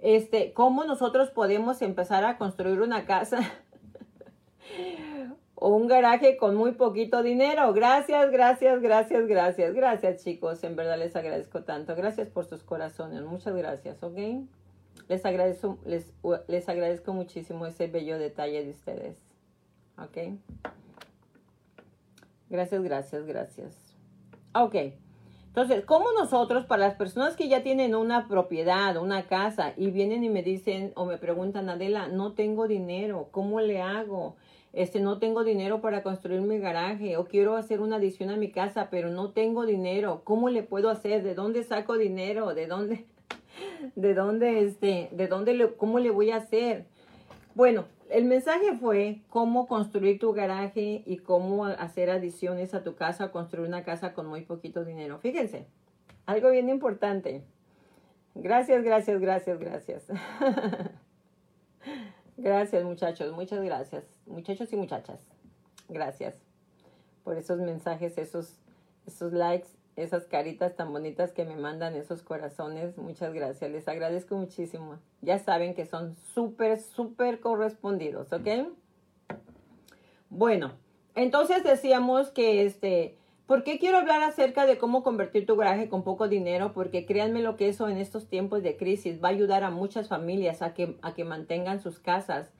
Este, 0.00 0.52
cómo 0.52 0.84
nosotros 0.84 1.30
podemos 1.30 1.80
empezar 1.80 2.24
a 2.24 2.36
construir 2.36 2.82
una 2.82 3.06
casa 3.06 3.40
o 5.54 5.70
un 5.70 5.88
garaje 5.88 6.36
con 6.36 6.56
muy 6.56 6.72
poquito 6.72 7.22
dinero. 7.22 7.72
Gracias, 7.72 8.30
gracias, 8.30 8.82
gracias, 8.82 9.26
gracias. 9.26 9.72
Gracias, 9.72 10.22
chicos. 10.22 10.62
En 10.62 10.76
verdad 10.76 10.98
les 10.98 11.16
agradezco 11.16 11.62
tanto. 11.62 11.96
Gracias 11.96 12.28
por 12.28 12.44
sus 12.44 12.62
corazones. 12.62 13.22
Muchas 13.22 13.56
gracias, 13.56 14.02
¿ok? 14.02 14.18
Les 15.08 15.24
agradezco, 15.24 15.78
les, 15.84 16.12
les 16.48 16.68
agradezco 16.68 17.12
muchísimo 17.12 17.66
ese 17.66 17.86
bello 17.86 18.18
detalle 18.18 18.64
de 18.64 18.70
ustedes. 18.70 19.16
¿Ok? 19.98 20.38
Gracias, 22.50 22.82
gracias, 22.82 23.26
gracias. 23.26 23.96
Ok. 24.54 24.74
Entonces, 25.46 25.84
¿cómo 25.84 26.12
nosotros, 26.12 26.66
para 26.66 26.86
las 26.86 26.94
personas 26.94 27.36
que 27.36 27.48
ya 27.48 27.62
tienen 27.62 27.94
una 27.94 28.28
propiedad, 28.28 28.96
una 28.96 29.26
casa, 29.26 29.72
y 29.76 29.90
vienen 29.90 30.24
y 30.24 30.28
me 30.28 30.42
dicen 30.42 30.92
o 30.94 31.04
me 31.04 31.18
preguntan, 31.18 31.68
Adela, 31.68 32.08
no 32.08 32.32
tengo 32.32 32.68
dinero, 32.68 33.28
¿cómo 33.32 33.60
le 33.60 33.80
hago? 33.80 34.36
este, 34.72 35.00
no 35.00 35.18
tengo 35.18 35.44
dinero 35.44 35.80
para 35.80 36.02
construir 36.02 36.40
mi 36.40 36.58
garaje 36.58 37.16
o 37.16 37.26
quiero 37.26 37.56
hacer 37.56 37.80
una 37.80 37.96
adición 37.96 38.30
a 38.30 38.36
mi 38.36 38.50
casa, 38.50 38.88
pero 38.90 39.10
no 39.10 39.30
tengo 39.30 39.66
dinero. 39.66 40.22
¿Cómo 40.24 40.50
le 40.50 40.62
puedo 40.62 40.90
hacer? 40.90 41.22
¿De 41.22 41.34
dónde 41.34 41.62
saco 41.64 41.96
dinero? 41.96 42.54
¿De 42.54 42.66
dónde, 42.66 43.06
de 43.94 44.14
dónde, 44.14 44.64
este, 44.64 45.08
de 45.12 45.26
dónde, 45.26 45.54
le, 45.54 45.74
cómo 45.74 45.98
le 45.98 46.10
voy 46.10 46.30
a 46.30 46.36
hacer? 46.36 46.86
Bueno, 47.54 47.84
el 48.10 48.24
mensaje 48.24 48.76
fue 48.76 49.22
cómo 49.28 49.66
construir 49.66 50.18
tu 50.18 50.32
garaje 50.32 51.02
y 51.04 51.18
cómo 51.18 51.66
hacer 51.66 52.10
adiciones 52.10 52.74
a 52.74 52.82
tu 52.82 52.94
casa, 52.94 53.30
construir 53.30 53.68
una 53.68 53.84
casa 53.84 54.14
con 54.14 54.26
muy 54.26 54.42
poquito 54.42 54.84
dinero. 54.84 55.18
Fíjense, 55.18 55.66
algo 56.26 56.50
bien 56.50 56.68
importante. 56.68 57.44
Gracias, 58.34 58.82
gracias, 58.84 59.20
gracias, 59.20 59.58
gracias. 59.58 60.06
Gracias 62.38 62.84
muchachos, 62.84 63.34
muchas 63.34 63.60
gracias. 63.64 64.04
Muchachos 64.24 64.72
y 64.72 64.76
muchachas, 64.76 65.18
gracias 65.88 66.40
por 67.24 67.36
esos 67.36 67.58
mensajes, 67.58 68.16
esos, 68.16 68.60
esos 69.08 69.32
likes, 69.32 69.66
esas 69.98 70.26
caritas 70.26 70.76
tan 70.76 70.92
bonitas 70.92 71.32
que 71.32 71.44
me 71.44 71.56
mandan, 71.56 71.94
esos 71.94 72.22
corazones. 72.22 72.96
Muchas 72.96 73.34
gracias, 73.34 73.70
les 73.70 73.88
agradezco 73.88 74.36
muchísimo. 74.36 74.98
Ya 75.20 75.38
saben 75.38 75.74
que 75.74 75.86
son 75.86 76.16
súper, 76.34 76.78
súper 76.78 77.40
correspondidos, 77.40 78.32
¿ok? 78.32 78.68
Bueno, 80.30 80.72
entonces 81.14 81.64
decíamos 81.64 82.30
que 82.30 82.64
este 82.64 83.18
¿Por 83.48 83.64
qué 83.64 83.78
quiero 83.78 83.96
hablar 83.96 84.22
acerca 84.22 84.66
de 84.66 84.76
cómo 84.76 85.02
convertir 85.02 85.46
tu 85.46 85.56
garaje 85.56 85.88
con 85.88 86.04
poco 86.04 86.28
dinero? 86.28 86.74
Porque 86.74 87.06
créanme 87.06 87.40
lo 87.40 87.56
que 87.56 87.70
eso 87.70 87.88
en 87.88 87.96
estos 87.96 88.28
tiempos 88.28 88.62
de 88.62 88.76
crisis 88.76 89.24
va 89.24 89.28
a 89.28 89.30
ayudar 89.30 89.64
a 89.64 89.70
muchas 89.70 90.06
familias 90.06 90.60
a 90.60 90.74
que, 90.74 90.98
a 91.00 91.14
que 91.14 91.24
mantengan 91.24 91.80
sus 91.80 91.98
casas. 91.98 92.52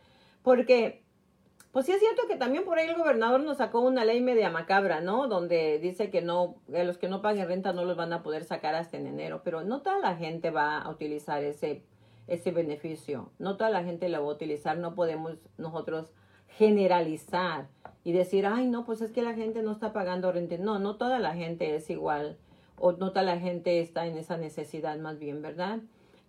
Porque, 0.43 1.05
pues 1.73 1.87
sí 1.87 1.93
es 1.93 2.01
cierto 2.01 2.23
que 2.27 2.37
también 2.37 2.65
por 2.65 2.79
ahí 2.79 2.89
el 2.89 2.97
gobernador 2.97 3.41
nos 3.41 3.59
sacó 3.59 3.81
una 3.81 4.05
ley 4.05 4.21
media 4.21 4.51
macabra, 4.51 5.01
¿no? 5.01 5.29
Donde 5.29 5.79
dice 5.79 6.11
que 6.11 6.23
no, 6.23 6.57
que 6.71 6.85
los 6.85 6.99
que 6.99 7.09
no 7.09 7.21
paguen 7.21 7.47
renta 7.47 7.73
no 7.73 7.85
los 7.85 7.97
van 7.97 8.13
a 8.13 8.23
poder 8.23 8.45
sacar 8.45 8.75
hasta 8.75 8.97
en 8.97 9.07
enero. 9.07 9.43
Pero 9.45 9.63
no 9.63 9.83
toda 9.83 9.99
la 9.99 10.17
gente 10.17 10.51
va 10.51 10.79
a 10.79 10.91
utilizar 10.91 11.43
ese, 11.45 11.83
ese 12.27 12.53
beneficio. 12.53 13.31
No 13.39 13.57
toda 13.57 13.71
la 13.71 13.85
gente 13.85 14.09
lo 14.09 14.23
va 14.23 14.31
a 14.31 14.35
utilizar. 14.35 14.79
No 14.79 14.95
podemos 14.95 15.35
nosotros 15.59 16.13
generalizar 16.49 17.69
y 18.03 18.13
decir, 18.13 18.47
ay, 18.47 18.67
no, 18.67 18.87
pues 18.87 19.03
es 19.03 19.13
que 19.13 19.23
la 19.23 19.35
gente 19.35 19.63
no 19.63 19.73
está 19.73 19.93
pagando 19.93 20.33
renta. 20.33 20.57
No, 20.59 20.79
no 20.79 20.97
toda 20.97 21.19
la 21.19 21.35
gente 21.35 21.77
es 21.77 21.91
igual 21.91 22.39
o 22.81 22.93
no 22.93 23.11
toda 23.11 23.23
la 23.23 23.39
gente 23.39 23.81
está 23.81 24.07
en 24.07 24.17
esa 24.17 24.37
necesidad 24.37 24.97
más 24.99 25.19
bien, 25.19 25.43
¿verdad? 25.43 25.81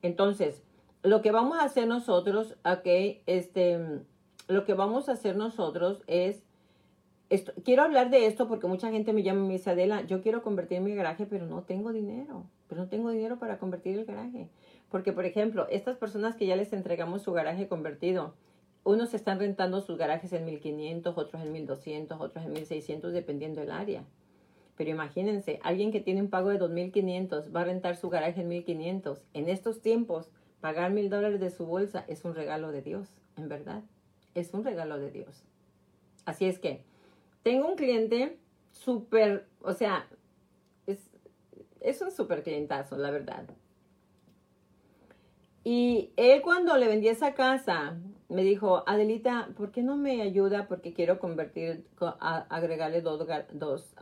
Entonces, 0.02 0.64
lo 1.04 1.22
que 1.22 1.32
vamos 1.32 1.58
a 1.60 1.64
hacer 1.64 1.88
nosotros, 1.88 2.56
ok, 2.66 3.22
este, 3.26 4.02
lo 4.50 4.66
que 4.66 4.74
vamos 4.74 5.08
a 5.08 5.14
hacer 5.14 5.36
nosotros 5.36 6.04
es, 6.08 6.44
esto, 7.30 7.54
quiero 7.64 7.84
hablar 7.84 8.10
de 8.10 8.26
esto 8.26 8.48
porque 8.48 8.66
mucha 8.66 8.90
gente 8.90 9.14
me 9.14 9.22
llama 9.22 9.46
y 9.46 9.48
me 9.48 9.54
dice, 9.54 9.70
Adela, 9.70 10.02
yo 10.02 10.22
quiero 10.22 10.42
convertir 10.42 10.82
mi 10.82 10.96
garaje, 10.96 11.28
pero 11.28 11.46
no 11.46 11.62
tengo 11.62 11.94
dinero, 11.94 12.46
pero 12.68 12.82
no 12.82 12.90
tengo 12.90 13.12
dinero 13.12 13.38
para 13.38 13.60
convertir 13.60 14.00
el 14.00 14.06
garaje. 14.06 14.50
Porque, 14.90 15.14
por 15.14 15.26
ejemplo, 15.26 15.68
estas 15.70 15.98
personas 15.98 16.36
que 16.36 16.48
ya 16.48 16.56
les 16.56 16.74
entregamos 16.74 17.22
su 17.22 17.32
garaje 17.32 17.68
convertido, 17.68 18.34
unos 18.84 19.14
están 19.14 19.40
rentando 19.40 19.82
sus 19.82 20.00
garajes 20.00 20.34
en 20.34 20.46
1500, 20.46 21.16
otros 21.16 21.44
en 21.44 21.52
1200, 21.52 22.20
otros 22.20 22.44
en 22.44 22.54
1600, 22.54 23.14
dependiendo 23.14 23.62
del 23.62 23.72
área. 23.72 24.04
Pero 24.78 24.90
imagínense, 24.90 25.60
alguien 25.62 25.92
que 25.92 26.00
tiene 26.00 26.22
un 26.22 26.32
pago 26.32 26.50
de 26.50 26.58
2500 26.58 27.56
va 27.56 27.62
a 27.62 27.66
rentar 27.66 27.98
su 27.98 28.10
garaje 28.10 28.42
en 28.42 28.48
1500. 28.48 29.22
En 29.36 29.48
estos 29.48 29.82
tiempos, 29.82 30.32
pagar 30.60 30.90
mil 30.90 31.12
dólares 31.12 31.40
de 31.40 31.52
su 31.52 31.68
bolsa 31.68 32.04
es 32.08 32.26
un 32.26 32.34
regalo 32.34 32.72
de 32.72 32.82
Dios, 32.82 33.10
en 33.38 33.48
verdad. 33.48 33.84
Es 34.36 34.54
un 34.54 34.64
regalo 34.64 35.00
de 35.00 35.12
Dios. 35.12 35.44
Así 36.26 36.46
es 36.46 36.60
que, 36.60 36.84
tengo 37.44 37.68
un 37.68 37.76
cliente 37.76 38.38
súper, 38.72 39.48
o 39.62 39.74
sea, 39.74 40.08
es, 40.86 41.00
es 41.80 42.02
un 42.02 42.12
súper 42.12 42.44
clientazo, 42.44 42.98
la 42.98 43.12
verdad. 43.12 43.46
Y 45.64 46.12
él 46.16 46.42
cuando 46.42 46.78
le 46.78 46.88
vendí 46.88 47.08
esa 47.08 47.34
casa, 47.34 47.98
me 48.30 48.44
dijo, 48.44 48.84
Adelita, 48.88 49.50
¿por 49.58 49.72
qué 49.72 49.82
no 49.82 49.98
me 49.98 50.22
ayuda? 50.22 50.68
Porque 50.68 50.94
quiero 50.94 51.20
convertir, 51.20 51.86
agregarle 52.00 53.02
dos, 53.02 53.26
dos 53.54 53.96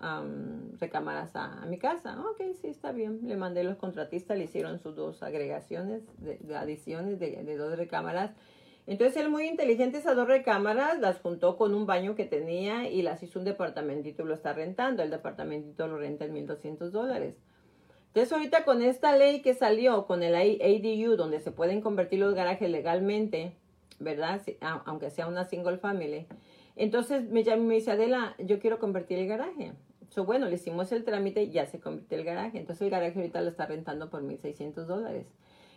recámaras 0.80 1.36
a, 1.36 1.65
mi 1.65 1.80
casa. 1.80 2.19
Ok, 2.19 2.41
sí, 2.61 2.67
está 2.67 2.91
bien. 2.91 3.21
Le 3.23 3.38
mandé 3.38 3.63
los 3.63 3.78
contratistas, 3.78 4.38
le 4.38 4.43
hicieron 4.43 4.80
sus 4.80 4.95
dos 4.95 5.23
agregaciones, 5.23 6.03
de, 6.17 6.55
adiciones 6.55 7.19
de, 7.19 7.43
de, 7.43 7.57
dos 7.57 7.78
recámaras. 7.78 8.32
Entonces 8.88 9.17
él 9.17 9.29
muy 9.29 9.47
inteligente 9.47 9.97
esas 9.97 10.15
dos 10.15 10.27
recámaras 10.27 10.97
las 10.99 11.19
juntó 11.19 11.57
con 11.57 11.75
un 11.75 11.85
baño 11.85 12.15
que 12.15 12.23
tenía 12.23 12.89
y 12.89 13.01
las 13.01 13.21
hizo 13.21 13.38
un 13.38 13.45
departamentito 13.45 14.23
y 14.23 14.25
lo 14.25 14.33
está 14.33 14.53
rentando. 14.53 15.03
El 15.03 15.09
departamentito 15.09 15.88
lo 15.88 15.97
renta 15.97 16.23
en 16.23 16.33
1.200 16.33 16.89
dólares. 16.89 17.35
Entonces 18.07 18.31
ahorita 18.31 18.63
con 18.63 18.81
esta 18.81 19.15
ley 19.17 19.41
que 19.41 19.53
salió, 19.53 20.07
con 20.07 20.23
el 20.23 20.35
ADU, 20.35 21.17
donde 21.17 21.41
se 21.41 21.51
pueden 21.51 21.81
convertir 21.81 22.19
los 22.19 22.33
garajes 22.33 22.69
legalmente, 22.69 23.57
¿verdad? 23.99 24.41
Aunque 24.85 25.09
sea 25.09 25.27
una 25.27 25.43
single 25.43 25.77
family. 25.77 26.25
Entonces 26.77 27.29
me 27.29 27.43
llama 27.43 27.63
y 27.63 27.65
me 27.65 27.73
dice, 27.75 27.91
Adela, 27.91 28.35
yo 28.39 28.59
quiero 28.59 28.79
convertir 28.79 29.19
el 29.19 29.27
garaje. 29.27 29.73
So, 30.09 30.23
bueno, 30.23 30.47
le 30.47 30.55
hicimos 30.55 30.93
el 30.93 31.03
trámite 31.03 31.43
y 31.43 31.51
ya 31.51 31.65
se 31.65 31.81
convirtió 31.81 32.17
el 32.17 32.23
garaje. 32.23 32.57
Entonces 32.57 32.83
el 32.83 32.89
garaje 32.89 33.19
ahorita 33.19 33.41
lo 33.41 33.49
está 33.49 33.65
rentando 33.65 34.09
por 34.09 34.23
1.600 34.23 34.85
dólares. 34.85 35.25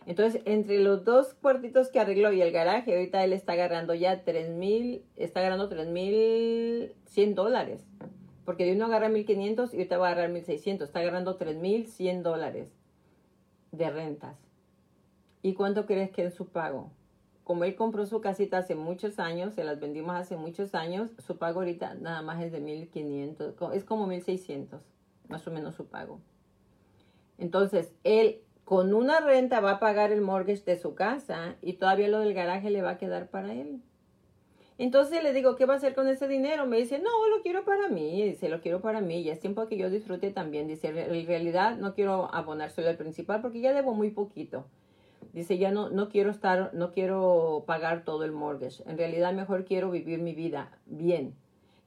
Entonces, 0.05 0.41
entre 0.45 0.79
los 0.79 1.05
dos 1.05 1.35
cuartitos 1.35 1.89
que 1.89 1.99
arregló 1.99 2.33
y 2.33 2.41
el 2.41 2.51
garaje, 2.51 2.93
ahorita 2.93 3.23
él 3.23 3.33
está 3.33 3.53
agarrando 3.53 3.93
ya 3.93 4.23
tres 4.23 4.49
mil, 4.49 5.03
está 5.15 5.41
agarrando 5.41 5.69
tres 5.69 5.87
mil 5.87 6.93
cien 7.05 7.35
dólares. 7.35 7.85
Porque 8.43 8.65
de 8.65 8.73
uno 8.73 8.85
agarra 8.85 9.09
mil 9.09 9.25
quinientos 9.25 9.73
y 9.73 9.77
ahorita 9.77 9.99
va 9.99 10.07
a 10.07 10.11
agarrar 10.11 10.31
mil 10.31 10.43
seiscientos. 10.43 10.87
Está 10.87 10.99
agarrando 10.99 11.35
tres 11.35 11.55
mil 11.55 11.85
cien 11.85 12.23
dólares 12.23 12.73
de 13.71 13.89
rentas. 13.91 14.35
¿Y 15.43 15.53
cuánto 15.53 15.85
crees 15.85 16.09
que 16.09 16.25
es 16.25 16.33
su 16.33 16.47
pago? 16.47 16.91
Como 17.43 17.63
él 17.63 17.75
compró 17.75 18.05
su 18.05 18.21
casita 18.21 18.57
hace 18.57 18.75
muchos 18.75 19.19
años, 19.19 19.53
se 19.53 19.63
las 19.63 19.79
vendimos 19.79 20.15
hace 20.15 20.35
muchos 20.35 20.73
años, 20.73 21.11
su 21.19 21.37
pago 21.37 21.59
ahorita 21.59 21.95
nada 21.95 22.21
más 22.21 22.41
es 22.41 22.51
de 22.51 22.59
mil 22.59 22.89
quinientos, 22.89 23.55
es 23.73 23.83
como 23.83 24.07
mil 24.07 24.21
seiscientos, 24.21 24.81
más 25.27 25.45
o 25.47 25.51
menos 25.51 25.75
su 25.75 25.85
pago. 25.85 26.19
Entonces, 27.37 27.93
él 28.03 28.41
con 28.71 28.93
una 28.93 29.19
renta 29.19 29.59
va 29.59 29.71
a 29.71 29.79
pagar 29.79 30.13
el 30.13 30.21
mortgage 30.21 30.63
de 30.63 30.77
su 30.77 30.95
casa 30.95 31.57
y 31.61 31.73
todavía 31.73 32.07
lo 32.07 32.21
del 32.21 32.33
garaje 32.33 32.69
le 32.69 32.81
va 32.81 32.91
a 32.91 32.97
quedar 32.97 33.27
para 33.27 33.51
él. 33.51 33.81
Entonces 34.77 35.21
le 35.21 35.33
digo, 35.33 35.57
¿qué 35.57 35.65
va 35.65 35.73
a 35.73 35.75
hacer 35.75 35.93
con 35.93 36.07
ese 36.07 36.25
dinero? 36.25 36.65
Me 36.67 36.77
dice, 36.77 36.97
no, 36.99 37.27
lo 37.27 37.41
quiero 37.41 37.65
para 37.65 37.89
mí. 37.89 38.23
Dice, 38.23 38.47
lo 38.47 38.61
quiero 38.61 38.79
para 38.79 39.01
mí. 39.01 39.23
Y 39.23 39.29
es 39.29 39.41
tiempo 39.41 39.67
que 39.67 39.75
yo 39.75 39.89
disfrute 39.89 40.31
también. 40.31 40.69
Dice, 40.69 40.87
en 40.87 41.27
realidad 41.27 41.75
no 41.75 41.93
quiero 41.93 42.33
abonárselo 42.33 42.87
al 42.87 42.95
principal 42.95 43.41
porque 43.41 43.59
ya 43.59 43.73
debo 43.73 43.93
muy 43.93 44.09
poquito. 44.09 44.65
Dice, 45.33 45.57
ya 45.57 45.71
no, 45.71 45.89
no 45.89 46.07
quiero 46.07 46.31
estar, 46.31 46.73
no 46.73 46.93
quiero 46.93 47.65
pagar 47.67 48.05
todo 48.05 48.23
el 48.23 48.31
mortgage. 48.31 48.89
En 48.89 48.97
realidad 48.97 49.33
mejor 49.33 49.65
quiero 49.65 49.91
vivir 49.91 50.19
mi 50.19 50.33
vida 50.33 50.71
bien. 50.85 51.35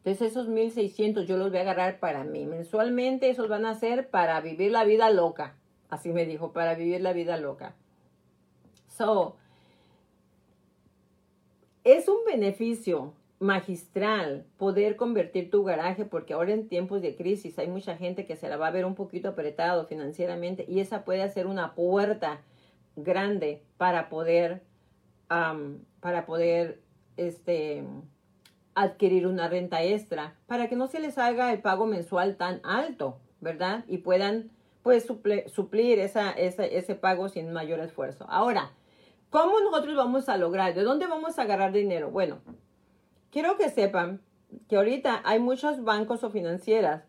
Entonces 0.04 0.32
esos 0.32 0.48
1600 0.48 1.26
yo 1.26 1.38
los 1.38 1.48
voy 1.48 1.60
a 1.60 1.62
agarrar 1.62 1.98
para 1.98 2.24
mí. 2.24 2.44
Mensualmente 2.44 3.30
esos 3.30 3.48
van 3.48 3.64
a 3.64 3.74
ser 3.74 4.10
para 4.10 4.38
vivir 4.42 4.70
la 4.70 4.84
vida 4.84 5.08
loca. 5.08 5.56
Así 5.88 6.12
me 6.12 6.26
dijo, 6.26 6.52
para 6.52 6.74
vivir 6.74 7.00
la 7.00 7.12
vida 7.12 7.36
loca. 7.36 7.74
So, 8.88 9.36
es 11.84 12.08
un 12.08 12.24
beneficio 12.26 13.12
magistral 13.40 14.46
poder 14.56 14.96
convertir 14.96 15.50
tu 15.50 15.64
garaje 15.64 16.04
porque 16.04 16.32
ahora 16.32 16.52
en 16.52 16.68
tiempos 16.68 17.02
de 17.02 17.14
crisis 17.14 17.58
hay 17.58 17.68
mucha 17.68 17.96
gente 17.96 18.24
que 18.24 18.36
se 18.36 18.48
la 18.48 18.56
va 18.56 18.68
a 18.68 18.70
ver 18.70 18.86
un 18.86 18.94
poquito 18.94 19.28
apretado 19.28 19.86
financieramente 19.86 20.64
y 20.66 20.80
esa 20.80 21.04
puede 21.04 21.28
ser 21.28 21.46
una 21.46 21.74
puerta 21.74 22.40
grande 22.96 23.62
para 23.76 24.08
poder 24.08 24.62
para 25.28 26.26
poder 26.26 26.80
este 27.16 27.84
adquirir 28.74 29.26
una 29.26 29.48
renta 29.48 29.82
extra 29.82 30.36
para 30.46 30.68
que 30.68 30.76
no 30.76 30.86
se 30.86 31.00
les 31.00 31.18
haga 31.18 31.52
el 31.52 31.60
pago 31.60 31.86
mensual 31.86 32.36
tan 32.36 32.60
alto, 32.62 33.18
¿verdad? 33.40 33.84
Y 33.88 33.98
puedan 33.98 34.50
pues 34.84 35.06
suplir 35.06 35.98
ese 35.98 36.94
pago 36.94 37.30
sin 37.30 37.50
mayor 37.52 37.80
esfuerzo. 37.80 38.26
Ahora, 38.28 38.72
¿cómo 39.30 39.58
nosotros 39.60 39.96
vamos 39.96 40.28
a 40.28 40.36
lograr? 40.36 40.74
¿De 40.74 40.82
dónde 40.82 41.06
vamos 41.06 41.38
a 41.38 41.42
agarrar 41.42 41.72
dinero? 41.72 42.10
Bueno, 42.10 42.42
quiero 43.30 43.56
que 43.56 43.70
sepan 43.70 44.20
que 44.68 44.76
ahorita 44.76 45.22
hay 45.24 45.40
muchos 45.40 45.82
bancos 45.84 46.22
o 46.22 46.28
financieras 46.28 47.02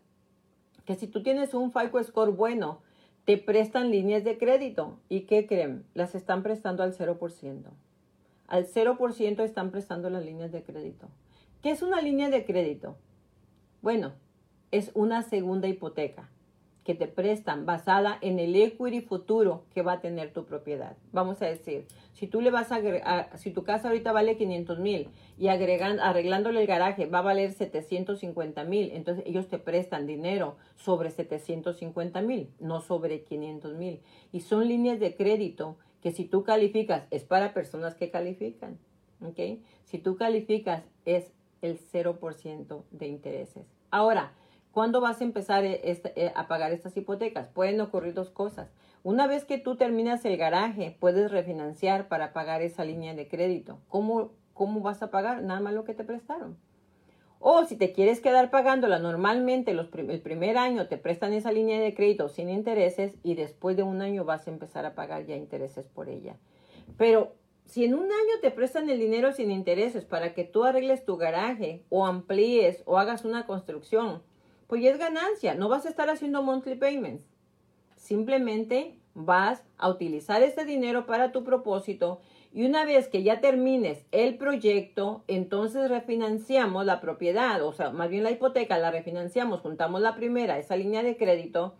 que 0.86 0.94
si 0.94 1.06
tú 1.06 1.22
tienes 1.22 1.52
un 1.52 1.70
FICO 1.70 2.02
score 2.02 2.30
bueno, 2.30 2.80
te 3.26 3.36
prestan 3.36 3.90
líneas 3.90 4.24
de 4.24 4.38
crédito. 4.38 4.98
¿Y 5.10 5.26
qué 5.26 5.46
creen? 5.46 5.84
Las 5.92 6.14
están 6.14 6.42
prestando 6.42 6.82
al 6.82 6.96
0%. 6.96 7.64
Al 8.46 8.66
0% 8.66 9.44
están 9.44 9.70
prestando 9.70 10.08
las 10.08 10.24
líneas 10.24 10.50
de 10.50 10.62
crédito. 10.62 11.08
¿Qué 11.62 11.72
es 11.72 11.82
una 11.82 12.00
línea 12.00 12.30
de 12.30 12.46
crédito? 12.46 12.96
Bueno, 13.82 14.14
es 14.70 14.92
una 14.94 15.22
segunda 15.22 15.68
hipoteca 15.68 16.30
que 16.86 16.94
te 16.94 17.08
prestan 17.08 17.66
basada 17.66 18.16
en 18.20 18.38
el 18.38 18.54
equity 18.54 19.00
futuro 19.00 19.64
que 19.74 19.82
va 19.82 19.94
a 19.94 20.00
tener 20.00 20.32
tu 20.32 20.44
propiedad. 20.44 20.96
Vamos 21.10 21.42
a 21.42 21.46
decir, 21.46 21.84
si 22.12 22.28
tú 22.28 22.40
le 22.40 22.52
vas 22.52 22.70
a, 22.70 23.36
si 23.36 23.50
tu 23.50 23.64
casa 23.64 23.88
ahorita 23.88 24.12
vale 24.12 24.36
500 24.36 24.78
mil 24.78 25.08
y 25.36 25.48
agregan, 25.48 25.98
arreglándole 25.98 26.60
el 26.60 26.68
garaje 26.68 27.06
va 27.06 27.18
a 27.18 27.22
valer 27.22 27.50
750 27.52 28.62
mil, 28.62 28.92
entonces 28.92 29.24
ellos 29.26 29.48
te 29.48 29.58
prestan 29.58 30.06
dinero 30.06 30.58
sobre 30.76 31.10
750 31.10 32.22
mil, 32.22 32.50
no 32.60 32.80
sobre 32.80 33.24
500 33.24 33.74
mil. 33.74 34.00
Y 34.30 34.42
son 34.42 34.68
líneas 34.68 35.00
de 35.00 35.16
crédito 35.16 35.78
que 36.00 36.12
si 36.12 36.24
tú 36.24 36.44
calificas, 36.44 37.08
es 37.10 37.24
para 37.24 37.52
personas 37.52 37.96
que 37.96 38.12
califican. 38.12 38.78
¿ok? 39.20 39.58
Si 39.86 39.98
tú 39.98 40.14
calificas, 40.14 40.84
es 41.04 41.32
el 41.62 41.80
0% 41.80 42.84
de 42.92 43.08
intereses. 43.08 43.66
Ahora, 43.90 44.32
¿Cuándo 44.76 45.00
vas 45.00 45.22
a 45.22 45.24
empezar 45.24 45.64
eh, 45.64 45.80
este, 45.84 46.12
eh, 46.22 46.32
a 46.34 46.48
pagar 46.48 46.70
estas 46.70 46.94
hipotecas? 46.98 47.48
Pueden 47.48 47.80
ocurrir 47.80 48.12
dos 48.12 48.28
cosas. 48.28 48.68
Una 49.04 49.26
vez 49.26 49.46
que 49.46 49.56
tú 49.56 49.76
terminas 49.76 50.22
el 50.26 50.36
garaje, 50.36 50.94
puedes 51.00 51.30
refinanciar 51.30 52.08
para 52.08 52.34
pagar 52.34 52.60
esa 52.60 52.84
línea 52.84 53.14
de 53.14 53.26
crédito. 53.26 53.78
¿Cómo, 53.88 54.32
cómo 54.52 54.80
vas 54.80 55.02
a 55.02 55.10
pagar? 55.10 55.42
Nada 55.42 55.60
más 55.60 55.72
lo 55.72 55.84
que 55.84 55.94
te 55.94 56.04
prestaron. 56.04 56.58
O 57.38 57.64
si 57.64 57.76
te 57.76 57.92
quieres 57.92 58.20
quedar 58.20 58.50
pagándola, 58.50 58.98
normalmente 58.98 59.72
los 59.72 59.88
el 59.94 60.20
primer 60.20 60.58
año 60.58 60.88
te 60.88 60.98
prestan 60.98 61.32
esa 61.32 61.52
línea 61.52 61.80
de 61.80 61.94
crédito 61.94 62.28
sin 62.28 62.50
intereses 62.50 63.14
y 63.22 63.34
después 63.34 63.78
de 63.78 63.82
un 63.82 64.02
año 64.02 64.26
vas 64.26 64.46
a 64.46 64.50
empezar 64.50 64.84
a 64.84 64.94
pagar 64.94 65.24
ya 65.24 65.36
intereses 65.36 65.86
por 65.86 66.10
ella. 66.10 66.36
Pero 66.98 67.32
si 67.64 67.86
en 67.86 67.94
un 67.94 68.12
año 68.12 68.40
te 68.42 68.50
prestan 68.50 68.90
el 68.90 68.98
dinero 68.98 69.32
sin 69.32 69.50
intereses 69.50 70.04
para 70.04 70.34
que 70.34 70.44
tú 70.44 70.64
arregles 70.64 71.06
tu 71.06 71.16
garaje 71.16 71.82
o 71.88 72.04
amplíes 72.04 72.82
o 72.84 72.98
hagas 72.98 73.24
una 73.24 73.46
construcción, 73.46 74.20
pues 74.66 74.82
ya 74.82 74.90
es 74.90 74.98
ganancia. 74.98 75.54
No 75.54 75.68
vas 75.68 75.86
a 75.86 75.88
estar 75.88 76.10
haciendo 76.10 76.42
monthly 76.42 76.76
payments. 76.76 77.24
Simplemente 77.96 78.98
vas 79.14 79.64
a 79.78 79.88
utilizar 79.88 80.42
ese 80.42 80.64
dinero 80.64 81.06
para 81.06 81.32
tu 81.32 81.42
propósito 81.44 82.20
y 82.52 82.64
una 82.64 82.84
vez 82.84 83.08
que 83.08 83.22
ya 83.22 83.40
termines 83.40 84.06
el 84.12 84.38
proyecto, 84.38 85.24
entonces 85.28 85.90
refinanciamos 85.90 86.86
la 86.86 87.00
propiedad, 87.02 87.62
o 87.62 87.72
sea, 87.72 87.90
más 87.90 88.08
bien 88.08 88.22
la 88.22 88.30
hipoteca, 88.30 88.78
la 88.78 88.90
refinanciamos, 88.90 89.60
juntamos 89.60 90.00
la 90.00 90.14
primera, 90.14 90.58
esa 90.58 90.76
línea 90.76 91.02
de 91.02 91.18
crédito 91.18 91.74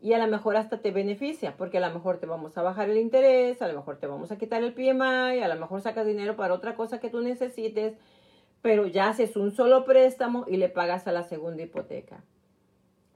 y 0.00 0.12
a 0.12 0.18
lo 0.18 0.26
mejor 0.26 0.56
hasta 0.56 0.80
te 0.80 0.90
beneficia, 0.90 1.56
porque 1.56 1.78
a 1.78 1.80
lo 1.80 1.92
mejor 1.92 2.18
te 2.18 2.26
vamos 2.26 2.56
a 2.56 2.62
bajar 2.62 2.90
el 2.90 2.98
interés, 2.98 3.62
a 3.62 3.68
lo 3.68 3.74
mejor 3.74 3.98
te 3.98 4.06
vamos 4.06 4.30
a 4.32 4.38
quitar 4.38 4.62
el 4.62 4.72
PMI, 4.72 5.40
a 5.40 5.48
lo 5.48 5.56
mejor 5.56 5.82
sacas 5.82 6.06
dinero 6.06 6.36
para 6.36 6.54
otra 6.54 6.74
cosa 6.74 7.00
que 7.00 7.10
tú 7.10 7.20
necesites 7.20 7.94
pero 8.62 8.86
ya 8.86 9.08
haces 9.08 9.36
un 9.36 9.52
solo 9.52 9.84
préstamo 9.84 10.44
y 10.48 10.56
le 10.56 10.68
pagas 10.68 11.06
a 11.06 11.12
la 11.12 11.22
segunda 11.22 11.62
hipoteca. 11.62 12.22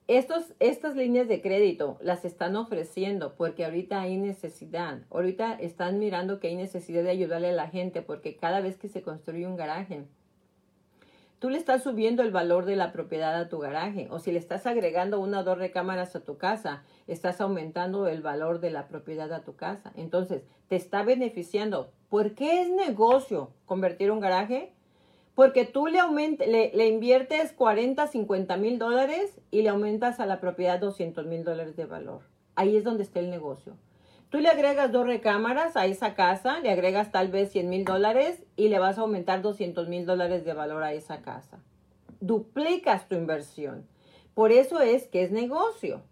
Estos, 0.09 0.53
estas 0.59 0.97
líneas 0.97 1.29
de 1.29 1.41
crédito 1.41 1.97
las 2.03 2.25
están 2.25 2.57
ofreciendo 2.57 3.35
porque 3.35 3.65
ahorita 3.65 4.01
hay 4.01 4.17
necesidad. 4.17 4.99
Ahorita 5.11 5.55
están 5.55 5.99
mirando 5.99 6.41
que 6.41 6.49
hay 6.49 6.57
necesidad 6.57 7.03
de 7.03 7.11
ayudarle 7.11 7.51
a 7.51 7.53
la 7.53 7.69
gente 7.69 8.03
porque 8.03 8.37
cada 8.37 8.61
vez 8.61 8.77
que 8.77 8.89
se 8.89 9.03
construye 9.03 9.47
un 9.47 9.57
garaje, 9.57 10.05
tú 11.39 11.51
le 11.51 11.57
estás 11.57 11.85
subiendo 11.85 12.23
el 12.23 12.33
valor 12.33 12.65
de 12.65 12.77
la 12.77 12.93
propiedad 12.93 13.35
a 13.37 13.49
tu 13.49 13.61
garaje 13.61 14.09
o 14.11 14.19
si 14.19 14.33
le 14.33 14.39
estás 14.39 14.67
agregando 14.67 15.21
una 15.21 15.41
o 15.41 15.45
dos 15.45 15.59
recámaras 15.59 16.15
a 16.17 16.25
tu 16.25 16.37
casa, 16.37 16.83
estás 17.07 17.41
aumentando 17.41 18.09
el 18.09 18.23
valor 18.23 18.61
de 18.61 18.71
la 18.71 18.89
propiedad 18.89 19.33
a 19.33 19.45
tu 19.45 19.55
casa. 19.55 19.93
Entonces, 19.97 20.43
te 20.69 20.77
está 20.77 21.05
beneficiando. 21.05 21.93
¿Por 22.09 22.35
qué 22.35 22.61
es 22.61 22.71
negocio 22.71 23.51
convertir 23.67 24.11
un 24.11 24.21
garaje? 24.21 24.75
Porque 25.35 25.65
tú 25.65 25.87
le, 25.87 26.01
le, 26.75 26.89
inviertes 26.89 27.53
40, 27.53 28.07
50 28.07 28.57
mil 28.59 28.79
dólares 28.79 29.41
y 29.51 29.63
le 29.63 29.71
aumentas 29.71 30.21
a 30.21 30.27
la 30.27 30.41
propiedad 30.41 30.79
200 30.79 31.27
mil 31.27 31.43
dólares 31.43 31.77
de 31.77 31.87
valor. 31.87 32.21
Ahí 32.55 32.77
es 32.77 32.85
donde 32.85 33.03
está 33.03 33.21
el 33.21 33.31
negocio. 33.31 33.77
Tú 34.29 34.41
le 34.41 34.49
agregas 34.49 34.93
dos 34.93 35.07
recámaras 35.07 35.77
a 35.77 35.87
esa 35.87 36.15
casa, 36.15 36.61
le 36.61 36.71
agregas 36.71 37.13
tal 37.13 37.29
vez 37.29 37.51
100 37.53 37.69
mil 37.69 37.85
dólares 37.85 38.43
y 38.57 38.69
le 38.69 38.79
vas 38.79 38.99
a 38.99 39.03
aumentar 39.03 39.43
200 39.43 39.89
mil 39.89 40.07
dólares 40.07 40.45
de 40.45 40.53
valor 40.53 40.83
a 40.83 40.93
esa 40.93 41.23
casa. 41.23 41.59
Duplicas 42.21 43.09
tu 43.09 43.15
inversión. 43.15 43.87
Por 44.35 44.53
eso 44.53 44.81
es 44.81 45.07
que 45.09 45.23
es 45.23 45.31
negocio. 45.31 46.03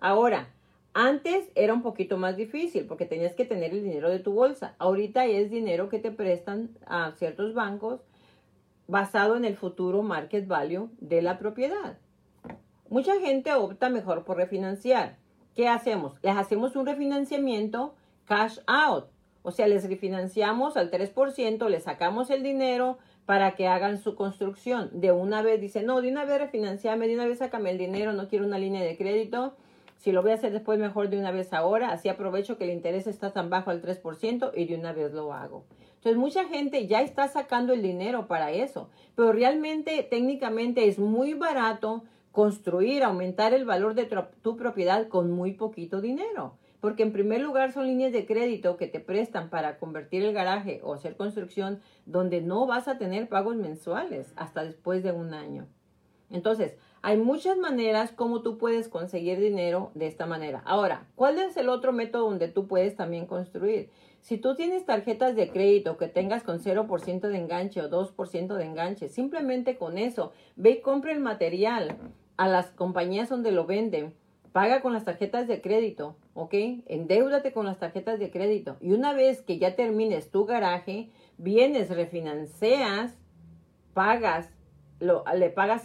Ahora, 0.00 0.48
Antes 0.96 1.50
era 1.56 1.74
un 1.74 1.82
poquito 1.82 2.18
más 2.18 2.36
difícil 2.36 2.86
porque 2.86 3.04
tenías 3.04 3.34
que 3.34 3.44
tener 3.44 3.72
el 3.72 3.82
dinero 3.82 4.08
de 4.10 4.20
tu 4.20 4.32
bolsa. 4.32 4.76
Ahorita 4.78 5.26
es 5.26 5.50
dinero 5.50 5.88
que 5.88 5.98
te 5.98 6.12
prestan 6.12 6.70
a 6.86 7.10
ciertos 7.16 7.52
bancos 7.52 8.00
basado 8.86 9.36
en 9.36 9.44
el 9.44 9.56
futuro 9.56 10.02
market 10.02 10.46
value 10.46 10.90
de 11.00 11.22
la 11.22 11.38
propiedad. 11.38 11.98
Mucha 12.88 13.18
gente 13.20 13.52
opta 13.54 13.88
mejor 13.88 14.24
por 14.24 14.36
refinanciar. 14.36 15.16
¿Qué 15.54 15.68
hacemos? 15.68 16.14
Les 16.22 16.36
hacemos 16.36 16.76
un 16.76 16.86
refinanciamiento 16.86 17.94
cash 18.26 18.58
out. 18.66 19.06
O 19.42 19.50
sea, 19.50 19.66
les 19.68 19.88
refinanciamos 19.88 20.76
al 20.76 20.90
3%, 20.90 21.68
les 21.68 21.84
sacamos 21.84 22.30
el 22.30 22.42
dinero 22.42 22.98
para 23.26 23.52
que 23.52 23.68
hagan 23.68 23.98
su 23.98 24.14
construcción. 24.14 24.90
De 24.92 25.12
una 25.12 25.42
vez 25.42 25.60
dice, 25.60 25.82
no, 25.82 26.00
de 26.00 26.10
una 26.10 26.24
vez 26.24 26.38
refinanciame, 26.38 27.08
de 27.08 27.14
una 27.14 27.26
vez 27.26 27.38
sácame 27.38 27.70
el 27.70 27.78
dinero, 27.78 28.12
no 28.12 28.28
quiero 28.28 28.46
una 28.46 28.58
línea 28.58 28.82
de 28.82 28.96
crédito 28.96 29.54
si 30.04 30.12
lo 30.12 30.20
voy 30.20 30.32
a 30.32 30.34
hacer 30.34 30.52
después, 30.52 30.78
mejor 30.78 31.08
de 31.08 31.18
una 31.18 31.30
vez 31.30 31.54
ahora. 31.54 31.90
Así 31.90 32.10
aprovecho 32.10 32.58
que 32.58 32.64
el 32.64 32.70
interés 32.70 33.06
está 33.06 33.30
tan 33.30 33.48
bajo 33.48 33.70
al 33.70 33.80
3% 33.80 34.52
y 34.54 34.66
de 34.66 34.74
una 34.74 34.92
vez 34.92 35.14
lo 35.14 35.32
hago. 35.32 35.64
Entonces, 36.04 36.20
mucha 36.20 36.44
gente 36.44 36.86
ya 36.86 37.00
está 37.00 37.28
sacando 37.28 37.72
el 37.72 37.80
dinero 37.80 38.26
para 38.26 38.50
eso. 38.50 38.90
Pero 39.16 39.32
realmente, 39.32 40.02
técnicamente, 40.02 40.86
es 40.86 40.98
muy 40.98 41.32
barato 41.32 42.04
construir, 42.30 43.02
aumentar 43.02 43.54
el 43.54 43.64
valor 43.64 43.94
de 43.94 44.06
tu 44.42 44.54
propiedad 44.58 45.08
con 45.08 45.30
muy 45.30 45.52
poquito 45.52 46.02
dinero. 46.02 46.58
Porque 46.80 47.04
en 47.04 47.12
primer 47.14 47.40
lugar 47.40 47.72
son 47.72 47.86
líneas 47.86 48.12
de 48.12 48.26
crédito 48.26 48.76
que 48.76 48.86
te 48.86 49.00
prestan 49.00 49.48
para 49.48 49.78
convertir 49.78 50.22
el 50.24 50.34
garaje 50.34 50.82
o 50.84 50.92
hacer 50.92 51.16
construcción 51.16 51.80
donde 52.04 52.42
no 52.42 52.66
vas 52.66 52.86
a 52.86 52.98
tener 52.98 53.30
pagos 53.30 53.56
mensuales 53.56 54.34
hasta 54.36 54.62
después 54.62 55.02
de 55.02 55.12
un 55.12 55.32
año. 55.32 55.68
Entonces, 56.28 56.76
hay 57.00 57.16
muchas 57.16 57.56
maneras 57.56 58.12
como 58.12 58.42
tú 58.42 58.58
puedes 58.58 58.88
conseguir 58.88 59.40
dinero 59.40 59.90
de 59.94 60.06
esta 60.06 60.26
manera. 60.26 60.62
Ahora, 60.66 61.06
¿cuál 61.14 61.38
es 61.38 61.56
el 61.56 61.70
otro 61.70 61.92
método 61.92 62.28
donde 62.28 62.48
tú 62.48 62.66
puedes 62.66 62.94
también 62.94 63.24
construir? 63.24 63.88
Si 64.24 64.38
tú 64.38 64.54
tienes 64.54 64.86
tarjetas 64.86 65.36
de 65.36 65.50
crédito 65.50 65.98
que 65.98 66.08
tengas 66.08 66.42
con 66.42 66.58
0% 66.58 67.28
de 67.28 67.36
enganche 67.36 67.82
o 67.82 67.90
2% 67.90 68.54
de 68.54 68.64
enganche, 68.64 69.10
simplemente 69.10 69.76
con 69.76 69.98
eso, 69.98 70.32
ve 70.56 70.70
y 70.70 70.80
compra 70.80 71.12
el 71.12 71.20
material 71.20 71.98
a 72.38 72.48
las 72.48 72.68
compañías 72.68 73.28
donde 73.28 73.52
lo 73.52 73.66
venden. 73.66 74.14
Paga 74.50 74.80
con 74.80 74.94
las 74.94 75.04
tarjetas 75.04 75.46
de 75.46 75.60
crédito, 75.60 76.16
¿ok? 76.32 76.54
Endeúdate 76.86 77.52
con 77.52 77.66
las 77.66 77.78
tarjetas 77.78 78.18
de 78.18 78.30
crédito. 78.30 78.78
Y 78.80 78.92
una 78.92 79.12
vez 79.12 79.42
que 79.42 79.58
ya 79.58 79.76
termines 79.76 80.30
tu 80.30 80.46
garaje, 80.46 81.10
vienes, 81.36 81.90
refinancias, 81.90 83.18
pagas 83.92 84.48
le 85.00 85.50
pagas, 85.50 85.82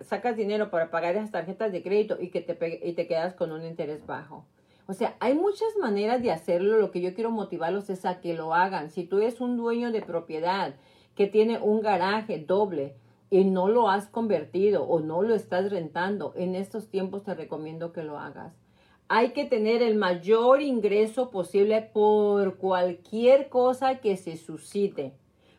sacas 0.00 0.36
dinero 0.36 0.70
para 0.70 0.90
pagar 0.90 1.14
esas 1.14 1.30
tarjetas 1.30 1.70
de 1.70 1.84
crédito 1.84 2.16
y 2.20 2.30
que 2.30 2.40
te, 2.40 2.80
y 2.82 2.94
te 2.94 3.06
quedas 3.06 3.34
con 3.34 3.52
un 3.52 3.64
interés 3.64 4.04
bajo. 4.06 4.44
O 4.88 4.92
sea, 4.92 5.16
hay 5.20 5.34
muchas 5.34 5.76
maneras 5.80 6.22
de 6.22 6.30
hacerlo. 6.30 6.78
Lo 6.78 6.90
que 6.90 7.00
yo 7.00 7.14
quiero 7.14 7.30
motivarlos 7.30 7.90
es 7.90 8.04
a 8.04 8.20
que 8.20 8.34
lo 8.34 8.54
hagan. 8.54 8.90
Si 8.90 9.04
tú 9.04 9.18
eres 9.18 9.40
un 9.40 9.56
dueño 9.56 9.92
de 9.92 10.02
propiedad 10.02 10.74
que 11.14 11.26
tiene 11.26 11.58
un 11.58 11.80
garaje 11.80 12.38
doble 12.38 12.94
y 13.30 13.44
no 13.44 13.68
lo 13.68 13.88
has 13.88 14.06
convertido 14.06 14.84
o 14.84 15.00
no 15.00 15.22
lo 15.22 15.34
estás 15.34 15.70
rentando, 15.70 16.32
en 16.36 16.54
estos 16.54 16.88
tiempos 16.88 17.24
te 17.24 17.34
recomiendo 17.34 17.92
que 17.92 18.04
lo 18.04 18.18
hagas. 18.18 18.54
Hay 19.08 19.30
que 19.30 19.44
tener 19.44 19.82
el 19.82 19.96
mayor 19.96 20.62
ingreso 20.62 21.30
posible 21.30 21.80
por 21.80 22.56
cualquier 22.56 23.48
cosa 23.48 24.00
que 24.00 24.16
se 24.16 24.36
suscite 24.36 25.14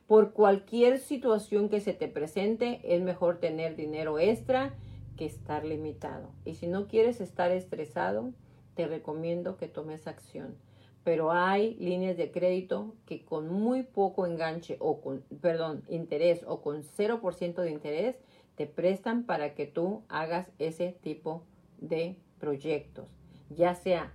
por 0.07 0.32
cualquier 0.32 0.99
situación 0.99 1.67
que 1.69 1.82
se 1.82 1.93
te 1.93 2.07
presente, 2.07 2.80
es 2.84 3.01
mejor 3.01 3.39
tener 3.39 3.75
dinero 3.75 4.19
extra 4.19 4.73
que 5.17 5.25
estar 5.25 5.65
limitado. 5.65 6.30
Y 6.45 6.55
si 6.55 6.67
no 6.67 6.88
quieres 6.88 7.19
estar 7.19 7.51
estresado, 7.51 8.32
te 8.78 8.88
recomiendo 8.88 9.57
que 9.57 9.67
tomes 9.67 10.07
acción. 10.07 10.55
Pero 11.03 11.32
hay 11.32 11.73
líneas 11.75 12.15
de 12.15 12.32
crédito 12.32 12.93
que 13.05 13.25
con 13.25 13.49
muy 13.49 13.84
poco 13.84 14.25
enganche 14.28 14.78
o 14.80 15.01
con, 15.01 15.23
perdón, 15.41 15.84
interés 15.89 16.45
o 16.47 16.61
con 16.61 16.84
0% 16.84 17.55
de 17.55 17.71
interés 17.71 18.15
te 18.55 18.67
prestan 18.67 19.23
para 19.23 19.55
que 19.55 19.65
tú 19.65 20.03
hagas 20.09 20.47
ese 20.59 20.95
tipo 21.01 21.43
de 21.80 22.17
proyectos. 22.39 23.09
Ya 23.49 23.73
sea 23.73 24.13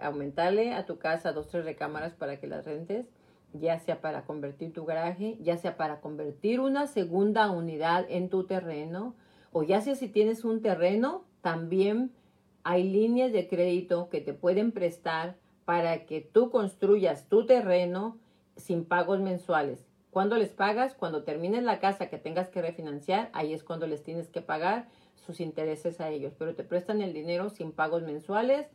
aumentarle 0.00 0.74
a 0.74 0.86
tu 0.86 0.98
casa 0.98 1.32
dos, 1.32 1.46
tres 1.46 1.64
recámaras 1.64 2.14
para 2.14 2.40
que 2.40 2.48
las 2.48 2.64
rentes, 2.64 3.06
ya 3.52 3.78
sea 3.78 4.00
para 4.00 4.24
convertir 4.24 4.72
tu 4.72 4.84
garaje, 4.84 5.38
ya 5.40 5.56
sea 5.56 5.76
para 5.76 6.00
convertir 6.00 6.58
una 6.58 6.88
segunda 6.88 7.50
unidad 7.50 8.06
en 8.08 8.28
tu 8.28 8.44
terreno, 8.44 9.14
o 9.52 9.62
ya 9.62 9.80
sea 9.80 9.94
si 9.94 10.08
tienes 10.08 10.44
un 10.44 10.62
terreno, 10.62 11.24
también 11.42 12.12
hay 12.62 12.84
líneas 12.84 13.32
de 13.32 13.48
crédito 13.48 14.08
que 14.08 14.20
te 14.20 14.34
pueden 14.34 14.72
prestar 14.72 15.36
para 15.64 16.06
que 16.06 16.20
tú 16.20 16.50
construyas 16.50 17.28
tu 17.28 17.46
terreno 17.46 18.18
sin 18.56 18.84
pagos 18.84 19.20
mensuales. 19.20 19.86
¿Cuándo 20.10 20.36
les 20.36 20.50
pagas? 20.50 20.94
Cuando 20.94 21.22
termines 21.22 21.62
la 21.62 21.78
casa 21.78 22.08
que 22.08 22.18
tengas 22.18 22.48
que 22.48 22.62
refinanciar, 22.62 23.30
ahí 23.32 23.52
es 23.52 23.62
cuando 23.62 23.86
les 23.86 24.02
tienes 24.02 24.28
que 24.28 24.40
pagar 24.40 24.88
sus 25.14 25.40
intereses 25.40 26.00
a 26.00 26.10
ellos, 26.10 26.32
pero 26.36 26.54
te 26.54 26.64
prestan 26.64 27.00
el 27.00 27.12
dinero 27.12 27.50
sin 27.50 27.70
pagos 27.70 28.02
mensuales. 28.02 28.66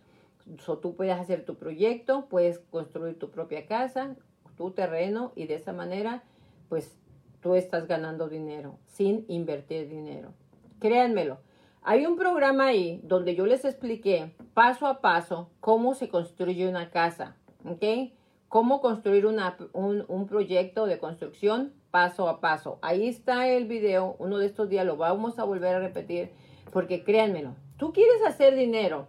So, 0.59 0.77
tú 0.77 0.95
puedes 0.95 1.19
hacer 1.19 1.43
tu 1.43 1.55
proyecto, 1.55 2.27
puedes 2.29 2.59
construir 2.59 3.19
tu 3.19 3.31
propia 3.31 3.65
casa, 3.65 4.15
tu 4.55 4.71
terreno 4.71 5.33
y 5.35 5.47
de 5.47 5.55
esa 5.55 5.73
manera, 5.73 6.23
pues 6.69 6.97
tú 7.41 7.55
estás 7.55 7.87
ganando 7.87 8.29
dinero 8.29 8.77
sin 8.85 9.25
invertir 9.27 9.89
dinero. 9.89 10.33
Créanmelo. 10.79 11.39
Hay 11.87 12.05
un 12.05 12.17
programa 12.17 12.67
ahí 12.67 12.99
donde 13.03 13.35
yo 13.35 13.45
les 13.45 13.63
expliqué 13.63 14.35
paso 14.53 14.87
a 14.87 15.01
paso 15.01 15.49
cómo 15.59 15.93
se 15.93 16.09
construye 16.09 16.67
una 16.67 16.89
casa, 16.89 17.35
¿ok? 17.63 18.11
Cómo 18.49 18.81
construir 18.81 19.25
una, 19.25 19.55
un, 19.73 20.03
un 20.07 20.27
proyecto 20.27 20.85
de 20.87 20.99
construcción 20.99 21.73
paso 21.91 22.27
a 22.27 22.41
paso. 22.41 22.79
Ahí 22.81 23.07
está 23.07 23.47
el 23.47 23.65
video, 23.65 24.15
uno 24.19 24.39
de 24.39 24.47
estos 24.47 24.67
días 24.67 24.85
lo 24.85 24.97
vamos 24.97 25.39
a 25.39 25.43
volver 25.43 25.75
a 25.75 25.79
repetir, 25.79 26.31
porque 26.73 27.03
créanmelo, 27.03 27.55
tú 27.77 27.93
quieres 27.93 28.25
hacer 28.25 28.55
dinero 28.55 29.07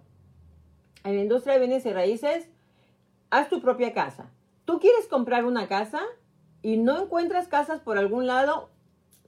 en 1.02 1.16
la 1.16 1.22
industria 1.22 1.54
de 1.54 1.60
bienes 1.60 1.86
y 1.86 1.92
raíces, 1.92 2.48
haz 3.30 3.48
tu 3.48 3.60
propia 3.60 3.92
casa 3.92 4.30
tú 4.66 4.80
quieres 4.80 5.06
comprar 5.06 5.46
una 5.46 5.68
casa 5.68 6.02
y 6.60 6.76
no 6.76 7.00
encuentras 7.00 7.48
casas 7.48 7.80
por 7.80 7.96
algún 7.96 8.26
lado, 8.26 8.68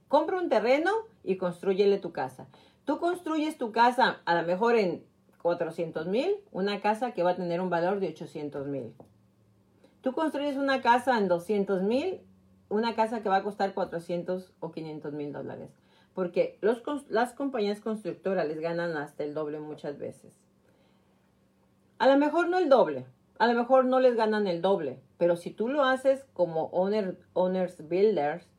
compra 0.07 0.37
un 0.37 0.49
terreno 0.49 0.91
y 1.23 1.37
construyele 1.37 1.97
tu 1.97 2.11
casa. 2.11 2.47
Tú 2.85 2.99
construyes 2.99 3.57
tu 3.57 3.71
casa 3.71 4.21
a 4.25 4.35
lo 4.35 4.47
mejor 4.47 4.75
en 4.75 5.03
400 5.41 6.07
mil, 6.07 6.35
una 6.51 6.81
casa 6.81 7.11
que 7.11 7.23
va 7.23 7.31
a 7.31 7.35
tener 7.35 7.61
un 7.61 7.69
valor 7.69 7.99
de 7.99 8.09
800 8.09 8.67
mil. 8.67 8.93
Tú 10.01 10.13
construyes 10.13 10.57
una 10.57 10.81
casa 10.81 11.17
en 11.17 11.27
200 11.27 11.83
mil, 11.83 12.21
una 12.69 12.95
casa 12.95 13.21
que 13.21 13.29
va 13.29 13.37
a 13.37 13.43
costar 13.43 13.73
400 13.73 14.53
o 14.59 14.71
500 14.71 15.13
mil 15.13 15.33
dólares. 15.33 15.69
Porque 16.13 16.57
los, 16.61 16.81
las 17.09 17.33
compañías 17.33 17.81
constructoras 17.81 18.47
les 18.47 18.59
ganan 18.59 18.97
hasta 18.97 19.23
el 19.23 19.33
doble 19.33 19.59
muchas 19.59 19.97
veces. 19.97 20.39
A 21.97 22.07
lo 22.07 22.17
mejor 22.17 22.47
no 22.47 22.57
el 22.57 22.69
doble, 22.69 23.05
a 23.39 23.47
lo 23.47 23.53
mejor 23.53 23.85
no 23.85 23.99
les 23.99 24.15
ganan 24.15 24.47
el 24.47 24.61
doble, 24.61 24.99
pero 25.17 25.35
si 25.35 25.51
tú 25.51 25.67
lo 25.67 25.83
haces 25.83 26.25
como 26.33 26.65
owner, 26.67 27.17
owners 27.33 27.87
builders, 27.87 28.49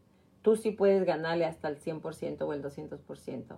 tú 0.42 0.56
sí 0.56 0.72
puedes 0.72 1.04
ganarle 1.04 1.46
hasta 1.46 1.68
el 1.68 1.78
100% 1.78 2.42
o 2.42 2.52
el 2.52 2.62
200%. 2.62 3.56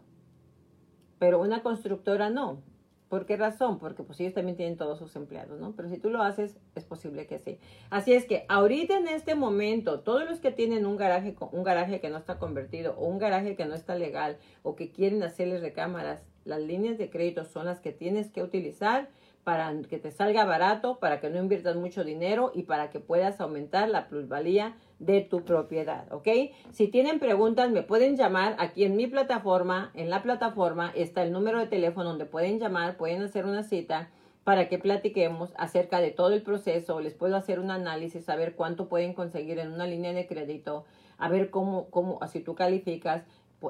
Pero 1.23 1.41
una 1.41 1.63
constructora 1.63 2.31
no. 2.31 2.65
¿Por 3.09 3.27
qué 3.27 3.37
razón? 3.37 3.79
Porque 3.79 4.03
pues 4.03 4.19
ellos 4.19 4.35
también 4.35 4.57
tienen 4.57 4.77
todos 4.77 4.99
sus 4.99 5.15
empleados, 5.15 5.61
¿no? 5.61 5.71
Pero 5.77 5.89
si 5.89 5.99
tú 5.99 6.11
lo 6.11 6.21
haces, 6.21 6.57
es 6.75 6.85
posible 6.85 7.29
que 7.29 7.39
sí. 7.39 7.61
Así 7.91 8.13
es 8.13 8.27
que 8.27 8.45
ahorita 8.49 8.99
en 8.99 9.07
este 9.07 9.37
momento, 9.37 10.01
todos 10.01 10.29
los 10.29 10.41
que 10.41 10.51
tienen 10.51 10.85
un 10.85 10.97
garaje, 10.97 11.37
un 11.53 11.63
garaje 11.63 12.01
que 12.01 12.11
no 12.11 12.19
está 12.19 12.41
convertido 12.41 12.97
o 12.99 13.07
un 13.07 13.21
garaje 13.21 13.55
que 13.55 13.67
no 13.67 13.77
está 13.77 13.95
legal 13.95 14.37
o 14.65 14.75
que 14.75 14.91
quieren 14.91 15.23
hacerles 15.23 15.61
recámaras, 15.61 16.25
las 16.45 16.61
líneas 16.61 16.99
de 16.99 17.09
crédito 17.09 17.45
son 17.45 17.67
las 17.67 17.79
que 17.79 17.93
tienes 17.93 18.33
que 18.33 18.43
utilizar 18.43 19.09
para 19.45 19.81
que 19.83 19.99
te 19.99 20.11
salga 20.11 20.45
barato, 20.45 20.99
para 20.99 21.21
que 21.21 21.31
no 21.31 21.39
inviertas 21.39 21.77
mucho 21.77 22.03
dinero 22.03 22.51
y 22.53 22.65
para 22.65 22.91
que 22.91 22.99
puedas 22.99 23.41
aumentar 23.41 23.89
la 23.89 24.09
plusvalía 24.09 24.75
de 25.03 25.21
tu 25.21 25.45
propiedad, 25.45 26.11
¿ok? 26.13 26.29
Si 26.71 26.89
tienen 26.89 27.19
preguntas, 27.19 27.71
me 27.71 27.83
pueden 27.83 28.17
llamar 28.17 28.57
aquí 28.59 28.85
en 28.85 28.97
mi 28.97 29.07
plataforma. 29.07 29.91
En 29.95 30.11
la 30.11 30.23
plataforma 30.23 30.93
está 30.95 31.23
el 31.23 31.33
número 31.33 31.59
de 31.59 31.67
teléfono 31.67 32.11
donde 32.11 32.25
pueden 32.25 32.59
llamar, 32.59 32.97
pueden 32.97 33.23
hacer 33.23 33.45
una 33.45 33.65
cita 33.65 34.11
para 34.45 34.69
que 34.69 34.79
platiquemos 34.79 35.53
acerca 35.57 36.01
de 36.01 36.11
todo 36.11 36.33
el 36.33 36.43
proceso. 36.43 37.01
Les 37.01 37.15
puedo 37.15 37.37
hacer 37.37 37.59
un 37.59 37.71
análisis, 37.71 38.25
saber 38.25 38.55
cuánto 38.55 38.89
pueden 38.89 39.13
conseguir 39.13 39.59
en 39.59 39.73
una 39.73 39.87
línea 39.87 40.13
de 40.13 40.27
crédito, 40.27 40.85
a 41.19 41.29
ver 41.29 41.51
cómo, 41.51 41.91
cómo, 41.91 42.19
si 42.29 42.41
tú 42.41 42.55
calificas 42.55 43.25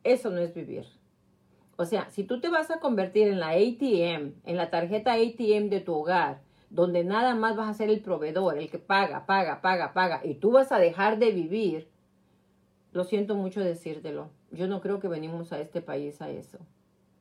Eso 0.05 0.31
no 0.31 0.39
es 0.39 0.55
vivir. 0.55 0.87
O 1.77 1.85
sea, 1.85 2.09
si 2.11 2.25
tú 2.25 2.41
te 2.41 2.49
vas 2.49 2.71
a 2.71 2.81
convertir 2.81 3.29
en 3.29 3.41
la 3.41 3.51
ATM, 3.51 4.35
en 4.45 4.57
la 4.57 4.71
tarjeta 4.71 5.13
ATM 5.13 5.69
de 5.69 5.81
tu 5.81 5.95
hogar, 5.95 6.41
donde 6.71 7.05
nada 7.05 7.35
más 7.35 7.57
vas 7.57 7.69
a 7.69 7.75
ser 7.75 7.91
el 7.91 8.01
proveedor, 8.01 8.59
el 8.59 8.71
que 8.71 8.79
paga, 8.79 9.27
paga, 9.27 9.61
paga, 9.61 9.93
paga, 9.93 10.21
y 10.25 10.35
tú 10.35 10.53
vas 10.53 10.73
a 10.73 10.79
dejar 10.79 11.19
de 11.19 11.31
vivir, 11.31 11.89
lo 12.97 13.05
siento 13.05 13.35
mucho 13.35 13.61
decírtelo. 13.61 14.31
Yo 14.51 14.69
no 14.69 14.81
creo 14.81 15.01
que 15.01 15.09
venimos 15.09 15.53
a 15.53 15.61
este 15.61 15.83
país 15.83 16.23
a 16.23 16.31
eso. 16.31 16.57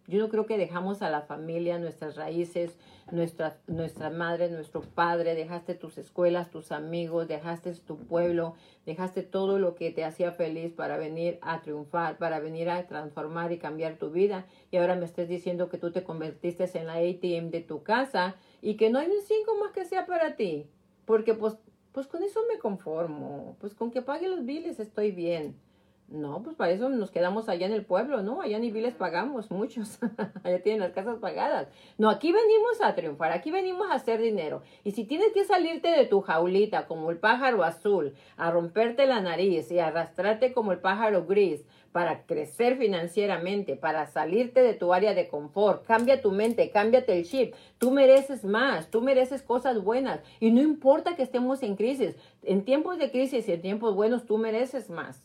Yo 0.07 0.19
no 0.19 0.29
creo 0.29 0.45
que 0.45 0.57
dejamos 0.57 1.01
a 1.01 1.09
la 1.09 1.23
familia, 1.23 1.79
nuestras 1.79 2.15
raíces, 2.15 2.77
nuestra, 3.11 3.57
nuestra 3.67 4.09
madre, 4.09 4.49
nuestro 4.49 4.79
padre, 4.79 5.35
dejaste 5.35 5.75
tus 5.75 5.97
escuelas, 5.97 6.49
tus 6.49 6.71
amigos, 6.71 7.27
dejaste 7.27 7.73
tu 7.73 7.97
pueblo, 7.97 8.53
dejaste 8.85 9.21
todo 9.21 9.59
lo 9.59 9.75
que 9.75 9.91
te 9.91 10.05
hacía 10.05 10.31
feliz 10.31 10.71
para 10.71 10.95
venir 10.95 11.39
a 11.41 11.61
triunfar, 11.61 12.17
para 12.19 12.39
venir 12.39 12.69
a 12.69 12.87
transformar 12.87 13.51
y 13.51 13.57
cambiar 13.57 13.97
tu 13.97 14.11
vida. 14.11 14.45
Y 14.71 14.77
ahora 14.77 14.95
me 14.95 15.03
estés 15.03 15.27
diciendo 15.27 15.67
que 15.67 15.77
tú 15.77 15.91
te 15.91 16.05
convertiste 16.05 16.69
en 16.75 16.87
la 16.87 16.93
ATM 16.93 17.49
de 17.49 17.65
tu 17.67 17.83
casa 17.83 18.35
y 18.61 18.77
que 18.77 18.89
no 18.89 18.99
hay 18.99 19.07
un 19.07 19.21
cinco 19.21 19.57
más 19.59 19.73
que 19.73 19.83
sea 19.83 20.05
para 20.05 20.37
ti. 20.37 20.67
Porque 21.03 21.33
pues, 21.33 21.57
pues 21.91 22.07
con 22.07 22.23
eso 22.23 22.39
me 22.47 22.59
conformo. 22.59 23.57
Pues 23.59 23.75
con 23.75 23.91
que 23.91 24.01
pague 24.01 24.29
los 24.29 24.45
biles 24.45 24.79
estoy 24.79 25.11
bien. 25.11 25.64
No, 26.07 26.43
pues 26.43 26.55
para 26.55 26.71
eso 26.71 26.87
nos 26.87 27.09
quedamos 27.09 27.49
allá 27.49 27.65
en 27.65 27.73
el 27.73 27.83
pueblo, 27.83 28.21
¿no? 28.21 28.41
Allá 28.41 28.59
ni 28.59 28.69
biles 28.69 28.93
pagamos, 28.93 29.49
muchos. 29.49 29.97
allá 30.43 30.61
tienen 30.61 30.81
las 30.81 30.91
casas 30.91 31.17
pagadas. 31.17 31.67
No, 31.97 32.11
aquí 32.11 32.31
venimos 32.31 32.79
a 32.81 32.93
triunfar, 32.93 33.31
aquí 33.31 33.49
venimos 33.49 33.89
a 33.89 33.95
hacer 33.95 34.21
dinero. 34.21 34.61
Y 34.83 34.91
si 34.91 35.05
tienes 35.05 35.33
que 35.33 35.45
salirte 35.45 35.89
de 35.89 36.05
tu 36.05 36.21
jaulita 36.21 36.85
como 36.85 37.09
el 37.09 37.17
pájaro 37.17 37.63
azul, 37.63 38.13
a 38.37 38.51
romperte 38.51 39.07
la 39.07 39.19
nariz 39.19 39.71
y 39.71 39.79
arrastrarte 39.79 40.53
como 40.53 40.71
el 40.71 40.79
pájaro 40.79 41.25
gris 41.25 41.65
para 41.91 42.25
crecer 42.27 42.77
financieramente, 42.77 43.75
para 43.75 44.05
salirte 44.05 44.61
de 44.61 44.75
tu 44.75 44.93
área 44.93 45.15
de 45.15 45.27
confort, 45.27 45.85
cambia 45.85 46.21
tu 46.21 46.31
mente, 46.31 46.69
cámbiate 46.69 47.17
el 47.17 47.25
chip. 47.25 47.55
Tú 47.79 47.89
mereces 47.89 48.45
más, 48.45 48.91
tú 48.91 49.01
mereces 49.01 49.41
cosas 49.41 49.83
buenas. 49.83 50.19
Y 50.39 50.51
no 50.51 50.61
importa 50.61 51.15
que 51.15 51.23
estemos 51.23 51.63
en 51.63 51.75
crisis, 51.75 52.15
en 52.43 52.63
tiempos 52.63 52.99
de 52.99 53.09
crisis 53.09 53.47
y 53.47 53.53
en 53.53 53.61
tiempos 53.61 53.95
buenos, 53.95 54.25
tú 54.25 54.37
mereces 54.37 54.91
más. 54.91 55.23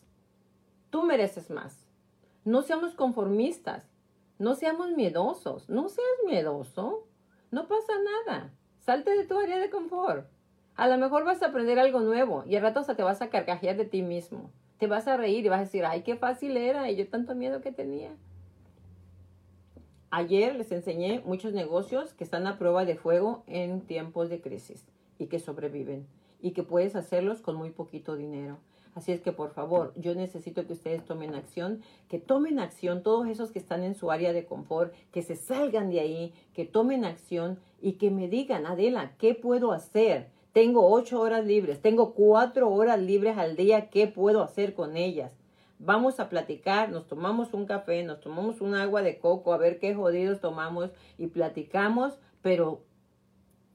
Tú 0.91 1.03
mereces 1.03 1.49
más. 1.49 1.87
No 2.45 2.61
seamos 2.61 2.93
conformistas. 2.93 3.89
No 4.37 4.55
seamos 4.55 4.91
miedosos. 4.91 5.69
No 5.69 5.89
seas 5.89 6.07
miedoso. 6.25 7.07
No 7.49 7.67
pasa 7.67 7.93
nada. 8.25 8.53
Salte 8.79 9.15
de 9.15 9.25
tu 9.25 9.39
área 9.39 9.57
de 9.57 9.69
confort. 9.69 10.27
A 10.75 10.87
lo 10.87 10.97
mejor 10.97 11.23
vas 11.23 11.41
a 11.41 11.47
aprender 11.47 11.79
algo 11.79 12.01
nuevo 12.01 12.43
y 12.45 12.55
al 12.55 12.61
rato 12.61 12.81
hasta 12.81 12.95
te 12.95 13.03
vas 13.03 13.21
a 13.21 13.29
carcajear 13.29 13.77
de 13.77 13.85
ti 13.85 14.01
mismo. 14.01 14.51
Te 14.79 14.87
vas 14.87 15.07
a 15.07 15.15
reír 15.15 15.45
y 15.45 15.49
vas 15.49 15.59
a 15.59 15.63
decir, 15.63 15.85
ay, 15.85 16.01
qué 16.03 16.17
fácil 16.17 16.57
era 16.57 16.89
y 16.91 16.95
yo 16.97 17.07
tanto 17.07 17.35
miedo 17.35 17.61
que 17.61 17.71
tenía. 17.71 18.11
Ayer 20.09 20.55
les 20.55 20.73
enseñé 20.73 21.21
muchos 21.25 21.53
negocios 21.53 22.13
que 22.13 22.25
están 22.25 22.47
a 22.47 22.57
prueba 22.57 22.83
de 22.83 22.95
fuego 22.95 23.43
en 23.47 23.79
tiempos 23.81 24.29
de 24.29 24.41
crisis 24.41 24.85
y 25.17 25.27
que 25.27 25.39
sobreviven 25.39 26.05
y 26.41 26.51
que 26.51 26.63
puedes 26.63 26.97
hacerlos 26.97 27.39
con 27.41 27.55
muy 27.55 27.69
poquito 27.69 28.17
dinero. 28.17 28.57
Así 28.93 29.13
es 29.13 29.21
que 29.21 29.31
por 29.31 29.51
favor, 29.51 29.93
yo 29.95 30.15
necesito 30.15 30.67
que 30.67 30.73
ustedes 30.73 31.05
tomen 31.05 31.33
acción, 31.33 31.81
que 32.09 32.19
tomen 32.19 32.59
acción 32.59 33.03
todos 33.03 33.27
esos 33.27 33.51
que 33.51 33.59
están 33.59 33.83
en 33.83 33.95
su 33.95 34.11
área 34.11 34.33
de 34.33 34.45
confort, 34.45 34.93
que 35.11 35.21
se 35.21 35.35
salgan 35.35 35.89
de 35.89 36.01
ahí, 36.01 36.33
que 36.53 36.65
tomen 36.65 37.05
acción 37.05 37.57
y 37.81 37.93
que 37.93 38.11
me 38.11 38.27
digan, 38.27 38.65
Adela, 38.65 39.13
¿qué 39.17 39.33
puedo 39.33 39.71
hacer? 39.71 40.27
Tengo 40.51 40.89
ocho 40.89 41.21
horas 41.21 41.45
libres, 41.45 41.81
tengo 41.81 42.13
cuatro 42.13 42.69
horas 42.69 42.99
libres 42.99 43.37
al 43.37 43.55
día, 43.55 43.89
¿qué 43.89 44.07
puedo 44.07 44.43
hacer 44.43 44.73
con 44.73 44.97
ellas? 44.97 45.31
Vamos 45.79 46.19
a 46.19 46.27
platicar, 46.27 46.91
nos 46.91 47.07
tomamos 47.07 47.53
un 47.53 47.65
café, 47.65 48.03
nos 48.03 48.19
tomamos 48.19 48.59
un 48.59 48.75
agua 48.75 49.01
de 49.01 49.17
coco, 49.17 49.53
a 49.53 49.57
ver 49.57 49.79
qué 49.79 49.95
jodidos 49.95 50.41
tomamos 50.41 50.91
y 51.17 51.27
platicamos, 51.27 52.19
pero 52.41 52.81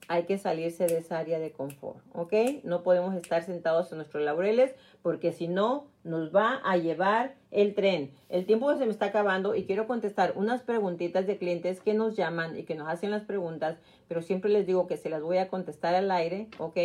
hay 0.09 0.25
que 0.25 0.39
salirse 0.39 0.87
de 0.87 0.99
esa 0.99 1.19
área 1.19 1.39
de 1.39 1.51
confort, 1.51 1.99
¿ok? 2.13 2.33
No 2.63 2.83
podemos 2.83 3.15
estar 3.15 3.43
sentados 3.43 3.91
en 3.91 3.99
nuestros 3.99 4.23
laureles 4.23 4.75
porque 5.03 5.33
si 5.33 5.49
no, 5.49 5.87
nos 6.05 6.35
va 6.35 6.61
a 6.65 6.77
llevar 6.77 7.35
el 7.51 7.75
tren. 7.75 8.13
El 8.29 8.47
tiempo 8.47 8.73
se 8.77 8.87
me 8.87 8.93
está 8.93 9.07
acabando 9.07 9.55
y 9.55 9.65
quiero 9.65 9.87
contestar 9.87 10.33
unas 10.37 10.63
preguntitas 10.63 11.27
de 11.27 11.39
clientes 11.39 11.81
que 11.81 11.95
nos 11.95 12.17
llaman 12.17 12.57
y 12.57 12.63
que 12.63 12.77
nos 12.77 12.89
hacen 12.89 13.11
las 13.11 13.25
preguntas, 13.25 13.79
pero 14.09 14.23
siempre 14.23 14.51
les 14.51 14.67
digo 14.67 14.87
que 14.87 14.97
se 14.97 15.11
las 15.11 15.23
voy 15.23 15.39
a 15.39 15.49
contestar 15.49 15.95
al 15.95 16.11
aire, 16.11 16.49
¿ok? 16.59 16.79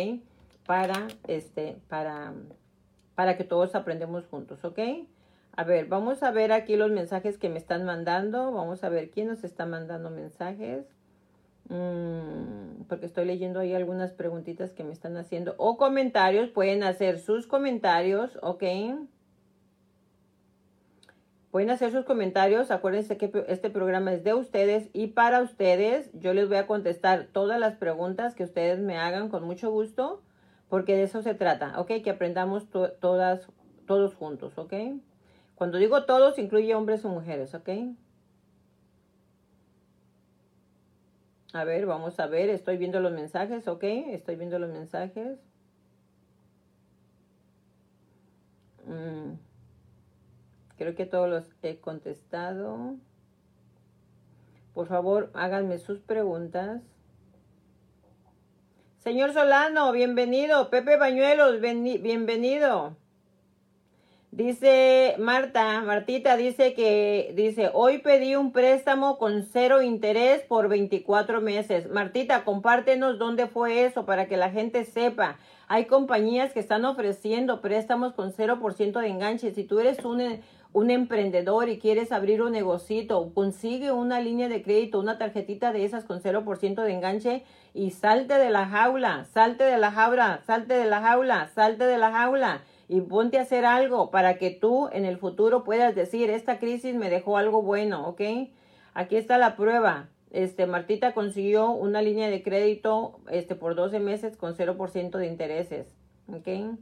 Para, 0.66 1.06
este, 1.28 1.76
para, 1.88 2.34
para 3.14 3.36
que 3.36 3.44
todos 3.44 3.74
aprendemos 3.74 4.26
juntos, 4.26 4.64
¿ok? 4.64 4.78
A 5.54 5.64
ver, 5.64 5.86
vamos 5.86 6.22
a 6.22 6.30
ver 6.30 6.50
aquí 6.50 6.76
los 6.76 6.90
mensajes 6.90 7.36
que 7.36 7.50
me 7.50 7.58
están 7.58 7.84
mandando. 7.84 8.52
Vamos 8.52 8.84
a 8.84 8.88
ver 8.88 9.10
quién 9.10 9.28
nos 9.28 9.44
está 9.44 9.66
mandando 9.66 10.08
mensajes. 10.08 10.86
Mm, 11.72 12.84
porque 12.86 13.06
estoy 13.06 13.24
leyendo 13.24 13.58
ahí 13.58 13.72
algunas 13.72 14.12
preguntitas 14.12 14.72
que 14.72 14.84
me 14.84 14.92
están 14.92 15.16
haciendo. 15.16 15.54
O 15.56 15.78
comentarios, 15.78 16.50
pueden 16.50 16.82
hacer 16.82 17.18
sus 17.18 17.46
comentarios, 17.46 18.38
¿ok? 18.42 18.62
Pueden 21.50 21.70
hacer 21.70 21.90
sus 21.90 22.04
comentarios. 22.04 22.70
Acuérdense 22.70 23.16
que 23.16 23.32
este 23.48 23.70
programa 23.70 24.12
es 24.12 24.22
de 24.22 24.34
ustedes 24.34 24.90
y 24.92 25.08
para 25.08 25.40
ustedes. 25.40 26.10
Yo 26.12 26.34
les 26.34 26.46
voy 26.48 26.58
a 26.58 26.66
contestar 26.66 27.28
todas 27.32 27.58
las 27.58 27.76
preguntas 27.76 28.34
que 28.34 28.44
ustedes 28.44 28.78
me 28.78 28.98
hagan 28.98 29.30
con 29.30 29.42
mucho 29.44 29.70
gusto, 29.70 30.20
porque 30.68 30.94
de 30.94 31.04
eso 31.04 31.22
se 31.22 31.32
trata, 31.34 31.80
¿ok? 31.80 32.02
Que 32.04 32.10
aprendamos 32.10 32.68
todas, 33.00 33.48
todos 33.86 34.14
juntos, 34.14 34.58
¿ok? 34.58 34.74
Cuando 35.54 35.78
digo 35.78 36.04
todos, 36.04 36.38
incluye 36.38 36.74
hombres 36.74 37.02
o 37.06 37.08
mujeres, 37.08 37.54
¿ok? 37.54 37.70
A 41.52 41.64
ver, 41.64 41.86
vamos 41.86 42.18
a 42.18 42.26
ver. 42.26 42.48
Estoy 42.48 42.76
viendo 42.78 43.00
los 43.00 43.12
mensajes, 43.12 43.68
¿ok? 43.68 43.84
Estoy 43.84 44.36
viendo 44.36 44.58
los 44.58 44.70
mensajes. 44.70 45.38
Mm. 48.86 49.34
Creo 50.76 50.94
que 50.94 51.06
todos 51.06 51.28
los 51.28 51.44
he 51.62 51.78
contestado. 51.78 52.96
Por 54.74 54.86
favor, 54.88 55.30
háganme 55.34 55.78
sus 55.78 56.00
preguntas. 56.00 56.80
Señor 58.98 59.32
Solano, 59.32 59.92
bienvenido. 59.92 60.70
Pepe 60.70 60.96
Bañuelos, 60.96 61.60
bienvenido. 61.60 62.96
Dice 64.32 65.14
Marta, 65.18 65.82
Martita 65.82 66.38
dice 66.38 66.72
que, 66.72 67.34
dice, 67.36 67.70
hoy 67.74 67.98
pedí 67.98 68.34
un 68.34 68.50
préstamo 68.50 69.18
con 69.18 69.42
cero 69.42 69.82
interés 69.82 70.40
por 70.40 70.68
24 70.68 71.42
meses. 71.42 71.90
Martita, 71.90 72.42
compártenos 72.42 73.18
dónde 73.18 73.46
fue 73.46 73.84
eso 73.84 74.06
para 74.06 74.28
que 74.28 74.38
la 74.38 74.48
gente 74.48 74.86
sepa. 74.86 75.36
Hay 75.68 75.84
compañías 75.84 76.54
que 76.54 76.60
están 76.60 76.86
ofreciendo 76.86 77.60
préstamos 77.60 78.14
con 78.14 78.32
0% 78.32 79.00
de 79.00 79.08
enganche. 79.08 79.52
Si 79.52 79.64
tú 79.64 79.80
eres 79.80 80.02
un, 80.02 80.40
un 80.72 80.90
emprendedor 80.90 81.68
y 81.68 81.78
quieres 81.78 82.10
abrir 82.10 82.40
un 82.40 82.52
negocito, 82.52 83.34
consigue 83.34 83.92
una 83.92 84.18
línea 84.20 84.48
de 84.48 84.62
crédito, 84.62 84.98
una 84.98 85.18
tarjetita 85.18 85.72
de 85.72 85.84
esas 85.84 86.04
con 86.04 86.22
0% 86.22 86.82
de 86.82 86.90
enganche 86.90 87.44
y 87.74 87.90
salte 87.90 88.38
de 88.38 88.48
la 88.48 88.64
jaula, 88.64 89.26
salte 89.26 89.64
de 89.64 89.76
la 89.76 89.92
jaula, 89.92 90.40
salte 90.46 90.72
de 90.72 90.86
la 90.86 91.02
jaula, 91.02 91.50
salte 91.54 91.84
de 91.84 91.98
la 91.98 92.10
jaula 92.12 92.62
y 92.92 93.00
ponte 93.00 93.38
a 93.38 93.42
hacer 93.42 93.64
algo 93.64 94.10
para 94.10 94.36
que 94.36 94.50
tú 94.50 94.90
en 94.92 95.06
el 95.06 95.16
futuro 95.16 95.64
puedas 95.64 95.94
decir, 95.94 96.28
esta 96.28 96.58
crisis 96.58 96.94
me 96.94 97.08
dejó 97.08 97.38
algo 97.38 97.62
bueno, 97.62 98.06
¿ok? 98.06 98.20
Aquí 98.92 99.16
está 99.16 99.38
la 99.38 99.56
prueba. 99.56 100.10
Este, 100.30 100.66
Martita 100.66 101.14
consiguió 101.14 101.70
una 101.70 102.02
línea 102.02 102.28
de 102.28 102.42
crédito 102.42 103.20
este, 103.30 103.54
por 103.54 103.76
12 103.76 103.98
meses 103.98 104.36
con 104.36 104.54
0% 104.54 105.16
de 105.16 105.26
intereses, 105.26 105.86
¿ok? 106.28 106.76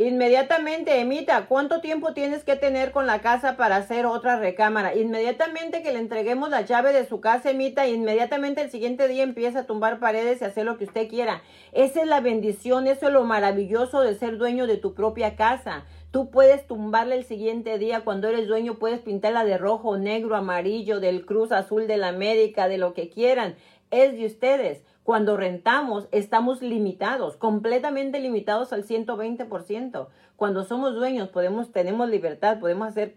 Inmediatamente, 0.00 1.00
Emita, 1.00 1.46
¿cuánto 1.46 1.80
tiempo 1.80 2.14
tienes 2.14 2.44
que 2.44 2.54
tener 2.54 2.92
con 2.92 3.08
la 3.08 3.20
casa 3.20 3.56
para 3.56 3.74
hacer 3.74 4.06
otra 4.06 4.38
recámara? 4.38 4.94
Inmediatamente 4.94 5.82
que 5.82 5.90
le 5.92 5.98
entreguemos 5.98 6.50
la 6.50 6.60
llave 6.60 6.92
de 6.92 7.04
su 7.04 7.20
casa, 7.20 7.50
Emita, 7.50 7.88
inmediatamente 7.88 8.60
el 8.60 8.70
siguiente 8.70 9.08
día 9.08 9.24
empieza 9.24 9.58
a 9.58 9.66
tumbar 9.66 9.98
paredes 9.98 10.40
y 10.40 10.44
hacer 10.44 10.66
lo 10.66 10.78
que 10.78 10.84
usted 10.84 11.08
quiera. 11.08 11.42
Esa 11.72 12.02
es 12.02 12.06
la 12.06 12.20
bendición, 12.20 12.86
eso 12.86 13.08
es 13.08 13.12
lo 13.12 13.24
maravilloso 13.24 14.02
de 14.02 14.14
ser 14.14 14.38
dueño 14.38 14.68
de 14.68 14.76
tu 14.76 14.94
propia 14.94 15.34
casa. 15.34 15.84
Tú 16.12 16.30
puedes 16.30 16.64
tumbarla 16.68 17.16
el 17.16 17.24
siguiente 17.24 17.76
día 17.78 18.02
cuando 18.02 18.28
eres 18.28 18.46
dueño, 18.46 18.78
puedes 18.78 19.00
pintarla 19.00 19.44
de 19.44 19.58
rojo, 19.58 19.98
negro, 19.98 20.36
amarillo, 20.36 21.00
del 21.00 21.26
Cruz 21.26 21.50
Azul 21.50 21.88
de 21.88 21.96
la 21.96 22.06
América, 22.06 22.68
de 22.68 22.78
lo 22.78 22.94
que 22.94 23.10
quieran. 23.10 23.56
Es 23.90 24.12
de 24.12 24.26
ustedes. 24.26 24.80
Cuando 25.08 25.38
rentamos, 25.38 26.06
estamos 26.12 26.60
limitados, 26.60 27.38
completamente 27.38 28.20
limitados 28.20 28.74
al 28.74 28.84
120%. 28.84 30.06
Cuando 30.36 30.64
somos 30.64 30.94
dueños, 30.96 31.30
podemos, 31.30 31.72
tenemos 31.72 32.10
libertad, 32.10 32.60
podemos 32.60 32.88
hacer 32.88 33.16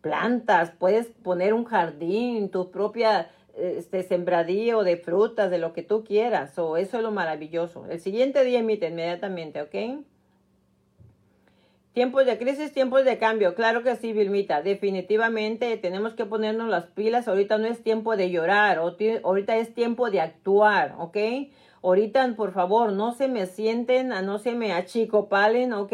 plantas, 0.00 0.72
puedes 0.72 1.06
poner 1.06 1.54
un 1.54 1.66
jardín, 1.66 2.50
tu 2.50 2.72
propia 2.72 3.30
este, 3.56 4.02
sembradío 4.02 4.82
de 4.82 4.96
frutas, 4.96 5.52
de 5.52 5.58
lo 5.58 5.72
que 5.72 5.84
tú 5.84 6.02
quieras. 6.02 6.58
O 6.58 6.76
eso 6.76 6.96
es 6.96 7.02
lo 7.04 7.12
maravilloso. 7.12 7.86
El 7.88 8.00
siguiente 8.00 8.42
día 8.42 8.58
emite 8.58 8.88
inmediatamente, 8.88 9.62
¿ok? 9.62 10.04
Tiempos 11.92 12.24
de 12.24 12.38
crisis, 12.38 12.72
tiempos 12.72 13.04
de 13.04 13.18
cambio. 13.18 13.56
Claro 13.56 13.82
que 13.82 13.96
sí, 13.96 14.12
Vilmita. 14.12 14.62
Definitivamente 14.62 15.76
tenemos 15.76 16.14
que 16.14 16.24
ponernos 16.24 16.68
las 16.68 16.86
pilas. 16.86 17.26
Ahorita 17.26 17.58
no 17.58 17.66
es 17.66 17.82
tiempo 17.82 18.16
de 18.16 18.30
llorar. 18.30 18.78
Ahorita 18.78 19.56
es 19.56 19.74
tiempo 19.74 20.08
de 20.08 20.20
actuar, 20.20 20.94
¿ok? 20.98 21.16
Ahorita, 21.82 22.32
por 22.36 22.52
favor, 22.52 22.92
no 22.92 23.12
se 23.12 23.26
me 23.26 23.46
sienten, 23.46 24.08
no 24.08 24.38
se 24.38 24.54
me 24.54 24.72
achicopalen, 24.72 25.72
¿ok? 25.72 25.92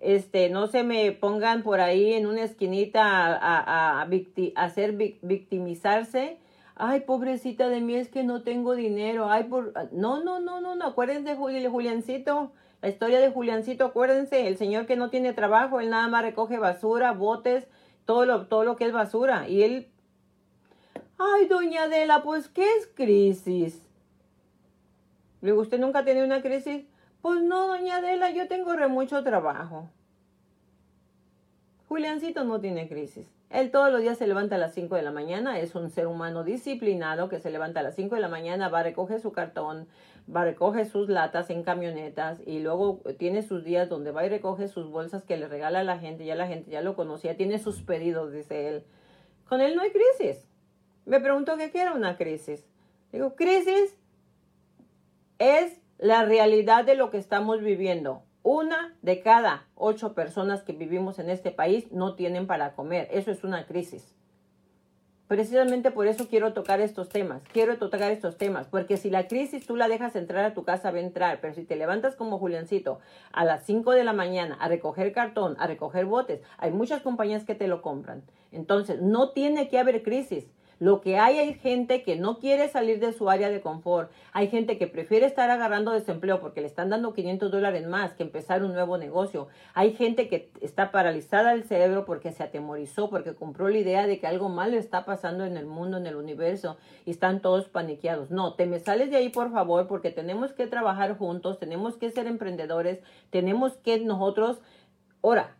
Este, 0.00 0.48
no 0.50 0.66
se 0.66 0.82
me 0.82 1.12
pongan 1.12 1.62
por 1.62 1.80
ahí 1.80 2.14
en 2.14 2.26
una 2.26 2.42
esquinita 2.42 3.36
a, 3.36 4.02
a, 4.02 4.08
hacer 4.56 4.92
victimizarse. 5.22 6.38
Ay, 6.74 7.00
pobrecita 7.00 7.68
de 7.68 7.80
mí, 7.80 7.94
es 7.94 8.08
que 8.08 8.24
no 8.24 8.42
tengo 8.42 8.74
dinero. 8.74 9.30
Ay, 9.30 9.44
por... 9.44 9.72
No, 9.92 10.24
no, 10.24 10.40
no, 10.40 10.60
no, 10.60 10.74
no. 10.74 10.84
Acuérdense 10.84 11.36
de 11.36 11.68
Juliancito. 11.68 12.50
La 12.82 12.88
historia 12.88 13.20
de 13.20 13.30
Juliancito, 13.30 13.84
acuérdense, 13.84 14.48
el 14.48 14.56
señor 14.56 14.86
que 14.86 14.96
no 14.96 15.08
tiene 15.08 15.32
trabajo, 15.32 15.78
él 15.78 15.88
nada 15.88 16.08
más 16.08 16.22
recoge 16.22 16.58
basura, 16.58 17.12
botes, 17.12 17.68
todo 18.04 18.26
lo, 18.26 18.48
todo 18.48 18.64
lo 18.64 18.74
que 18.74 18.86
es 18.86 18.92
basura. 18.92 19.48
Y 19.48 19.62
él, 19.62 19.88
ay, 21.16 21.46
doña 21.46 21.84
Adela, 21.84 22.24
pues, 22.24 22.48
¿qué 22.48 22.64
es 22.78 22.88
crisis? 22.88 23.80
¿Le 25.42 25.52
¿usted 25.52 25.78
nunca 25.78 26.00
ha 26.00 26.04
tenido 26.04 26.26
una 26.26 26.42
crisis? 26.42 26.84
Pues 27.20 27.40
no, 27.40 27.68
doña 27.68 27.98
Adela, 27.98 28.30
yo 28.30 28.48
tengo 28.48 28.72
re 28.74 28.88
mucho 28.88 29.22
trabajo. 29.22 29.88
Juliancito 31.92 32.44
no 32.44 32.58
tiene 32.58 32.88
crisis. 32.88 33.30
Él 33.50 33.70
todos 33.70 33.92
los 33.92 34.00
días 34.00 34.16
se 34.16 34.26
levanta 34.26 34.54
a 34.54 34.58
las 34.58 34.72
5 34.72 34.96
de 34.96 35.02
la 35.02 35.10
mañana, 35.10 35.60
es 35.60 35.74
un 35.74 35.90
ser 35.90 36.06
humano 36.06 36.42
disciplinado 36.42 37.28
que 37.28 37.38
se 37.38 37.50
levanta 37.50 37.80
a 37.80 37.82
las 37.82 37.96
5 37.96 38.14
de 38.14 38.20
la 38.22 38.28
mañana, 38.28 38.70
va 38.70 38.78
a 38.78 38.82
recoger 38.82 39.20
su 39.20 39.32
cartón, 39.32 39.86
va 40.34 40.40
a 40.40 40.44
recoger 40.46 40.86
sus 40.86 41.10
latas 41.10 41.50
en 41.50 41.62
camionetas 41.62 42.40
y 42.46 42.60
luego 42.60 43.02
tiene 43.18 43.42
sus 43.42 43.62
días 43.62 43.90
donde 43.90 44.10
va 44.10 44.24
y 44.24 44.30
recoge 44.30 44.68
sus 44.68 44.88
bolsas 44.88 45.22
que 45.22 45.36
le 45.36 45.48
regala 45.48 45.80
a 45.80 45.84
la 45.84 45.98
gente, 45.98 46.24
ya 46.24 46.34
la 46.34 46.46
gente 46.46 46.70
ya 46.70 46.80
lo 46.80 46.96
conocía, 46.96 47.36
tiene 47.36 47.58
sus 47.58 47.82
pedidos, 47.82 48.32
dice 48.32 48.68
él. 48.68 48.84
Con 49.46 49.60
él 49.60 49.76
no 49.76 49.82
hay 49.82 49.90
crisis. 49.90 50.48
Me 51.04 51.20
pregunto 51.20 51.58
qué 51.58 51.78
era 51.78 51.92
una 51.92 52.16
crisis. 52.16 52.66
Digo, 53.12 53.36
crisis 53.36 53.98
es 55.38 55.78
la 55.98 56.24
realidad 56.24 56.86
de 56.86 56.94
lo 56.94 57.10
que 57.10 57.18
estamos 57.18 57.60
viviendo. 57.60 58.22
Una 58.44 58.96
de 59.02 59.20
cada 59.20 59.66
ocho 59.76 60.14
personas 60.14 60.62
que 60.62 60.72
vivimos 60.72 61.20
en 61.20 61.30
este 61.30 61.52
país 61.52 61.92
no 61.92 62.16
tienen 62.16 62.48
para 62.48 62.74
comer. 62.74 63.08
Eso 63.12 63.30
es 63.30 63.44
una 63.44 63.66
crisis. 63.66 64.14
Precisamente 65.28 65.92
por 65.92 66.08
eso 66.08 66.28
quiero 66.28 66.52
tocar 66.52 66.80
estos 66.80 67.08
temas. 67.08 67.42
Quiero 67.52 67.78
tocar 67.78 68.10
estos 68.10 68.36
temas. 68.36 68.66
Porque 68.66 68.96
si 68.96 69.10
la 69.10 69.28
crisis 69.28 69.64
tú 69.64 69.76
la 69.76 69.86
dejas 69.88 70.16
entrar 70.16 70.44
a 70.44 70.54
tu 70.54 70.64
casa, 70.64 70.90
va 70.90 70.98
a 70.98 71.02
entrar. 71.02 71.40
Pero 71.40 71.54
si 71.54 71.64
te 71.64 71.76
levantas 71.76 72.16
como 72.16 72.38
Juliancito 72.38 72.98
a 73.32 73.44
las 73.44 73.64
5 73.64 73.92
de 73.92 74.04
la 74.04 74.12
mañana 74.12 74.56
a 74.60 74.68
recoger 74.68 75.12
cartón, 75.12 75.56
a 75.58 75.68
recoger 75.68 76.04
botes, 76.04 76.42
hay 76.58 76.72
muchas 76.72 77.00
compañías 77.00 77.44
que 77.44 77.54
te 77.54 77.68
lo 77.68 77.80
compran. 77.80 78.24
Entonces, 78.50 79.00
no 79.00 79.30
tiene 79.30 79.68
que 79.68 79.78
haber 79.78 80.02
crisis. 80.02 80.46
Lo 80.82 81.00
que 81.00 81.16
hay 81.16 81.38
hay 81.38 81.54
gente 81.54 82.02
que 82.02 82.16
no 82.16 82.40
quiere 82.40 82.68
salir 82.68 82.98
de 82.98 83.12
su 83.12 83.30
área 83.30 83.50
de 83.50 83.60
confort. 83.60 84.10
Hay 84.32 84.48
gente 84.48 84.78
que 84.78 84.88
prefiere 84.88 85.26
estar 85.26 85.48
agarrando 85.48 85.92
desempleo 85.92 86.40
porque 86.40 86.60
le 86.60 86.66
están 86.66 86.90
dando 86.90 87.14
500 87.14 87.52
dólares 87.52 87.86
más 87.86 88.14
que 88.14 88.24
empezar 88.24 88.64
un 88.64 88.72
nuevo 88.72 88.98
negocio. 88.98 89.46
Hay 89.74 89.92
gente 89.92 90.26
que 90.26 90.50
está 90.60 90.90
paralizada 90.90 91.52
del 91.52 91.62
cerebro 91.62 92.04
porque 92.04 92.32
se 92.32 92.42
atemorizó, 92.42 93.10
porque 93.10 93.36
compró 93.36 93.68
la 93.68 93.78
idea 93.78 94.08
de 94.08 94.18
que 94.18 94.26
algo 94.26 94.48
malo 94.48 94.76
está 94.76 95.04
pasando 95.04 95.44
en 95.44 95.56
el 95.56 95.66
mundo, 95.66 95.98
en 95.98 96.06
el 96.08 96.16
universo 96.16 96.76
y 97.06 97.12
están 97.12 97.42
todos 97.42 97.68
paniqueados. 97.68 98.32
No, 98.32 98.54
te 98.54 98.66
me 98.66 98.80
sales 98.80 99.08
de 99.12 99.18
ahí 99.18 99.28
por 99.28 99.52
favor 99.52 99.86
porque 99.86 100.10
tenemos 100.10 100.52
que 100.52 100.66
trabajar 100.66 101.16
juntos, 101.16 101.60
tenemos 101.60 101.96
que 101.96 102.10
ser 102.10 102.26
emprendedores, 102.26 102.98
tenemos 103.30 103.76
que 103.76 104.00
nosotros... 104.00 104.60
Ahora, 105.22 105.54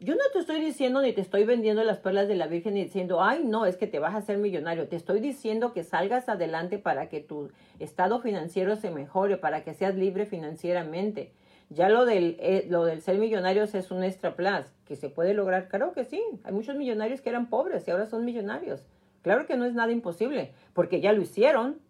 yo 0.00 0.14
no 0.14 0.22
te 0.32 0.38
estoy 0.38 0.60
diciendo 0.60 1.02
ni 1.02 1.12
te 1.12 1.20
estoy 1.20 1.44
vendiendo 1.44 1.82
las 1.82 1.98
perlas 1.98 2.28
de 2.28 2.36
la 2.36 2.46
Virgen 2.46 2.76
y 2.76 2.84
diciendo, 2.84 3.22
ay, 3.22 3.42
no, 3.44 3.66
es 3.66 3.76
que 3.76 3.88
te 3.88 3.98
vas 3.98 4.14
a 4.14 4.18
hacer 4.18 4.38
millonario. 4.38 4.86
Te 4.88 4.94
estoy 4.94 5.18
diciendo 5.18 5.72
que 5.72 5.82
salgas 5.82 6.28
adelante 6.28 6.78
para 6.78 7.08
que 7.08 7.20
tu 7.20 7.50
estado 7.80 8.20
financiero 8.20 8.76
se 8.76 8.90
mejore, 8.90 9.38
para 9.38 9.64
que 9.64 9.74
seas 9.74 9.96
libre 9.96 10.24
financieramente. 10.24 11.32
Ya 11.68 11.88
lo 11.88 12.04
del, 12.06 12.36
eh, 12.38 12.66
lo 12.68 12.84
del 12.84 13.02
ser 13.02 13.18
millonarios 13.18 13.74
es 13.74 13.90
un 13.90 14.04
extra 14.04 14.36
plus, 14.36 14.66
que 14.86 14.94
se 14.94 15.10
puede 15.10 15.34
lograr. 15.34 15.68
Claro 15.68 15.92
que 15.92 16.04
sí. 16.04 16.22
Hay 16.44 16.52
muchos 16.52 16.76
millonarios 16.76 17.20
que 17.20 17.30
eran 17.30 17.50
pobres 17.50 17.86
y 17.88 17.90
ahora 17.90 18.06
son 18.06 18.24
millonarios. 18.24 18.84
Claro 19.22 19.46
que 19.46 19.56
no 19.56 19.64
es 19.64 19.74
nada 19.74 19.90
imposible, 19.90 20.52
porque 20.74 21.00
ya 21.00 21.12
lo 21.12 21.22
hicieron. 21.22 21.80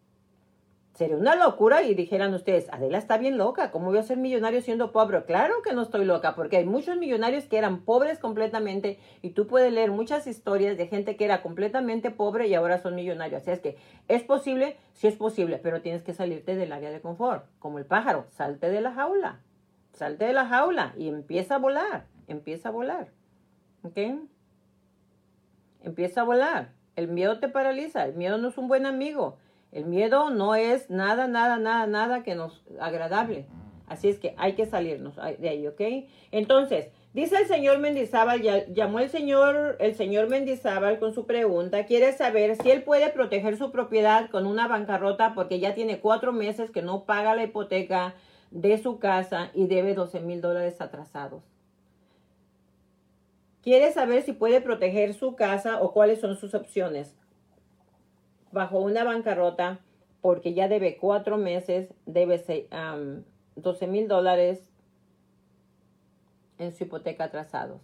Sería 0.98 1.16
una 1.16 1.36
locura 1.36 1.84
y 1.84 1.94
dijeran 1.94 2.34
ustedes, 2.34 2.68
Adela 2.72 2.98
está 2.98 3.18
bien 3.18 3.38
loca, 3.38 3.70
¿cómo 3.70 3.86
voy 3.86 3.98
a 3.98 4.02
ser 4.02 4.16
millonario 4.16 4.60
siendo 4.60 4.90
pobre? 4.90 5.22
Claro 5.22 5.62
que 5.62 5.72
no 5.72 5.82
estoy 5.82 6.04
loca, 6.04 6.34
porque 6.34 6.56
hay 6.56 6.64
muchos 6.64 6.96
millonarios 6.96 7.44
que 7.44 7.56
eran 7.56 7.84
pobres 7.84 8.18
completamente 8.18 8.98
y 9.22 9.30
tú 9.30 9.46
puedes 9.46 9.72
leer 9.72 9.92
muchas 9.92 10.26
historias 10.26 10.76
de 10.76 10.88
gente 10.88 11.16
que 11.16 11.24
era 11.24 11.40
completamente 11.40 12.10
pobre 12.10 12.48
y 12.48 12.54
ahora 12.54 12.78
son 12.78 12.96
millonarios. 12.96 13.42
Así 13.42 13.52
es 13.52 13.60
que, 13.60 13.76
¿es 14.08 14.24
posible? 14.24 14.76
Sí 14.92 15.06
es 15.06 15.14
posible, 15.14 15.60
pero 15.62 15.82
tienes 15.82 16.02
que 16.02 16.14
salirte 16.14 16.56
del 16.56 16.72
área 16.72 16.90
de 16.90 17.00
confort, 17.00 17.44
como 17.60 17.78
el 17.78 17.86
pájaro, 17.86 18.26
salte 18.30 18.68
de 18.68 18.80
la 18.80 18.90
jaula, 18.90 19.38
salte 19.92 20.24
de 20.24 20.32
la 20.32 20.46
jaula 20.46 20.94
y 20.96 21.06
empieza 21.06 21.54
a 21.54 21.58
volar, 21.58 22.06
empieza 22.26 22.70
a 22.70 22.72
volar, 22.72 23.12
¿ok? 23.84 23.98
Empieza 25.84 26.22
a 26.22 26.24
volar. 26.24 26.72
El 26.96 27.06
miedo 27.06 27.38
te 27.38 27.48
paraliza, 27.48 28.04
el 28.04 28.14
miedo 28.14 28.36
no 28.38 28.48
es 28.48 28.58
un 28.58 28.66
buen 28.66 28.84
amigo. 28.84 29.38
El 29.70 29.84
miedo 29.84 30.30
no 30.30 30.54
es 30.54 30.88
nada, 30.88 31.28
nada, 31.28 31.58
nada, 31.58 31.86
nada 31.86 32.22
que 32.22 32.34
nos 32.34 32.64
agradable. 32.80 33.46
Así 33.86 34.08
es 34.08 34.18
que 34.18 34.34
hay 34.36 34.52
que 34.52 34.66
salirnos 34.66 35.16
de 35.16 35.48
ahí, 35.48 35.66
¿ok? 35.66 35.80
Entonces, 36.30 36.88
dice 37.14 37.36
el 37.36 37.46
señor 37.46 37.78
Mendizábal, 37.78 38.42
llamó 38.74 39.00
el 39.00 39.08
señor, 39.08 39.76
el 39.80 39.94
señor 39.94 40.28
Mendizábal 40.28 40.98
con 40.98 41.14
su 41.14 41.26
pregunta, 41.26 41.86
quiere 41.86 42.12
saber 42.12 42.56
si 42.56 42.70
él 42.70 42.82
puede 42.82 43.08
proteger 43.08 43.56
su 43.56 43.70
propiedad 43.70 44.30
con 44.30 44.46
una 44.46 44.68
bancarrota 44.68 45.34
porque 45.34 45.58
ya 45.58 45.74
tiene 45.74 46.00
cuatro 46.00 46.32
meses 46.32 46.70
que 46.70 46.82
no 46.82 47.04
paga 47.04 47.34
la 47.34 47.44
hipoteca 47.44 48.14
de 48.50 48.76
su 48.78 48.98
casa 48.98 49.50
y 49.54 49.66
debe 49.66 49.94
12 49.94 50.20
mil 50.20 50.42
dólares 50.42 50.80
atrasados. 50.80 51.42
Quiere 53.62 53.92
saber 53.92 54.22
si 54.22 54.32
puede 54.32 54.60
proteger 54.60 55.14
su 55.14 55.34
casa 55.34 55.80
o 55.80 55.92
cuáles 55.92 56.20
son 56.20 56.36
sus 56.36 56.54
opciones 56.54 57.17
bajo 58.52 58.80
una 58.80 59.04
bancarrota 59.04 59.80
porque 60.20 60.54
ya 60.54 60.68
debe 60.68 60.96
cuatro 60.96 61.36
meses, 61.36 61.94
debe 62.06 62.42
um, 62.72 63.22
12 63.56 63.86
mil 63.86 64.08
dólares 64.08 64.68
en 66.58 66.72
su 66.72 66.84
hipoteca 66.84 67.24
atrasados. 67.24 67.80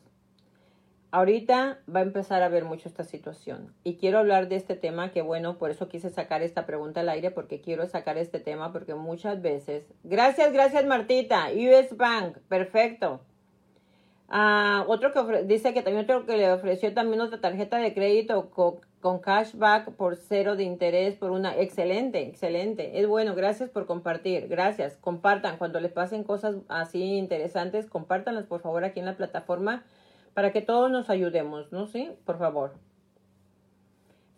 Ahorita 1.10 1.78
va 1.88 2.00
a 2.00 2.02
empezar 2.02 2.42
a 2.42 2.48
ver 2.48 2.64
mucho 2.64 2.88
esta 2.88 3.04
situación 3.04 3.72
y 3.84 3.98
quiero 3.98 4.18
hablar 4.18 4.48
de 4.48 4.56
este 4.56 4.74
tema 4.74 5.12
que 5.12 5.22
bueno, 5.22 5.58
por 5.58 5.70
eso 5.70 5.88
quise 5.88 6.10
sacar 6.10 6.42
esta 6.42 6.66
pregunta 6.66 7.00
al 7.00 7.08
aire 7.08 7.30
porque 7.30 7.60
quiero 7.60 7.86
sacar 7.86 8.18
este 8.18 8.40
tema 8.40 8.72
porque 8.72 8.96
muchas 8.96 9.40
veces, 9.40 9.86
gracias, 10.02 10.52
gracias 10.52 10.84
Martita, 10.86 11.50
US 11.52 11.96
Bank, 11.96 12.38
perfecto. 12.48 13.20
Ah, 14.28 14.84
otro 14.88 15.12
que 15.12 15.44
dice 15.44 15.72
que 15.72 15.82
también 15.82 16.02
otro 16.02 16.26
que 16.26 16.36
le 16.36 16.50
ofreció 16.50 16.92
también 16.92 17.20
otra 17.20 17.40
tarjeta 17.40 17.76
de 17.76 17.94
crédito 17.94 18.50
con 19.05 19.18
cashback 19.18 19.90
por 19.96 20.16
cero 20.16 20.57
de 20.57 20.64
interés 20.64 21.14
por 21.14 21.30
una 21.30 21.61
excelente, 21.61 22.22
excelente. 22.22 22.98
Es 22.98 23.07
bueno, 23.07 23.34
gracias 23.34 23.68
por 23.68 23.84
compartir. 23.84 24.48
Gracias. 24.48 24.96
Compartan 24.96 25.59
cuando 25.59 25.78
les 25.78 25.92
pasen 25.92 26.24
cosas 26.24 26.57
así 26.68 27.18
interesantes, 27.18 27.84
compártanlas 27.84 28.46
por 28.46 28.62
favor 28.62 28.82
aquí 28.82 29.00
en 29.00 29.05
la 29.05 29.18
plataforma 29.18 29.84
para 30.32 30.52
que 30.52 30.62
todos 30.62 30.90
nos 30.90 31.11
ayudemos, 31.11 31.70
¿no? 31.70 31.86
Sí, 31.86 32.12
por 32.24 32.38
favor. 32.38 32.72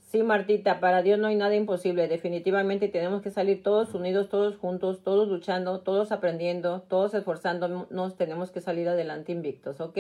Sí, 0.01 0.25
Martita, 0.25 0.81
para 0.81 1.03
Dios 1.03 1.21
no 1.21 1.29
hay 1.29 1.37
nada 1.37 1.55
imposible. 1.55 2.09
Definitivamente 2.09 2.89
tenemos 2.89 3.23
que 3.23 3.31
salir 3.31 3.63
todos 3.63 3.95
unidos, 3.95 4.29
todos 4.29 4.57
juntos, 4.57 5.05
todos 5.05 5.29
luchando, 5.29 5.79
todos 5.83 6.11
aprendiendo, 6.11 6.81
todos 6.81 7.15
esforzándonos. 7.15 8.17
Tenemos 8.17 8.51
que 8.51 8.61
salir 8.61 8.89
adelante 8.89 9.31
invictos, 9.31 9.81
¿ok? 9.81 9.97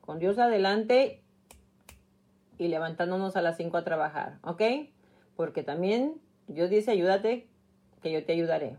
Con 0.00 0.18
Dios 0.18 0.40
adelante 0.40 1.21
y 2.58 2.68
levantándonos 2.68 3.36
a 3.36 3.42
las 3.42 3.56
5 3.56 3.76
a 3.76 3.84
trabajar, 3.84 4.38
¿ok? 4.42 4.62
Porque 5.36 5.62
también 5.62 6.20
Dios 6.46 6.70
dice, 6.70 6.90
ayúdate, 6.90 7.48
que 8.02 8.12
yo 8.12 8.24
te 8.24 8.32
ayudaré, 8.32 8.76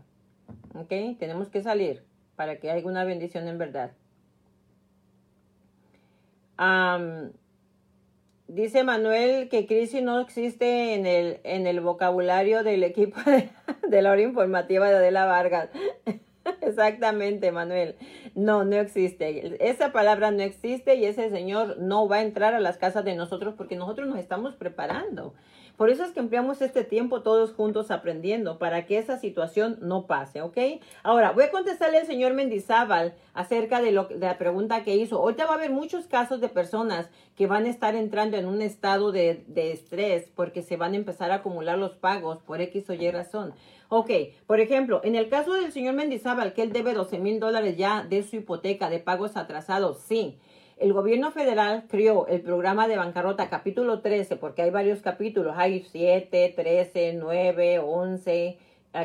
¿ok? 0.74 1.18
Tenemos 1.18 1.48
que 1.48 1.62
salir 1.62 2.04
para 2.36 2.58
que 2.58 2.70
haya 2.70 2.86
una 2.86 3.04
bendición 3.04 3.48
en 3.48 3.58
verdad. 3.58 3.92
Dice 8.46 8.84
Manuel 8.84 9.48
que 9.48 9.66
crisis 9.66 10.02
no 10.02 10.20
existe 10.20 10.94
en 10.94 11.06
el, 11.06 11.40
en 11.44 11.66
el 11.66 11.80
vocabulario 11.80 12.62
del 12.62 12.84
equipo 12.84 13.18
de, 13.22 13.50
la 14.02 14.12
hora 14.12 14.20
informativa 14.20 14.88
de 14.88 14.96
Adela 14.96 15.24
Vargas. 15.24 15.70
Exactamente, 16.60 17.52
Manuel. 17.52 17.96
No, 18.34 18.64
no 18.64 18.76
existe. 18.76 19.56
Esa 19.66 19.92
palabra 19.92 20.30
no 20.30 20.42
existe 20.42 20.94
y 20.96 21.04
ese 21.04 21.30
señor 21.30 21.78
no 21.78 22.08
va 22.08 22.16
a 22.16 22.22
entrar 22.22 22.54
a 22.54 22.60
las 22.60 22.76
casas 22.76 23.04
de 23.04 23.14
nosotros 23.14 23.54
porque 23.56 23.76
nosotros 23.76 24.08
nos 24.08 24.18
estamos 24.18 24.54
preparando. 24.54 25.34
Por 25.76 25.90
eso 25.90 26.04
es 26.04 26.12
que 26.12 26.20
empleamos 26.20 26.62
este 26.62 26.84
tiempo 26.84 27.22
todos 27.22 27.52
juntos 27.52 27.90
aprendiendo 27.90 28.58
para 28.60 28.86
que 28.86 28.96
esa 28.96 29.18
situación 29.18 29.76
no 29.80 30.06
pase, 30.06 30.40
¿ok? 30.40 30.56
Ahora, 31.02 31.32
voy 31.32 31.44
a 31.44 31.50
contestarle 31.50 31.98
al 31.98 32.06
señor 32.06 32.32
Mendizábal 32.32 33.14
acerca 33.32 33.80
de, 33.80 33.90
lo, 33.90 34.04
de 34.04 34.20
la 34.20 34.38
pregunta 34.38 34.84
que 34.84 34.94
hizo. 34.94 35.16
Ahorita 35.18 35.46
va 35.46 35.54
a 35.54 35.56
haber 35.56 35.72
muchos 35.72 36.06
casos 36.06 36.40
de 36.40 36.48
personas 36.48 37.10
que 37.34 37.48
van 37.48 37.64
a 37.64 37.70
estar 37.70 37.96
entrando 37.96 38.36
en 38.36 38.46
un 38.46 38.62
estado 38.62 39.10
de, 39.10 39.42
de 39.48 39.72
estrés 39.72 40.30
porque 40.36 40.62
se 40.62 40.76
van 40.76 40.92
a 40.92 40.96
empezar 40.96 41.32
a 41.32 41.36
acumular 41.36 41.76
los 41.76 41.96
pagos 41.96 42.38
por 42.42 42.60
X 42.60 42.88
o 42.90 42.94
Y 42.94 43.10
razón. 43.10 43.52
Ok, 43.96 44.10
por 44.48 44.58
ejemplo, 44.58 45.00
en 45.04 45.14
el 45.14 45.28
caso 45.28 45.52
del 45.52 45.70
señor 45.70 45.94
Mendizábal, 45.94 46.52
que 46.52 46.62
él 46.62 46.72
debe 46.72 46.94
12 46.94 47.20
mil 47.20 47.38
dólares 47.38 47.76
ya 47.76 48.02
de 48.02 48.24
su 48.24 48.34
hipoteca 48.34 48.90
de 48.90 48.98
pagos 48.98 49.36
atrasados, 49.36 50.00
sí 50.00 50.36
el 50.76 50.92
gobierno 50.92 51.30
federal 51.30 51.84
creó 51.88 52.26
el 52.26 52.40
programa 52.40 52.88
de 52.88 52.96
bancarrota 52.96 53.48
capítulo 53.48 54.00
13, 54.00 54.34
porque 54.36 54.62
hay 54.62 54.70
varios 54.70 55.00
capítulos, 55.00 55.54
hay 55.56 55.84
7, 55.92 56.52
13, 56.56 57.12
9, 57.14 57.78
11, 57.78 58.58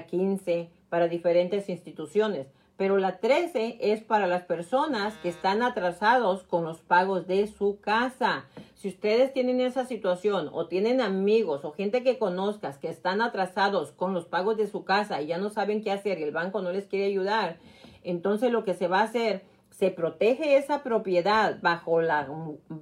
15 0.10 0.70
para 0.90 1.08
diferentes 1.08 1.70
instituciones. 1.70 2.48
Pero 2.80 2.98
la 2.98 3.18
13 3.18 3.78
es 3.82 4.02
para 4.02 4.26
las 4.26 4.44
personas 4.44 5.14
que 5.18 5.28
están 5.28 5.64
atrasados 5.64 6.44
con 6.44 6.64
los 6.64 6.80
pagos 6.80 7.28
de 7.28 7.46
su 7.48 7.82
casa. 7.82 8.46
Si 8.76 8.88
ustedes 8.88 9.34
tienen 9.34 9.60
esa 9.60 9.84
situación 9.84 10.50
o 10.54 10.68
tienen 10.68 11.02
amigos 11.02 11.66
o 11.66 11.74
gente 11.74 12.04
que 12.04 12.18
conozcas 12.18 12.78
que 12.78 12.88
están 12.88 13.22
atrasados 13.22 13.92
con 13.92 14.14
los 14.14 14.28
pagos 14.28 14.56
de 14.56 14.66
su 14.66 14.86
casa 14.86 15.22
y 15.22 15.28
ya 15.28 15.38
no 15.38 15.50
saben 15.50 15.84
qué 15.84 15.92
hacer 15.92 16.20
y 16.20 16.24
el 16.24 16.32
banco 16.32 16.62
no 16.62 16.72
les 16.72 16.86
quiere 16.86 17.08
ayudar, 17.08 17.58
entonces 18.06 18.50
lo 18.50 18.64
que 18.64 18.74
se 18.74 18.88
va 18.88 19.02
a 19.02 19.04
hacer 19.04 19.44
se 19.72 19.92
protege 19.92 20.56
esa 20.56 20.82
propiedad 20.82 21.58
bajo 21.62 22.02
la, 22.02 22.30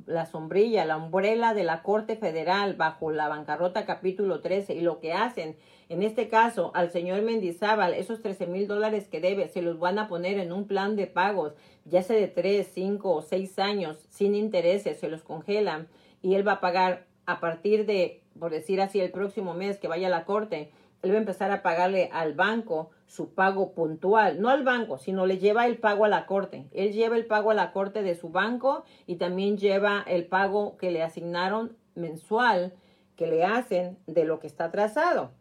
la, 0.06 0.28
sombrilla, 0.28 0.86
la 0.86 0.98
umbrela 0.98 1.56
de 1.56 1.64
la 1.64 1.82
Corte 1.82 2.18
Federal, 2.18 2.76
bajo 2.76 3.12
la 3.12 3.30
bancarrota 3.30 3.88
capítulo 3.88 4.42
13, 4.42 4.76
y 4.76 4.82
lo 4.82 5.00
que 5.00 5.14
hacen, 5.14 5.58
en 5.90 6.04
este 6.04 6.28
caso, 6.28 6.72
al 6.76 6.92
señor 6.92 7.22
Mendizábal, 7.22 7.94
esos 7.94 8.22
13 8.22 8.48
mil 8.48 8.68
dólares 8.68 9.08
que 9.08 9.22
debe, 9.22 9.48
se 9.48 9.62
los 9.62 9.80
van 9.80 10.00
a 10.00 10.08
poner 10.08 10.38
en 10.40 10.52
un 10.52 10.68
plan 10.68 10.96
de 10.96 11.08
pagos, 11.08 11.54
ya 11.86 12.04
sea 12.04 12.18
de 12.18 12.28
3, 12.28 12.68
5 12.74 13.12
o 13.12 13.22
6 13.22 13.60
años, 13.60 13.98
sin 14.10 14.36
intereses, 14.36 15.00
se 15.00 15.10
los 15.10 15.24
congelan, 15.24 15.88
y 16.22 16.36
él 16.36 16.48
va 16.48 16.54
a 16.54 16.62
pagar 16.62 17.06
a 17.26 17.40
partir 17.40 17.86
de, 17.86 18.22
por 18.40 18.52
decir 18.52 18.82
así, 18.82 19.00
el 19.00 19.12
próximo 19.12 19.54
mes 19.54 19.78
que 19.78 19.88
vaya 19.88 20.08
a 20.08 20.12
la 20.12 20.26
Corte, 20.26 20.72
él 21.04 21.12
va 21.12 21.16
a 21.16 21.20
empezar 21.20 21.52
a 21.52 21.62
pagarle 21.62 22.10
al 22.12 22.34
banco 22.34 22.90
su 23.06 23.34
pago 23.34 23.74
puntual, 23.74 24.42
no 24.42 24.50
al 24.50 24.64
banco, 24.64 24.98
sino 24.98 25.26
le 25.26 25.38
lleva 25.38 25.68
el 25.68 25.78
pago 25.78 26.06
a 26.06 26.10
la 26.10 26.26
corte. 26.26 26.68
Él 26.74 26.92
lleva 26.92 27.16
el 27.16 27.26
pago 27.26 27.52
a 27.52 27.54
la 27.54 27.72
corte 27.72 28.02
de 28.02 28.16
su 28.16 28.30
banco 28.30 28.84
y 29.06 29.16
también 29.16 29.58
lleva 29.58 30.04
el 30.08 30.26
pago 30.26 30.76
que 30.78 30.92
le 30.92 31.04
asignaron 31.04 31.78
mensual 31.96 32.74
que 33.16 33.28
le 33.28 33.44
hacen 33.44 33.98
de 34.08 34.26
lo 34.26 34.40
que 34.40 34.48
está 34.48 34.66
atrasado. 34.66 35.32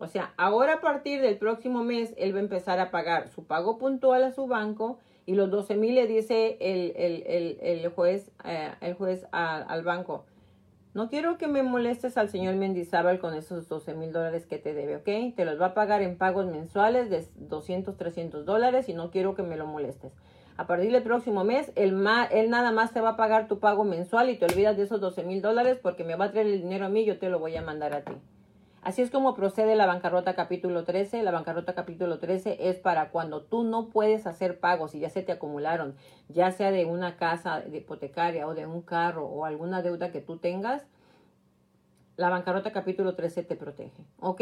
O 0.00 0.06
sea, 0.06 0.32
ahora 0.38 0.74
a 0.74 0.80
partir 0.80 1.20
del 1.20 1.36
próximo 1.36 1.84
mes, 1.84 2.14
él 2.16 2.34
va 2.34 2.38
a 2.38 2.42
empezar 2.42 2.80
a 2.80 2.90
pagar 2.90 3.28
su 3.28 3.44
pago 3.44 3.76
puntual 3.76 4.24
a 4.24 4.32
su 4.32 4.46
banco 4.46 4.98
y 5.26 5.34
los 5.34 5.50
12 5.50 5.76
mil 5.76 5.94
le 5.94 6.06
dice 6.06 6.56
el, 6.58 6.94
el, 6.96 7.58
el, 7.60 7.88
juez, 7.90 8.30
eh, 8.44 8.72
el 8.80 8.94
juez 8.94 9.26
al 9.30 9.84
banco, 9.84 10.24
no 10.94 11.10
quiero 11.10 11.36
que 11.36 11.48
me 11.48 11.62
molestes 11.62 12.16
al 12.16 12.30
señor 12.30 12.56
Mendizábal 12.56 13.18
con 13.18 13.34
esos 13.34 13.68
12 13.68 13.92
mil 13.94 14.10
dólares 14.10 14.46
que 14.46 14.58
te 14.58 14.72
debe, 14.72 14.96
¿ok? 14.96 15.36
Te 15.36 15.44
los 15.44 15.60
va 15.60 15.66
a 15.66 15.74
pagar 15.74 16.00
en 16.00 16.16
pagos 16.16 16.46
mensuales 16.46 17.10
de 17.10 17.24
200, 17.36 17.96
300 17.96 18.46
dólares 18.46 18.88
y 18.88 18.94
no 18.94 19.10
quiero 19.10 19.34
que 19.34 19.42
me 19.42 19.58
lo 19.58 19.66
molestes. 19.66 20.12
A 20.56 20.66
partir 20.66 20.90
del 20.92 21.02
próximo 21.02 21.44
mes, 21.44 21.72
él, 21.76 22.04
él 22.30 22.50
nada 22.50 22.72
más 22.72 22.94
te 22.94 23.02
va 23.02 23.10
a 23.10 23.16
pagar 23.16 23.48
tu 23.48 23.60
pago 23.60 23.84
mensual 23.84 24.30
y 24.30 24.36
te 24.36 24.46
olvidas 24.46 24.78
de 24.78 24.84
esos 24.84 25.00
12 25.00 25.24
mil 25.24 25.42
dólares 25.42 25.78
porque 25.80 26.04
me 26.04 26.16
va 26.16 26.24
a 26.24 26.30
traer 26.32 26.46
el 26.46 26.62
dinero 26.62 26.86
a 26.86 26.88
mí 26.88 27.02
y 27.02 27.04
yo 27.04 27.18
te 27.18 27.28
lo 27.28 27.38
voy 27.38 27.54
a 27.54 27.62
mandar 27.62 27.92
a 27.92 28.00
ti. 28.00 28.14
Así 28.82 29.02
es 29.02 29.10
como 29.10 29.34
procede 29.34 29.76
la 29.76 29.84
bancarrota 29.84 30.34
capítulo 30.34 30.84
13. 30.84 31.22
La 31.22 31.30
bancarrota 31.30 31.74
capítulo 31.74 32.18
13 32.18 32.70
es 32.70 32.78
para 32.78 33.10
cuando 33.10 33.42
tú 33.42 33.62
no 33.62 33.90
puedes 33.90 34.26
hacer 34.26 34.58
pagos 34.58 34.94
y 34.94 35.00
ya 35.00 35.10
se 35.10 35.22
te 35.22 35.32
acumularon, 35.32 35.96
ya 36.28 36.50
sea 36.50 36.70
de 36.70 36.86
una 36.86 37.16
casa 37.16 37.60
de 37.60 37.78
hipotecaria 37.78 38.46
o 38.46 38.54
de 38.54 38.66
un 38.66 38.80
carro 38.80 39.26
o 39.26 39.44
alguna 39.44 39.82
deuda 39.82 40.10
que 40.10 40.22
tú 40.22 40.38
tengas. 40.38 40.86
La 42.16 42.30
bancarrota 42.30 42.72
capítulo 42.72 43.14
13 43.14 43.42
te 43.42 43.54
protege, 43.54 44.06
¿ok? 44.18 44.40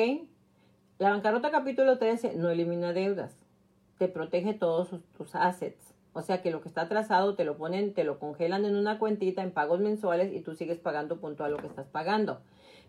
La 0.99 1.11
bancarrota 1.11 1.51
capítulo 1.51 1.99
13 1.99 2.34
no 2.36 2.49
elimina 2.49 2.93
deudas, 2.93 3.34
te 3.99 4.07
protege 4.07 4.55
todos 4.55 4.91
tus 5.16 5.34
assets. 5.34 5.95
O 6.12 6.22
sea 6.22 6.43
que 6.43 6.51
lo 6.51 6.61
que 6.61 6.68
está 6.68 6.82
atrasado 6.82 7.34
te 7.34 7.45
lo 7.45 7.57
ponen, 7.57 7.93
te 7.93 8.03
lo 8.05 8.18
congelan 8.18 8.64
en 8.64 8.76
una 8.76 8.99
cuentita 8.99 9.43
en 9.43 9.53
pagos 9.53 9.80
mensuales 9.80 10.32
y 10.32 10.41
tú 10.41 10.55
sigues 10.55 10.78
pagando 10.78 11.20
puntual 11.20 11.53
lo 11.53 11.59
que 11.59 11.66
estás 11.66 11.86
pagando. 11.86 12.41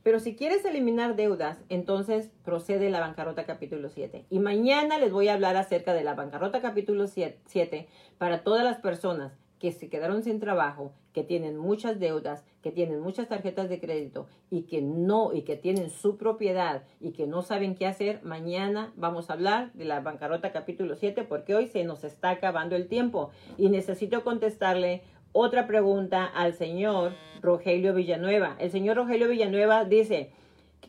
Pero 0.03 0.19
si 0.19 0.35
quieres 0.35 0.63
eliminar 0.65 1.15
deudas, 1.15 1.59
entonces 1.69 2.31
procede 2.43 2.89
la 2.89 2.99
bancarrota 2.99 3.45
capítulo 3.45 3.89
7. 3.89 4.25
Y 4.29 4.39
mañana 4.39 4.97
les 4.97 5.11
voy 5.11 5.27
a 5.27 5.33
hablar 5.33 5.57
acerca 5.57 5.93
de 5.93 6.03
la 6.03 6.15
bancarrota 6.15 6.61
capítulo 6.61 7.07
7 7.07 7.87
para 8.17 8.43
todas 8.43 8.63
las 8.63 8.77
personas 8.77 9.33
que 9.59 9.71
se 9.73 9.89
quedaron 9.89 10.23
sin 10.23 10.39
trabajo, 10.39 10.93
que 11.13 11.23
tienen 11.23 11.57
muchas 11.57 11.99
deudas, 11.99 12.45
que 12.63 12.71
tienen 12.71 13.01
muchas 13.01 13.27
tarjetas 13.27 13.67
de 13.67 13.79
crédito 13.79 14.27
y 14.49 14.63
que 14.63 14.81
no, 14.81 15.33
y 15.33 15.41
que 15.41 15.57
tienen 15.57 15.89
su 15.89 16.17
propiedad 16.17 16.83
y 17.01 17.11
que 17.11 17.27
no 17.27 17.41
saben 17.41 17.75
qué 17.75 17.85
hacer, 17.85 18.23
mañana 18.23 18.93
vamos 18.95 19.29
a 19.29 19.33
hablar 19.33 19.71
de 19.73 19.85
la 19.85 19.99
bancarrota 19.99 20.53
capítulo 20.53 20.95
7 20.95 21.23
porque 21.23 21.55
hoy 21.55 21.67
se 21.67 21.83
nos 21.83 22.05
está 22.05 22.29
acabando 22.29 22.75
el 22.75 22.87
tiempo 22.87 23.31
y 23.57 23.69
necesito 23.69 24.23
contestarle 24.23 25.03
otra 25.31 25.67
pregunta 25.67 26.25
al 26.25 26.53
señor 26.53 27.13
Rogelio 27.41 27.93
Villanueva. 27.93 28.55
El 28.59 28.71
señor 28.71 28.97
Rogelio 28.97 29.27
Villanueva 29.29 29.85
dice, 29.85 30.31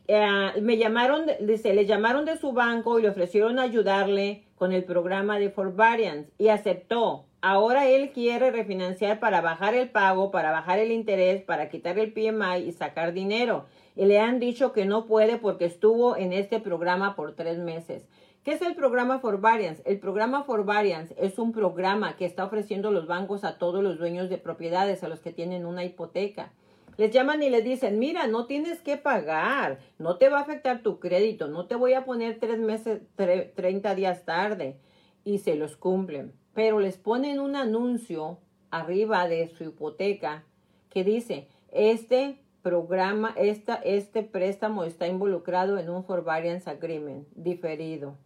eh, 0.09 0.26
me 0.61 0.76
llamaron, 0.76 1.26
dice, 1.41 1.74
le 1.74 1.86
llamaron 1.86 2.24
de 2.24 2.36
su 2.36 2.53
banco 2.53 2.99
y 2.99 3.03
le 3.03 3.11
ofrecieron 3.11 3.59
ayudarle 3.59 4.45
con 4.57 4.72
el 4.72 4.84
programa 4.84 5.38
de 5.38 5.51
forbearance 5.51 6.30
y 6.38 6.49
aceptó. 6.49 7.26
Ahora 7.43 7.86
él 7.86 8.11
quiere 8.12 8.51
refinanciar 8.51 9.19
para 9.19 9.40
bajar 9.40 9.74
el 9.74 9.89
pago, 9.89 10.31
para 10.31 10.51
bajar 10.51 10.78
el 10.78 10.93
interés, 10.93 11.43
para 11.43 11.70
quitar 11.70 11.98
el 11.98 12.12
PMI 12.12 12.66
y 12.66 12.73
sacar 12.73 13.15
dinero. 13.15 13.65
Y 13.97 14.05
le 14.05 14.19
han 14.20 14.40
dicho 14.40 14.73
que 14.73 14.85
no 14.85 15.06
puede 15.06 15.39
porque 15.39 15.65
estuvo 15.65 16.16
en 16.16 16.32
este 16.35 16.60
programa 16.60 17.16
por 17.16 17.35
tres 17.35 17.59
meses. 17.59 18.06
¿Qué 18.43 18.53
es 18.53 18.62
el 18.62 18.75
programa 18.75 19.19
Forbearance? 19.19 19.83
El 19.85 19.99
programa 19.99 20.45
Forbearance 20.45 21.15
es 21.19 21.39
un 21.39 21.53
programa 21.53 22.17
que 22.17 22.25
está 22.25 22.47
ofreciendo 22.47 22.91
los 22.91 23.07
bancos 23.07 23.45
a 23.45 23.59
todos 23.59 23.85
los 23.85 23.99
dueños 23.99 24.31
de 24.31 24.39
propiedades, 24.39 25.05
a 25.05 25.09
los 25.09 25.21
que 25.21 25.31
tienen 25.31 25.67
una 25.67 25.85
hipoteca. 25.85 26.51
Les 26.97 27.11
llaman 27.11 27.43
y 27.43 27.51
les 27.51 27.62
dicen, 27.62 27.99
mira, 27.99 28.29
no 28.29 28.47
tienes 28.47 28.81
que 28.81 28.97
pagar, 28.97 29.79
no 29.99 30.17
te 30.17 30.31
va 30.31 30.39
a 30.39 30.43
afectar 30.43 30.83
tu 30.83 31.01
crédito, 31.01 31.49
no 31.49 31.67
te 31.67 31.75
voy 31.75 31.93
a 31.93 32.07
poner 32.07 32.41
tres 32.41 32.59
meses, 32.59 33.03
30 33.17 33.95
días 33.95 34.25
tarde. 34.25 34.79
Y 35.23 35.41
se 35.41 35.55
los 35.55 35.77
cumplen. 35.77 36.33
Pero 36.55 36.81
les 36.81 36.97
ponen 36.97 37.41
un 37.41 37.57
anuncio 37.57 38.39
arriba 38.71 39.29
de 39.29 39.49
su 39.49 39.65
hipoteca 39.65 40.45
que 40.89 41.05
dice, 41.05 41.47
este 41.73 42.39
programa, 42.62 43.35
esta, 43.37 43.75
este 43.75 44.23
préstamo 44.23 44.85
está 44.85 45.07
involucrado 45.07 45.77
en 45.77 45.91
un 45.91 46.05
forbearance 46.05 46.71
agreement 46.71 47.29
diferido. 47.35 48.17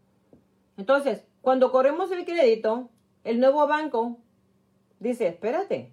Entonces, 0.77 1.25
cuando 1.41 1.71
corremos 1.71 2.11
el 2.11 2.25
crédito, 2.25 2.91
el 3.23 3.41
nuevo 3.41 3.67
banco 3.67 4.19
dice, 5.01 5.27
espérate, 5.27 5.93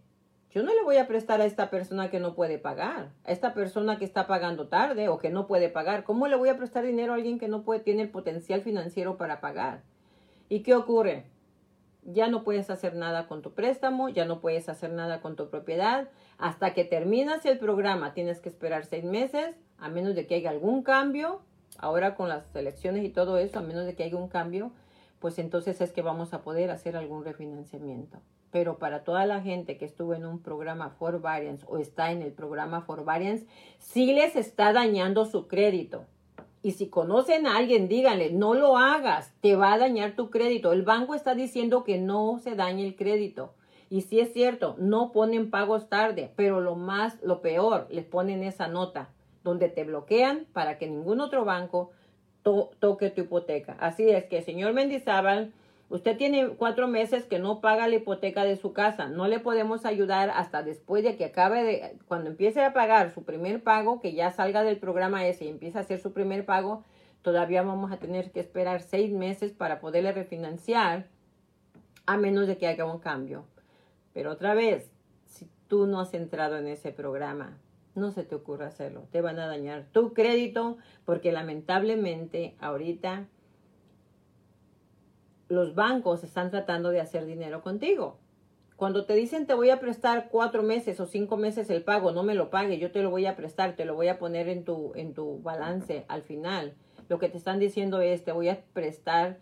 yo 0.49 0.63
no 0.63 0.73
le 0.73 0.83
voy 0.83 0.97
a 0.97 1.07
prestar 1.07 1.39
a 1.41 1.45
esta 1.45 1.69
persona 1.69 2.09
que 2.09 2.19
no 2.19 2.35
puede 2.35 2.57
pagar, 2.57 3.11
a 3.23 3.31
esta 3.31 3.53
persona 3.53 3.97
que 3.97 4.05
está 4.05 4.27
pagando 4.27 4.67
tarde 4.67 5.07
o 5.07 5.17
que 5.17 5.29
no 5.29 5.47
puede 5.47 5.69
pagar. 5.69 6.03
¿Cómo 6.03 6.27
le 6.27 6.35
voy 6.35 6.49
a 6.49 6.57
prestar 6.57 6.83
dinero 6.83 7.13
a 7.13 7.15
alguien 7.15 7.39
que 7.39 7.47
no 7.47 7.63
puede, 7.63 7.79
tiene 7.79 8.01
el 8.01 8.09
potencial 8.09 8.61
financiero 8.61 9.17
para 9.17 9.39
pagar? 9.39 9.83
¿Y 10.49 10.63
qué 10.63 10.75
ocurre? 10.75 11.25
ya 12.03 12.27
no 12.27 12.43
puedes 12.43 12.69
hacer 12.69 12.95
nada 12.95 13.27
con 13.27 13.41
tu 13.41 13.53
préstamo, 13.53 14.09
ya 14.09 14.25
no 14.25 14.41
puedes 14.41 14.69
hacer 14.69 14.91
nada 14.91 15.21
con 15.21 15.35
tu 15.35 15.49
propiedad. 15.49 16.09
Hasta 16.37 16.73
que 16.73 16.83
terminas 16.83 17.45
el 17.45 17.59
programa 17.59 18.13
tienes 18.13 18.39
que 18.39 18.49
esperar 18.49 18.85
seis 18.85 19.03
meses, 19.03 19.55
a 19.77 19.89
menos 19.89 20.15
de 20.15 20.25
que 20.25 20.35
haya 20.35 20.49
algún 20.49 20.83
cambio. 20.83 21.41
Ahora 21.77 22.15
con 22.15 22.29
las 22.29 22.55
elecciones 22.55 23.03
y 23.03 23.09
todo 23.09 23.37
eso, 23.37 23.59
a 23.59 23.61
menos 23.61 23.85
de 23.85 23.95
que 23.95 24.03
haya 24.03 24.17
un 24.17 24.27
cambio, 24.27 24.71
pues 25.19 25.39
entonces 25.39 25.79
es 25.81 25.91
que 25.91 26.01
vamos 26.01 26.33
a 26.33 26.41
poder 26.41 26.71
hacer 26.71 26.97
algún 26.97 27.23
refinanciamiento. 27.23 28.19
Pero 28.51 28.79
para 28.79 29.03
toda 29.03 29.25
la 29.25 29.41
gente 29.41 29.77
que 29.77 29.85
estuvo 29.85 30.13
en 30.13 30.25
un 30.25 30.39
programa 30.39 30.89
for 30.89 31.21
variance 31.21 31.65
o 31.67 31.77
está 31.77 32.11
en 32.11 32.21
el 32.21 32.33
programa 32.33 32.81
for 32.81 33.05
variance, 33.05 33.45
sí 33.79 34.13
les 34.13 34.35
está 34.35 34.73
dañando 34.73 35.25
su 35.25 35.47
crédito. 35.47 36.05
Y 36.63 36.73
si 36.73 36.87
conocen 36.87 37.47
a 37.47 37.57
alguien, 37.57 37.87
díganle, 37.87 38.31
no 38.31 38.53
lo 38.53 38.77
hagas, 38.77 39.33
te 39.41 39.55
va 39.55 39.73
a 39.73 39.77
dañar 39.77 40.15
tu 40.15 40.29
crédito. 40.29 40.73
El 40.73 40.83
banco 40.83 41.15
está 41.15 41.33
diciendo 41.33 41.83
que 41.83 41.97
no 41.97 42.39
se 42.39 42.55
dañe 42.55 42.85
el 42.85 42.95
crédito. 42.95 43.53
Y 43.89 44.01
si 44.01 44.19
es 44.19 44.33
cierto, 44.33 44.75
no 44.77 45.11
ponen 45.11 45.49
pagos 45.49 45.89
tarde, 45.89 46.31
pero 46.35 46.61
lo 46.61 46.75
más, 46.75 47.21
lo 47.23 47.41
peor, 47.41 47.87
les 47.89 48.05
ponen 48.05 48.43
esa 48.43 48.67
nota 48.67 49.09
donde 49.43 49.69
te 49.69 49.83
bloquean 49.83 50.45
para 50.53 50.77
que 50.77 50.87
ningún 50.87 51.21
otro 51.21 51.45
banco 51.45 51.91
toque 52.43 53.09
tu 53.09 53.21
hipoteca. 53.21 53.75
Así 53.79 54.09
es 54.09 54.25
que, 54.25 54.41
señor 54.41 54.73
Mendizábal, 54.73 55.53
usted 55.89 56.17
tiene 56.17 56.49
cuatro 56.49 56.87
meses 56.87 57.25
que 57.25 57.39
no 57.39 57.61
paga 57.61 57.87
la 57.87 57.95
hipoteca 57.95 58.43
de 58.43 58.55
su 58.55 58.73
casa. 58.73 59.07
No 59.07 59.27
le 59.27 59.39
podemos 59.39 59.85
ayudar 59.85 60.31
hasta 60.31 60.63
después 60.63 61.03
de 61.03 61.15
que 61.17 61.25
acabe 61.25 61.63
de, 61.63 61.97
cuando 62.07 62.29
empiece 62.29 62.63
a 62.63 62.73
pagar 62.73 63.11
su 63.11 63.23
primer 63.23 63.61
pago, 63.63 63.99
que 63.99 64.13
ya 64.13 64.31
salga 64.31 64.63
del 64.63 64.77
programa 64.77 65.25
ese 65.25 65.45
y 65.45 65.49
empiece 65.49 65.77
a 65.77 65.81
hacer 65.81 65.99
su 65.99 66.13
primer 66.13 66.45
pago, 66.45 66.83
todavía 67.21 67.61
vamos 67.61 67.91
a 67.91 67.97
tener 67.97 68.31
que 68.31 68.39
esperar 68.39 68.81
seis 68.81 69.11
meses 69.11 69.51
para 69.51 69.79
poderle 69.79 70.11
refinanciar, 70.11 71.07
a 72.07 72.17
menos 72.17 72.47
de 72.47 72.57
que 72.57 72.67
haga 72.67 72.85
un 72.85 72.99
cambio. 72.99 73.45
Pero 74.13 74.31
otra 74.31 74.55
vez, 74.55 74.91
si 75.25 75.47
tú 75.67 75.85
no 75.85 75.99
has 75.99 76.13
entrado 76.15 76.57
en 76.57 76.67
ese 76.67 76.91
programa, 76.91 77.57
no 77.95 78.11
se 78.11 78.23
te 78.23 78.35
ocurra 78.35 78.67
hacerlo. 78.67 79.07
Te 79.11 79.21
van 79.21 79.39
a 79.39 79.47
dañar 79.47 79.85
tu 79.91 80.13
crédito 80.13 80.77
porque 81.05 81.31
lamentablemente 81.31 82.55
ahorita 82.59 83.27
los 85.49 85.75
bancos 85.75 86.23
están 86.23 86.49
tratando 86.49 86.89
de 86.89 87.01
hacer 87.01 87.25
dinero 87.25 87.61
contigo. 87.61 88.17
Cuando 88.77 89.05
te 89.05 89.13
dicen 89.13 89.45
te 89.45 89.53
voy 89.53 89.69
a 89.69 89.79
prestar 89.79 90.29
cuatro 90.29 90.63
meses 90.63 90.99
o 90.99 91.05
cinco 91.05 91.37
meses 91.37 91.69
el 91.69 91.83
pago, 91.83 92.11
no 92.11 92.23
me 92.23 92.33
lo 92.33 92.49
pague, 92.49 92.79
yo 92.79 92.91
te 92.91 93.03
lo 93.03 93.11
voy 93.11 93.25
a 93.25 93.35
prestar, 93.35 93.75
te 93.75 93.85
lo 93.85 93.93
voy 93.95 94.07
a 94.07 94.17
poner 94.17 94.47
en 94.49 94.63
tu, 94.63 94.93
en 94.95 95.13
tu 95.13 95.39
balance 95.41 96.05
al 96.07 96.23
final. 96.23 96.73
Lo 97.09 97.19
que 97.19 97.29
te 97.29 97.37
están 97.37 97.59
diciendo 97.59 98.01
es 98.01 98.23
te 98.23 98.31
voy 98.31 98.49
a 98.49 98.63
prestar 98.73 99.37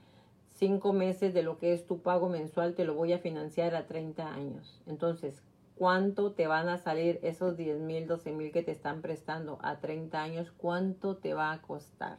cinco 0.55 0.91
meses 0.91 1.33
de 1.33 1.43
lo 1.43 1.57
que 1.57 1.71
es 1.71 1.85
tu 1.85 2.01
pago 2.01 2.27
mensual, 2.27 2.73
te 2.73 2.83
lo 2.83 2.95
voy 2.95 3.13
a 3.13 3.19
financiar 3.19 3.75
a 3.75 3.87
30 3.87 4.27
años. 4.27 4.81
Entonces, 4.87 5.41
cuánto 5.79 6.33
te 6.33 6.45
van 6.45 6.67
a 6.67 6.77
salir 6.77 7.21
esos 7.23 7.55
10 7.55 7.79
mil, 7.79 8.05
12 8.05 8.33
mil 8.33 8.51
que 8.51 8.63
te 8.63 8.71
están 8.71 9.01
prestando 9.01 9.59
a 9.61 9.79
30 9.79 10.21
años, 10.21 10.51
cuánto 10.57 11.15
te 11.15 11.33
va 11.33 11.53
a 11.53 11.61
costar. 11.61 12.17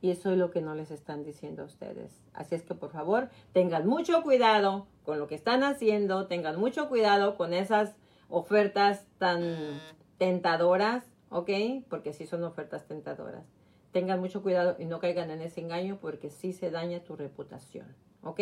Y 0.00 0.12
eso 0.12 0.30
es 0.30 0.38
lo 0.38 0.52
que 0.52 0.62
no 0.62 0.76
les 0.76 0.92
están 0.92 1.24
diciendo 1.24 1.62
a 1.62 1.66
ustedes. 1.66 2.22
Así 2.32 2.54
es 2.54 2.62
que 2.62 2.76
por 2.76 2.92
favor, 2.92 3.30
tengan 3.52 3.84
mucho 3.84 4.22
cuidado 4.22 4.86
con 5.04 5.18
lo 5.18 5.26
que 5.26 5.34
están 5.34 5.64
haciendo, 5.64 6.28
tengan 6.28 6.60
mucho 6.60 6.88
cuidado 6.88 7.36
con 7.36 7.52
esas 7.52 7.96
ofertas 8.28 9.04
tan 9.18 9.80
tentadoras, 10.16 11.02
¿ok? 11.30 11.50
Porque 11.90 12.12
sí 12.12 12.26
son 12.26 12.44
ofertas 12.44 12.86
tentadoras. 12.86 13.44
Tengan 13.90 14.20
mucho 14.20 14.40
cuidado 14.40 14.76
y 14.78 14.84
no 14.84 15.00
caigan 15.00 15.32
en 15.32 15.42
ese 15.42 15.62
engaño 15.62 15.98
porque 16.00 16.30
sí 16.30 16.52
se 16.52 16.70
daña 16.70 17.00
tu 17.00 17.16
reputación, 17.16 17.88
¿ok? 18.22 18.40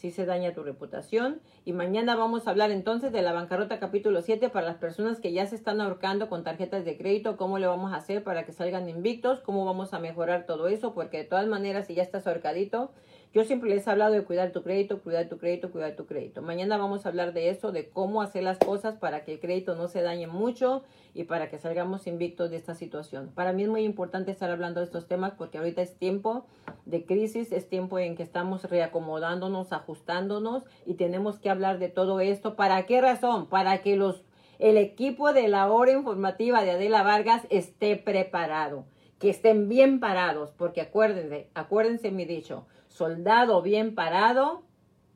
Si 0.00 0.10
se 0.10 0.24
daña 0.24 0.54
tu 0.54 0.62
reputación. 0.62 1.42
Y 1.66 1.74
mañana 1.74 2.16
vamos 2.16 2.46
a 2.46 2.50
hablar 2.50 2.70
entonces 2.70 3.12
de 3.12 3.20
la 3.20 3.34
bancarrota 3.34 3.78
capítulo 3.78 4.22
7 4.22 4.48
para 4.48 4.66
las 4.66 4.78
personas 4.78 5.20
que 5.20 5.30
ya 5.30 5.44
se 5.44 5.56
están 5.56 5.78
ahorcando 5.82 6.30
con 6.30 6.42
tarjetas 6.42 6.86
de 6.86 6.96
crédito, 6.96 7.36
cómo 7.36 7.58
le 7.58 7.66
vamos 7.66 7.92
a 7.92 7.96
hacer 7.96 8.24
para 8.24 8.46
que 8.46 8.52
salgan 8.52 8.88
invictos, 8.88 9.40
cómo 9.40 9.66
vamos 9.66 9.92
a 9.92 9.98
mejorar 9.98 10.46
todo 10.46 10.68
eso, 10.68 10.94
porque 10.94 11.18
de 11.18 11.24
todas 11.24 11.46
maneras 11.48 11.86
si 11.86 11.94
ya 11.94 12.02
estás 12.02 12.26
ahorcadito, 12.26 12.92
yo 13.32 13.44
siempre 13.44 13.70
les 13.70 13.86
he 13.86 13.90
hablado 13.90 14.12
de 14.12 14.24
cuidar 14.24 14.50
tu 14.50 14.62
crédito, 14.64 15.00
cuidar 15.00 15.28
tu 15.28 15.38
crédito, 15.38 15.70
cuidar 15.70 15.94
tu 15.94 16.06
crédito. 16.06 16.42
Mañana 16.42 16.76
vamos 16.76 17.06
a 17.06 17.10
hablar 17.10 17.32
de 17.32 17.48
eso, 17.48 17.70
de 17.70 17.88
cómo 17.88 18.22
hacer 18.22 18.42
las 18.42 18.58
cosas 18.58 18.96
para 18.96 19.24
que 19.24 19.34
el 19.34 19.40
crédito 19.40 19.76
no 19.76 19.86
se 19.86 20.02
dañe 20.02 20.26
mucho 20.26 20.82
y 21.14 21.24
para 21.24 21.48
que 21.48 21.58
salgamos 21.58 22.08
invictos 22.08 22.50
de 22.50 22.56
esta 22.56 22.74
situación. 22.74 23.30
Para 23.32 23.52
mí 23.52 23.62
es 23.62 23.68
muy 23.68 23.84
importante 23.84 24.32
estar 24.32 24.50
hablando 24.50 24.80
de 24.80 24.86
estos 24.86 25.06
temas 25.06 25.32
porque 25.38 25.58
ahorita 25.58 25.80
es 25.80 25.94
tiempo 25.94 26.44
de 26.86 27.04
crisis, 27.04 27.52
es 27.52 27.68
tiempo 27.68 28.00
en 28.00 28.16
que 28.16 28.24
estamos 28.24 28.64
reacomodándonos, 28.64 29.72
ajustándonos 29.72 30.64
y 30.84 30.94
tenemos 30.94 31.38
que 31.38 31.50
hablar 31.50 31.78
de 31.78 31.88
todo 31.88 32.18
esto. 32.18 32.56
¿Para 32.56 32.84
qué 32.86 33.00
razón? 33.00 33.46
Para 33.46 33.80
que 33.82 33.94
los 33.94 34.24
el 34.58 34.76
equipo 34.76 35.32
de 35.32 35.48
la 35.48 35.72
hora 35.72 35.92
informativa 35.92 36.62
de 36.62 36.72
Adela 36.72 37.02
Vargas 37.02 37.46
esté 37.48 37.96
preparado, 37.96 38.84
que 39.18 39.30
estén 39.30 39.70
bien 39.70 40.00
parados, 40.00 40.50
porque 40.50 40.82
acuérdense, 40.82 41.48
acuérdense 41.54 42.10
mi 42.10 42.26
dicho, 42.26 42.66
soldado 43.00 43.62
bien 43.62 43.94
parado, 43.94 44.62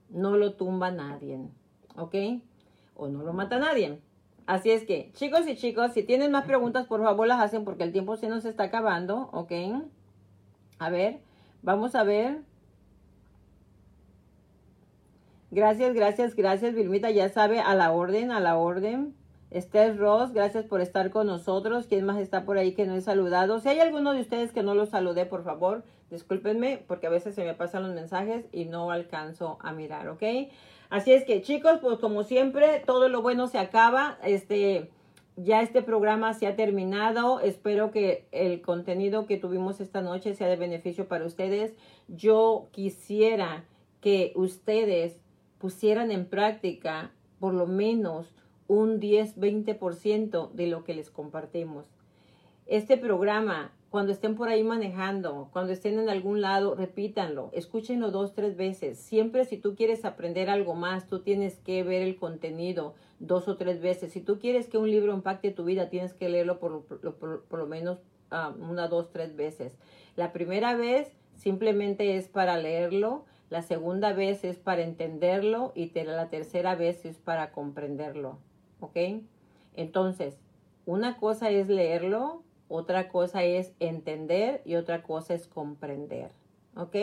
no 0.09 0.39
lo 0.39 0.55
tumba 0.55 0.91
nadie, 0.91 1.39
¿ok? 1.97 2.15
O 2.97 3.09
no 3.09 3.23
lo 3.23 3.35
mata 3.35 3.59
nadie. 3.59 4.01
Así 4.47 4.71
es 4.71 4.85
que, 4.85 5.13
chicos 5.13 5.47
y 5.47 5.55
chicos, 5.55 5.93
si 5.93 6.03
tienen 6.03 6.33
más 6.33 6.47
preguntas, 6.47 6.87
por 6.87 7.03
favor 7.03 7.27
las 7.27 7.43
hacen 7.43 7.63
porque 7.63 7.85
el 7.85 7.93
tiempo 7.93 8.17
se 8.17 8.31
nos 8.31 8.47
está 8.47 8.65
acabando, 8.65 9.29
¿ok? 9.35 9.53
A 10.79 10.89
ver, 10.89 11.21
vamos 11.61 11.95
a 11.95 12.05
ver. 12.05 12.41
Gracias, 15.51 15.93
gracias, 15.93 16.35
gracias, 16.35 16.75
Vilmita, 16.75 17.11
ya 17.11 17.29
sabe, 17.29 17.61
a 17.61 17.75
la 17.75 17.93
orden, 17.93 18.31
a 18.31 18.41
la 18.41 18.57
orden. 18.57 19.15
Esther 19.51 19.99
Ross, 19.99 20.33
gracias 20.33 20.65
por 20.65 20.81
estar 20.81 21.11
con 21.11 21.27
nosotros. 21.27 21.87
¿Quién 21.87 22.07
más 22.07 22.17
está 22.17 22.47
por 22.47 22.57
ahí 22.57 22.73
que 22.73 22.87
no 22.87 22.95
he 22.97 23.03
saludado? 23.03 23.61
Si 23.61 23.69
hay 23.69 23.81
alguno 23.81 24.15
de 24.15 24.23
ustedes 24.23 24.53
que 24.53 24.63
no 24.63 24.75
lo 24.75 24.87
saludé, 24.87 25.27
por 25.27 25.45
favor, 25.45 25.85
discúlpenme 26.15 26.83
porque 26.87 27.07
a 27.07 27.11
veces 27.11 27.35
se 27.35 27.45
me 27.45 27.55
pasan 27.55 27.83
los 27.83 27.95
mensajes 27.95 28.47
y 28.53 28.65
no 28.65 28.91
alcanzo 28.91 29.59
a 29.61 29.73
mirar, 29.73 30.09
¿ok? 30.09 30.23
Así 30.89 31.13
es 31.13 31.25
que 31.25 31.43
chicos, 31.43 31.81
pues 31.83 31.99
como 31.99 32.25
siempre, 32.25 32.83
todo 32.87 33.09
lo 33.09 33.21
bueno 33.21 33.47
se 33.47 33.59
acaba. 33.59 34.19
Este, 34.25 34.91
ya 35.37 35.61
este 35.61 35.83
programa 35.83 36.33
se 36.35 36.47
ha 36.47 36.57
terminado. 36.57 37.41
Espero 37.41 37.91
que 37.91 38.27
el 38.33 38.63
contenido 38.63 39.27
que 39.27 39.37
tuvimos 39.37 39.81
esta 39.81 40.01
noche 40.01 40.35
sea 40.35 40.49
de 40.49 40.57
beneficio 40.57 41.09
para 41.09 41.27
ustedes. 41.27 41.75
Yo 42.09 42.69
quisiera 42.71 43.65
que 44.01 44.33
ustedes 44.37 45.19
pusieran 45.59 46.11
en 46.11 46.27
práctica 46.27 47.11
por 47.41 47.55
lo 47.55 47.67
menos 47.67 48.35
un 48.69 49.01
10-20% 49.01 50.51
de 50.53 50.67
lo 50.67 50.85
que 50.85 50.95
les 50.95 51.11
compartimos. 51.11 51.87
Este 52.67 52.97
programa, 52.97 53.73
cuando 53.95 54.11
estén 54.11 54.35
por 54.35 54.49
ahí 54.49 54.65
manejando, 54.65 55.51
cuando 55.53 55.73
estén 55.73 56.01
en 56.01 56.11
algún 56.11 56.41
lado, 56.41 56.75
repítanlo, 56.75 57.51
escúchenlo 57.53 58.11
dos, 58.11 58.35
tres 58.35 58.57
veces. 58.57 58.99
Siempre 58.99 59.45
si 59.45 59.57
tú 59.57 59.77
quieres 59.77 60.05
aprender 60.05 60.51
algo 60.51 60.75
más, 60.75 61.07
tú 61.07 61.21
tienes 61.21 61.61
que 61.61 61.85
ver 61.85 62.03
el 62.03 62.17
contenido 62.17 62.97
dos 63.21 63.47
o 63.47 63.57
tres 63.57 63.81
veces. 63.81 64.13
Si 64.13 64.21
tú 64.21 64.41
quieres 64.41 64.67
que 64.67 64.79
un 64.79 64.91
libro 64.91 65.15
impacte 65.15 65.53
tu 65.53 65.63
vida, 65.63 65.91
tienes 65.91 66.13
que 66.13 66.29
leerlo 66.29 66.59
por, 66.59 66.85
lo 67.53 67.67
menos 67.69 68.01
uh, 68.33 68.61
una, 68.69 68.89
dos, 68.89 69.13
tres 69.13 69.37
veces. 69.37 69.79
La 70.17 70.33
primera 70.33 70.75
vez 70.75 71.13
simplemente 71.37 72.17
es 72.17 72.27
para 72.27 72.57
leerlo, 72.57 73.25
la 73.49 73.63
segunda 73.63 74.13
vez 74.13 74.43
es 74.43 74.59
para 74.59 74.83
entenderlo 74.83 75.71
y 75.77 75.93
la 76.01 76.31
tercera 76.31 76.75
vez 76.75 77.05
es 77.05 77.19
para 77.19 77.53
comprenderlo. 77.53 78.39
¿ok? 78.81 78.97
Entonces, 79.77 80.37
una 80.85 81.17
cosa 81.17 81.51
es 81.51 81.69
leerlo, 81.69 82.43
otra 82.69 83.09
cosa 83.09 83.45
es 83.45 83.73
entender 83.81 84.63
y 84.65 84.77
otra 84.77 85.03
cosa 85.03 85.35
es 85.35 85.47
comprender, 85.47 86.31
¿ok? 86.77 86.97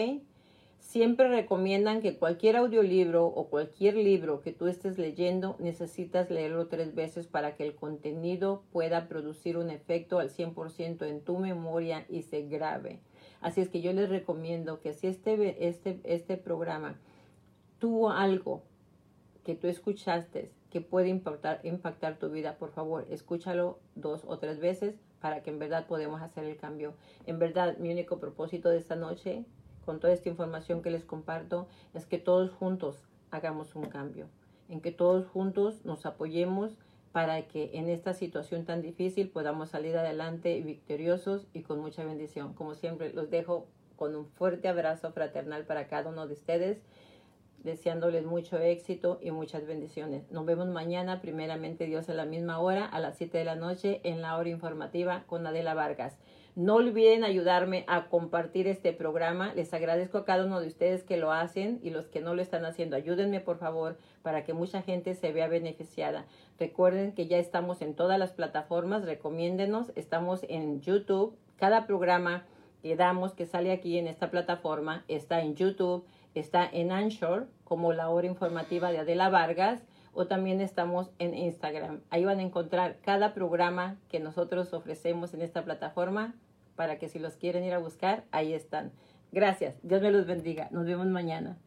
Siempre 0.80 1.30
recomiendan 1.30 2.02
que 2.02 2.18
cualquier 2.18 2.58
audiolibro 2.58 3.28
o 3.28 3.48
cualquier 3.48 3.96
libro 3.96 4.42
que 4.42 4.52
tú 4.52 4.68
estés 4.68 4.98
leyendo 4.98 5.56
necesitas 5.60 6.30
leerlo 6.30 6.68
tres 6.68 6.96
veces 6.96 7.28
para 7.28 7.56
que 7.56 7.64
el 7.64 7.76
contenido 7.76 8.64
pueda 8.72 9.08
producir 9.08 9.58
un 9.58 9.70
efecto 9.70 10.20
al 10.20 10.32
100% 10.32 11.08
en 11.08 11.22
tu 11.22 11.38
memoria 11.38 12.06
y 12.10 12.24
se 12.24 12.42
grabe. 12.42 13.00
Así 13.40 13.62
es 13.62 13.70
que 13.70 13.82
yo 13.82 13.94
les 13.94 14.10
recomiendo 14.10 14.82
que 14.82 14.94
si 14.94 15.08
este, 15.08 15.68
este, 15.68 16.02
este 16.04 16.36
programa 16.36 17.00
tuvo 17.80 18.10
algo 18.10 18.64
que 19.46 19.56
tú 19.56 19.68
escuchaste 19.68 20.52
que 20.72 20.82
puede 20.82 21.10
impactar, 21.10 21.62
impactar 21.64 22.18
tu 22.18 22.30
vida, 22.30 22.58
por 22.58 22.72
favor, 22.72 23.06
escúchalo 23.10 23.80
dos 23.96 24.24
o 24.26 24.40
tres 24.40 24.60
veces 24.60 24.96
para 25.22 25.42
que 25.42 25.52
en 25.52 25.60
verdad 25.60 25.86
podamos 25.88 26.22
hacer 26.22 26.44
el 26.44 26.58
cambio. 26.58 26.94
En 27.26 27.40
verdad, 27.40 27.78
mi 27.78 27.92
único 27.92 28.20
propósito 28.20 28.70
de 28.70 28.78
esta 28.78 28.96
noche, 28.96 29.46
con 29.86 30.00
toda 30.00 30.14
esta 30.14 30.30
información 30.30 30.82
que 30.82 30.92
les 30.92 31.06
comparto, 31.06 31.68
es 31.94 32.06
que 32.06 32.18
todos 32.18 32.52
juntos 32.52 32.98
hagamos 33.30 33.76
un 33.76 33.86
cambio, 33.86 34.28
en 34.68 34.82
que 34.82 34.92
todos 34.92 35.28
juntos 35.28 35.86
nos 35.86 36.06
apoyemos 36.06 36.78
para 37.12 37.48
que 37.48 37.72
en 37.74 37.90
esta 37.90 38.14
situación 38.14 38.66
tan 38.66 38.82
difícil 38.82 39.30
podamos 39.30 39.70
salir 39.70 39.98
adelante 39.98 40.62
victoriosos 40.62 41.46
y 41.54 41.62
con 41.62 41.80
mucha 41.80 42.04
bendición. 42.04 42.54
Como 42.54 42.74
siempre, 42.74 43.14
los 43.14 43.30
dejo 43.30 43.68
con 43.98 44.16
un 44.16 44.26
fuerte 44.26 44.68
abrazo 44.68 45.12
fraternal 45.12 45.66
para 45.66 45.88
cada 45.88 46.10
uno 46.10 46.26
de 46.26 46.34
ustedes 46.34 46.82
deseándoles 47.64 48.26
mucho 48.26 48.58
éxito 48.58 49.20
y 49.22 49.32
muchas 49.32 49.66
bendiciones. 49.66 50.30
Nos 50.32 50.46
vemos 50.46 50.68
mañana, 50.68 51.22
primeramente 51.22 51.86
Dios, 51.86 52.10
a 52.10 52.14
la 52.14 52.26
misma 52.26 52.60
hora, 52.60 52.86
a 52.86 53.00
las 53.00 53.18
7 53.18 53.38
de 53.38 53.46
la 53.46 53.56
noche, 53.56 54.02
en 54.04 54.22
la 54.22 54.38
hora 54.38 54.50
informativa 54.50 55.24
con 55.28 55.46
Adela 55.46 55.74
Vargas. 55.74 56.18
No 56.56 56.76
olviden 56.76 57.24
ayudarme 57.24 57.86
a 57.88 58.08
compartir 58.10 58.68
este 58.68 58.92
programa. 58.92 59.54
Les 59.56 59.74
agradezco 59.74 60.18
a 60.18 60.26
cada 60.26 60.46
uno 60.46 60.60
de 60.60 60.68
ustedes 60.68 61.04
que 61.04 61.16
lo 61.16 61.32
hacen 61.32 61.80
y 61.82 61.92
los 61.92 62.08
que 62.08 62.20
no 62.20 62.36
lo 62.36 62.42
están 62.42 62.66
haciendo. 62.66 62.98
Ayúdenme, 62.98 63.40
por 63.40 63.58
favor, 63.58 63.98
para 64.22 64.44
que 64.44 64.54
mucha 64.54 64.82
gente 64.82 65.16
se 65.16 65.32
vea 65.32 65.48
beneficiada. 65.48 66.26
Recuerden 66.60 67.14
que 67.14 67.28
ya 67.28 67.38
estamos 67.38 67.82
en 67.82 67.96
todas 67.96 68.20
las 68.20 68.34
plataformas. 68.34 69.06
Recomiéndenos. 69.06 69.94
Estamos 69.96 70.46
en 70.50 70.82
YouTube. 70.82 71.38
Cada 71.56 71.88
programa 71.88 72.44
que 72.82 72.96
damos, 72.96 73.34
que 73.34 73.46
sale 73.46 73.72
aquí 73.72 73.98
en 73.98 74.08
esta 74.08 74.32
plataforma, 74.32 75.06
está 75.08 75.42
en 75.42 75.56
YouTube, 75.56 76.06
está 76.36 76.68
en 76.72 76.92
Anchor, 76.92 77.48
como 77.64 77.94
la 77.94 78.10
hora 78.10 78.28
informativa 78.28 78.92
de 78.92 79.00
Adela 79.00 79.30
Vargas 79.30 79.84
o 80.14 80.28
también 80.28 80.62
estamos 80.62 81.12
en 81.20 81.34
Instagram. 81.34 82.02
Ahí 82.10 82.26
van 82.26 82.40
a 82.40 82.44
encontrar 82.44 82.98
cada 83.02 83.34
programa 83.34 83.98
que 84.10 84.20
nosotros 84.20 84.74
ofrecemos 84.74 85.34
en 85.34 85.42
esta 85.42 85.64
plataforma 85.64 86.36
para 86.76 86.98
que 86.98 87.10
si 87.10 87.20
los 87.20 87.38
quieren 87.38 87.64
ir 87.64 87.74
a 87.74 87.80
buscar, 87.80 88.26
ahí 88.32 88.54
están. 88.54 88.92
Gracias. 89.32 89.80
Dios 89.84 90.02
me 90.02 90.12
los 90.12 90.26
bendiga. 90.26 90.68
Nos 90.72 90.86
vemos 90.86 91.08
mañana. 91.08 91.58